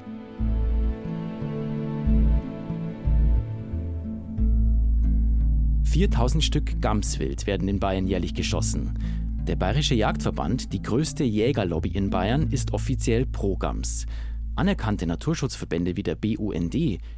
Viertausend 5.83 6.43
Stück 6.43 6.81
Gamswild 6.81 7.45
werden 7.45 7.67
in 7.67 7.79
Bayern 7.79 8.07
jährlich 8.07 8.33
geschossen. 8.33 8.97
Der 9.43 9.55
Bayerische 9.55 9.93
Jagdverband, 9.93 10.73
die 10.73 10.81
größte 10.81 11.23
Jägerlobby 11.23 11.89
in 11.89 12.09
Bayern, 12.09 12.49
ist 12.49 12.73
offiziell 12.73 13.27
pro 13.27 13.55
Gams. 13.55 14.07
Anerkannte 14.55 15.05
Naturschutzverbände 15.05 15.97
wie 15.97 16.03
der 16.03 16.15
BUND 16.15 16.75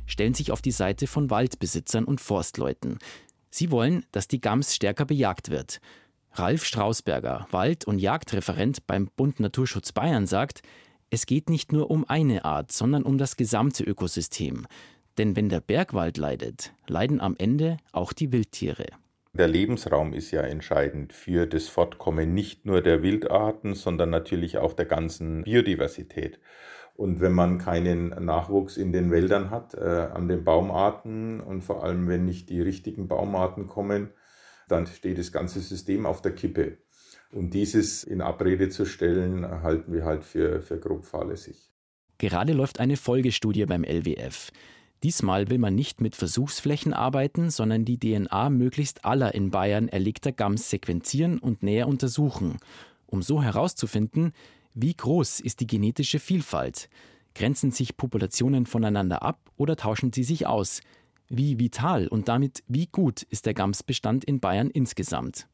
stellen 0.07 0.33
sich 0.33 0.51
auf 0.51 0.61
die 0.61 0.71
Seite 0.71 1.05
von 1.05 1.29
Waldbesitzern 1.29 2.03
und 2.03 2.19
Forstleuten. 2.19 2.97
Sie 3.51 3.69
wollen, 3.69 4.05
dass 4.11 4.27
die 4.27 4.41
Gams 4.41 4.75
stärker 4.75 5.05
bejagt 5.05 5.51
wird. 5.51 5.79
Ralf 6.33 6.65
Strausberger, 6.65 7.47
Wald- 7.51 7.85
und 7.85 7.99
Jagdreferent 7.99 8.87
beim 8.87 9.09
Bund 9.15 9.39
Naturschutz 9.39 9.91
Bayern, 9.91 10.25
sagt, 10.25 10.61
es 11.09 11.25
geht 11.25 11.49
nicht 11.49 11.71
nur 11.71 11.91
um 11.91 12.05
eine 12.09 12.43
Art, 12.43 12.71
sondern 12.71 13.03
um 13.03 13.17
das 13.17 13.37
gesamte 13.37 13.83
Ökosystem. 13.83 14.65
Denn 15.17 15.35
wenn 15.35 15.49
der 15.49 15.61
Bergwald 15.61 16.17
leidet, 16.17 16.73
leiden 16.87 17.21
am 17.21 17.35
Ende 17.37 17.77
auch 17.91 18.13
die 18.13 18.31
Wildtiere. 18.31 18.85
Der 19.33 19.47
Lebensraum 19.47 20.13
ist 20.13 20.31
ja 20.31 20.41
entscheidend 20.41 21.13
für 21.13 21.45
das 21.45 21.67
Fortkommen 21.67 22.33
nicht 22.33 22.65
nur 22.65 22.81
der 22.81 23.03
Wildarten, 23.03 23.75
sondern 23.75 24.09
natürlich 24.09 24.57
auch 24.57 24.73
der 24.73 24.85
ganzen 24.85 25.43
Biodiversität. 25.43 26.39
Und 26.97 27.21
wenn 27.21 27.33
man 27.33 27.59
keinen 27.59 28.09
Nachwuchs 28.09 28.75
in 28.75 28.91
den 28.91 29.11
Wäldern 29.11 29.51
hat, 29.51 29.75
äh, 29.75 30.09
an 30.13 30.27
den 30.27 30.43
Baumarten 30.43 31.39
und 31.39 31.61
vor 31.61 31.83
allem 31.83 32.07
wenn 32.07 32.25
nicht 32.25 32.49
die 32.49 32.59
richtigen 32.59 33.07
Baumarten 33.07 33.67
kommen, 33.67 34.09
dann 34.67 34.87
steht 34.87 35.19
das 35.19 35.31
ganze 35.31 35.59
System 35.59 36.07
auf 36.07 36.23
der 36.23 36.33
Kippe. 36.33 36.79
Und 37.31 37.53
dieses 37.53 38.03
in 38.03 38.19
Abrede 38.19 38.69
zu 38.69 38.85
stellen, 38.85 39.45
halten 39.61 39.93
wir 39.93 40.05
halt 40.05 40.23
für, 40.23 40.61
für 40.63 40.79
grob 40.79 41.05
fahrlässig. 41.05 41.71
Gerade 42.17 42.53
läuft 42.53 42.79
eine 42.79 42.97
Folgestudie 42.97 43.67
beim 43.67 43.83
LWF. 43.83 44.51
Diesmal 45.03 45.51
will 45.51 45.59
man 45.59 45.75
nicht 45.75 46.01
mit 46.01 46.15
Versuchsflächen 46.15 46.93
arbeiten, 46.93 47.51
sondern 47.51 47.85
die 47.85 47.99
DNA 47.99 48.49
möglichst 48.49 49.05
aller 49.05 49.35
in 49.35 49.51
Bayern 49.51 49.87
erlegter 49.87 50.31
Gams 50.31 50.71
sequenzieren 50.71 51.37
und 51.37 51.61
näher 51.61 51.87
untersuchen, 51.87 52.57
um 53.05 53.21
so 53.21 53.43
herauszufinden, 53.43 54.33
wie 54.79 54.93
groß 54.93 55.39
ist 55.39 55.59
die 55.59 55.65
genetische 55.65 56.19
Vielfalt? 56.19 56.87
Grenzen 57.33 57.71
sich 57.71 57.97
Populationen 57.97 58.67
voneinander 58.67 59.23
ab 59.23 59.39
oder 59.55 59.75
tauschen 59.75 60.13
sie 60.13 60.23
sich 60.23 60.45
aus? 60.45 60.81
Wie 61.29 61.59
vital 61.59 62.07
und 62.07 62.27
damit 62.27 62.63
wie 62.67 62.85
gut 62.85 63.23
ist 63.23 63.47
der 63.47 63.55
Gamsbestand 63.55 64.23
in 64.23 64.39
Bayern 64.39 64.69
insgesamt? 64.69 65.47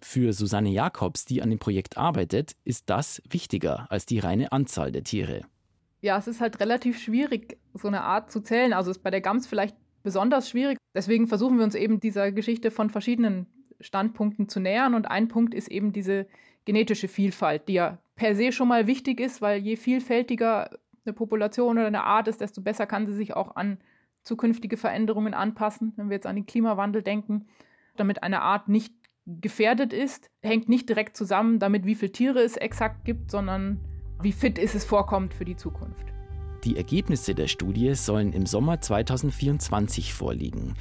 Für 0.00 0.32
Susanne 0.32 0.70
Jakobs, 0.70 1.24
die 1.24 1.42
an 1.42 1.50
dem 1.50 1.58
Projekt 1.58 1.98
arbeitet, 1.98 2.52
ist 2.62 2.84
das 2.86 3.20
wichtiger 3.28 3.90
als 3.90 4.06
die 4.06 4.20
reine 4.20 4.52
Anzahl 4.52 4.92
der 4.92 5.02
Tiere. 5.02 5.42
Ja, 6.00 6.16
es 6.16 6.28
ist 6.28 6.40
halt 6.40 6.60
relativ 6.60 7.02
schwierig, 7.02 7.58
so 7.74 7.88
eine 7.88 8.02
Art 8.02 8.30
zu 8.30 8.40
zählen. 8.40 8.72
Also 8.72 8.92
ist 8.92 9.02
bei 9.02 9.10
der 9.10 9.20
Gams 9.20 9.48
vielleicht 9.48 9.74
besonders 10.04 10.48
schwierig. 10.48 10.78
Deswegen 10.94 11.26
versuchen 11.26 11.58
wir 11.58 11.64
uns 11.64 11.74
eben 11.74 11.98
dieser 11.98 12.30
Geschichte 12.30 12.70
von 12.70 12.88
verschiedenen 12.88 13.46
Standpunkten 13.80 14.48
zu 14.48 14.60
nähern. 14.60 14.94
Und 14.94 15.10
ein 15.10 15.26
Punkt 15.26 15.54
ist 15.54 15.68
eben 15.68 15.92
diese 15.92 16.28
genetische 16.64 17.08
Vielfalt, 17.08 17.68
die 17.68 17.74
ja 17.74 17.98
per 18.16 18.34
se 18.34 18.52
schon 18.52 18.68
mal 18.68 18.86
wichtig 18.86 19.20
ist, 19.20 19.40
weil 19.40 19.60
je 19.60 19.76
vielfältiger 19.76 20.70
eine 21.04 21.14
Population 21.14 21.78
oder 21.78 21.86
eine 21.86 22.04
Art 22.04 22.28
ist, 22.28 22.40
desto 22.40 22.60
besser 22.60 22.86
kann 22.86 23.06
sie 23.06 23.14
sich 23.14 23.34
auch 23.34 23.56
an 23.56 23.78
zukünftige 24.22 24.76
Veränderungen 24.76 25.34
anpassen. 25.34 25.92
Wenn 25.96 26.10
wir 26.10 26.16
jetzt 26.16 26.26
an 26.26 26.36
den 26.36 26.46
Klimawandel 26.46 27.02
denken, 27.02 27.46
damit 27.96 28.22
eine 28.22 28.42
Art 28.42 28.68
nicht 28.68 28.94
gefährdet 29.26 29.92
ist, 29.92 30.30
hängt 30.42 30.68
nicht 30.68 30.88
direkt 30.88 31.16
zusammen 31.16 31.58
damit, 31.58 31.86
wie 31.86 31.94
viele 31.94 32.12
Tiere 32.12 32.40
es 32.40 32.56
exakt 32.56 33.04
gibt, 33.04 33.30
sondern 33.30 33.80
wie 34.20 34.32
fit 34.32 34.58
ist 34.58 34.74
es 34.74 34.84
vorkommt 34.84 35.32
für 35.32 35.44
die 35.44 35.56
Zukunft. 35.56 36.04
Die 36.64 36.76
Ergebnisse 36.76 37.34
der 37.34 37.46
Studie 37.46 37.94
sollen 37.94 38.34
im 38.34 38.44
Sommer 38.44 38.80
2024 38.80 40.12
vorliegen. 40.12 40.74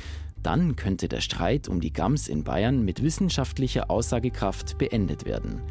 Dann 0.44 0.76
könnte 0.76 1.08
der 1.08 1.22
Streit 1.22 1.68
um 1.68 1.82
die 1.82 1.92
Gams 1.92 2.28
in 2.28 2.44
Bayern 2.44 2.84
mit 2.84 3.04
wissenschaftlicher 3.04 3.92
Aussagekraft 3.92 4.78
beendet 4.78 5.26
werden, 5.26 5.62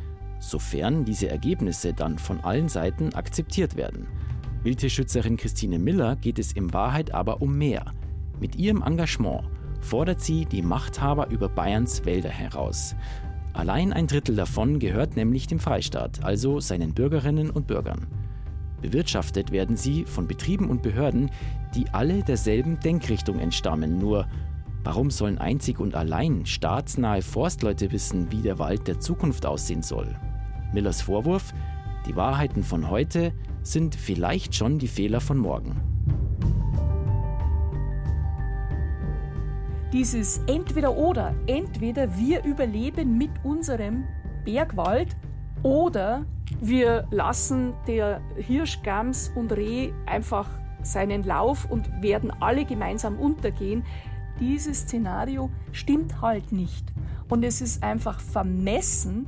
sofern 0.41 1.05
diese 1.05 1.29
Ergebnisse 1.29 1.95
dann 1.95 2.19
von 2.19 2.41
allen 2.41 2.69
Seiten 2.69 3.14
akzeptiert 3.14 3.77
werden. 3.77 4.07
Wildtierschützerin 4.62 5.37
Christine 5.37 5.79
Miller 5.79 6.16
geht 6.16 6.39
es 6.39 6.53
in 6.53 6.73
Wahrheit 6.73 7.14
aber 7.14 7.41
um 7.41 7.57
mehr. 7.57 7.93
Mit 8.41 8.57
ihrem 8.57 8.83
Engagement 8.83 9.45
fordert 9.81 10.21
sie 10.21 10.45
die 10.45 10.62
Machthaber 10.62 11.31
über 11.31 11.49
Bayerns 11.49 12.05
Wälder 12.05 12.29
heraus. 12.29 12.95
Allein 13.55 13.93
ein 13.93 14.07
Drittel 14.07 14.37
davon 14.37 14.79
gehört 14.79 15.16
nämlich 15.16 15.47
dem 15.47 15.59
Freistaat, 15.59 16.23
also 16.23 16.61
seinen 16.61 16.93
Bürgerinnen 16.93 17.51
und 17.51 17.66
Bürgern. 17.66 18.07
Bewirtschaftet 18.83 19.51
werden 19.51 19.77
sie 19.77 20.05
von 20.05 20.29
Betrieben 20.29 20.71
und 20.71 20.83
Behörden, 20.83 21.31
die 21.75 21.89
alle 21.91 22.23
derselben 22.23 22.79
Denkrichtung 22.79 23.39
entstammen, 23.41 23.99
nur 23.99 24.29
Warum 24.89 25.11
sollen 25.11 25.36
einzig 25.36 25.80
und 25.80 25.95
allein 25.95 26.47
staatsnahe 26.47 27.20
Forstleute 27.20 27.93
wissen, 27.93 28.32
wie 28.32 28.41
der 28.41 28.59
Wald 28.59 28.89
der 28.89 28.99
Zukunft 29.01 29.45
aussehen 29.45 29.82
soll? 29.82 30.16
Millers 30.72 31.03
Vorwurf, 31.03 31.53
die 32.07 32.16
Wahrheiten 32.16 32.62
von 32.62 32.89
heute 32.89 33.34
sind 33.62 33.95
vielleicht 33.95 34.55
schon 34.55 34.78
die 34.78 34.89
Fehler 34.89 35.20
von 35.20 35.36
morgen. 35.36 35.78
Dieses 39.93 40.39
Entweder-Oder, 40.47 41.34
entweder 41.47 42.16
wir 42.16 42.43
überleben 42.45 43.18
mit 43.18 43.32
unserem 43.45 44.05
Bergwald 44.47 45.14
oder 45.62 46.24
wir 46.62 47.07
lassen 47.11 47.74
der 47.86 48.22
Hirsch, 48.36 48.80
Gams 48.82 49.30
und 49.36 49.53
Reh 49.53 49.93
einfach 50.07 50.49
seinen 50.82 51.24
Lauf 51.24 51.70
und 51.70 51.91
werden 52.03 52.32
alle 52.41 52.64
gemeinsam 52.64 53.18
untergehen. 53.18 53.84
Dieses 54.41 54.80
Szenario 54.80 55.51
stimmt 55.72 56.20
halt 56.20 56.53
nicht. 56.53 56.93
Und 57.28 57.45
es 57.45 57.61
ist 57.61 57.82
einfach 57.82 58.20
vermessen, 58.20 59.26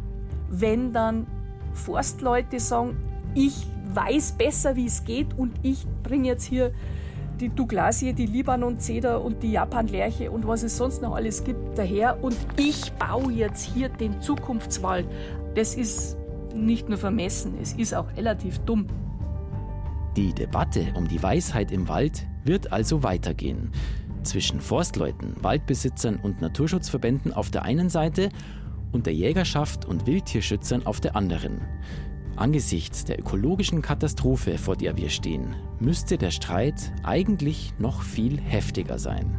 wenn 0.48 0.92
dann 0.92 1.26
Forstleute 1.72 2.60
sagen, 2.60 2.96
ich 3.34 3.66
weiß 3.94 4.32
besser, 4.32 4.76
wie 4.76 4.86
es 4.86 5.04
geht 5.04 5.36
und 5.36 5.52
ich 5.62 5.86
bringe 6.02 6.28
jetzt 6.28 6.44
hier 6.44 6.72
die 7.40 7.48
Douglasie, 7.48 8.12
die 8.12 8.26
Libanon-Zeder 8.26 9.22
und 9.22 9.42
die 9.42 9.52
Japan-Lerche 9.52 10.30
und 10.30 10.46
was 10.46 10.62
es 10.62 10.76
sonst 10.76 11.00
noch 11.00 11.14
alles 11.14 11.44
gibt 11.44 11.78
daher 11.78 12.22
und 12.22 12.36
ich 12.56 12.92
baue 12.92 13.32
jetzt 13.32 13.64
hier 13.64 13.88
den 13.88 14.20
Zukunftswald. 14.20 15.06
Das 15.54 15.74
ist 15.74 16.16
nicht 16.54 16.88
nur 16.88 16.98
vermessen, 16.98 17.54
es 17.60 17.72
ist 17.72 17.94
auch 17.94 18.14
relativ 18.16 18.58
dumm. 18.60 18.86
Die 20.16 20.34
Debatte 20.34 20.92
um 20.96 21.08
die 21.08 21.22
Weisheit 21.22 21.70
im 21.70 21.88
Wald 21.88 22.26
wird 22.44 22.72
also 22.72 23.02
weitergehen. 23.02 23.70
Zwischen 24.22 24.60
Forstleuten, 24.60 25.34
Waldbesitzern 25.40 26.16
und 26.16 26.40
Naturschutzverbänden 26.40 27.32
auf 27.32 27.50
der 27.50 27.62
einen 27.62 27.88
Seite 27.88 28.28
und 28.92 29.06
der 29.06 29.14
Jägerschaft 29.14 29.84
und 29.84 30.06
Wildtierschützern 30.06 30.86
auf 30.86 31.00
der 31.00 31.16
anderen. 31.16 31.60
Angesichts 32.36 33.04
der 33.04 33.18
ökologischen 33.18 33.82
Katastrophe, 33.82 34.56
vor 34.58 34.76
der 34.76 34.96
wir 34.96 35.10
stehen, 35.10 35.56
müsste 35.78 36.16
der 36.16 36.30
Streit 36.30 36.92
eigentlich 37.02 37.74
noch 37.78 38.02
viel 38.02 38.40
heftiger 38.40 38.98
sein. 38.98 39.36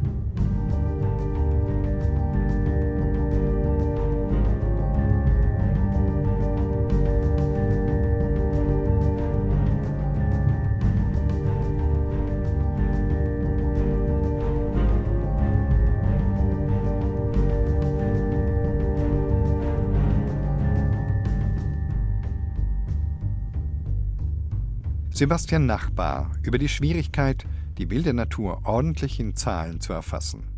Sebastian 25.14 25.66
Nachbar 25.66 26.32
über 26.42 26.56
die 26.56 26.70
Schwierigkeit, 26.70 27.44
die 27.76 27.90
wilde 27.90 28.14
Natur 28.14 28.62
ordentlich 28.64 29.20
in 29.20 29.36
Zahlen 29.36 29.78
zu 29.80 29.92
erfassen. 29.92 30.48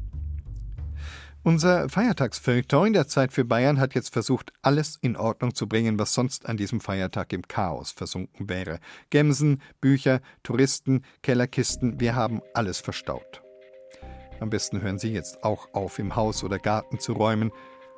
Unser 1.43 1.89
Feiertagsfeuilleton 1.89 2.87
in 2.87 2.93
der 2.93 3.09
Zeit 3.09 3.33
für 3.33 3.45
Bayern 3.45 3.81
hat 3.81 3.95
jetzt 3.95 4.13
versucht, 4.13 4.53
alles 4.63 4.97
in 5.03 5.17
Ordnung 5.17 5.55
zu 5.55 5.69
bringen, 5.69 5.99
was 5.99 6.15
sonst 6.15 6.49
an 6.49 6.57
diesem 6.57 6.81
Feiertag 6.81 7.33
im 7.33 7.43
Chaos 7.43 7.91
versunken 7.91 8.49
wäre. 8.49 8.79
Gemsen, 9.11 9.61
Bücher, 9.81 10.21
Touristen, 10.45 11.03
Kellerkisten, 11.23 11.99
wir 11.99 12.15
haben 12.15 12.41
alles 12.55 12.81
verstaut. 12.81 13.43
Am 14.41 14.51
besten 14.51 14.81
hören 14.81 14.99
Sie 14.99 15.13
jetzt 15.13 15.43
auch 15.43 15.69
auf, 15.75 15.99
im 15.99 16.15
Haus 16.15 16.45
oder 16.45 16.59
Garten 16.61 17.01
zu 17.01 17.13
räumen, 17.13 17.51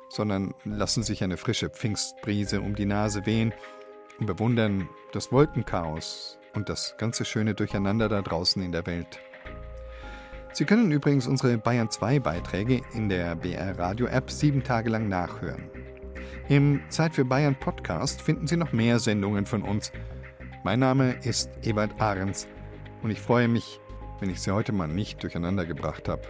sondern 0.09 0.53
lassen 0.65 1.03
sich 1.03 1.23
eine 1.23 1.37
frische 1.37 1.69
Pfingstbrise 1.69 2.61
um 2.61 2.75
die 2.75 2.85
Nase 2.85 3.25
wehen 3.27 3.53
und 4.19 4.25
bewundern 4.25 4.89
das 5.13 5.31
Wolkenchaos, 5.31 6.37
und 6.57 6.69
das 6.69 6.95
ganze 6.97 7.23
schöne 7.23 7.53
Durcheinander 7.53 8.09
da 8.09 8.21
draußen 8.21 8.61
in 8.61 8.73
der 8.73 8.85
Welt. 8.85 9.19
Sie 10.51 10.65
können 10.65 10.91
übrigens 10.91 11.27
unsere 11.27 11.57
Bayern 11.57 11.91
2 11.91 12.19
Beiträge 12.19 12.81
in 12.93 13.09
der 13.09 13.35
BR 13.35 13.77
Radio 13.77 14.07
App 14.07 14.31
sieben 14.31 14.63
Tage 14.63 14.89
lang 14.89 15.07
nachhören. 15.07 15.69
Im 16.49 16.81
Zeit 16.89 17.13
für 17.13 17.25
Bayern 17.25 17.55
Podcast 17.55 18.21
finden 18.21 18.47
Sie 18.47 18.57
noch 18.57 18.73
mehr 18.73 18.97
Sendungen 18.97 19.45
von 19.45 19.61
uns. 19.61 19.91
Mein 20.63 20.79
Name 20.79 21.13
ist 21.21 21.51
Ewald 21.61 22.01
Ahrens 22.01 22.47
und 23.03 23.11
ich 23.11 23.21
freue 23.21 23.47
mich, 23.47 23.79
wenn 24.19 24.31
ich 24.31 24.41
Sie 24.41 24.51
heute 24.51 24.71
mal 24.71 24.87
nicht 24.87 25.21
durcheinander 25.21 25.65
gebracht 25.65 26.09
habe. 26.09 26.23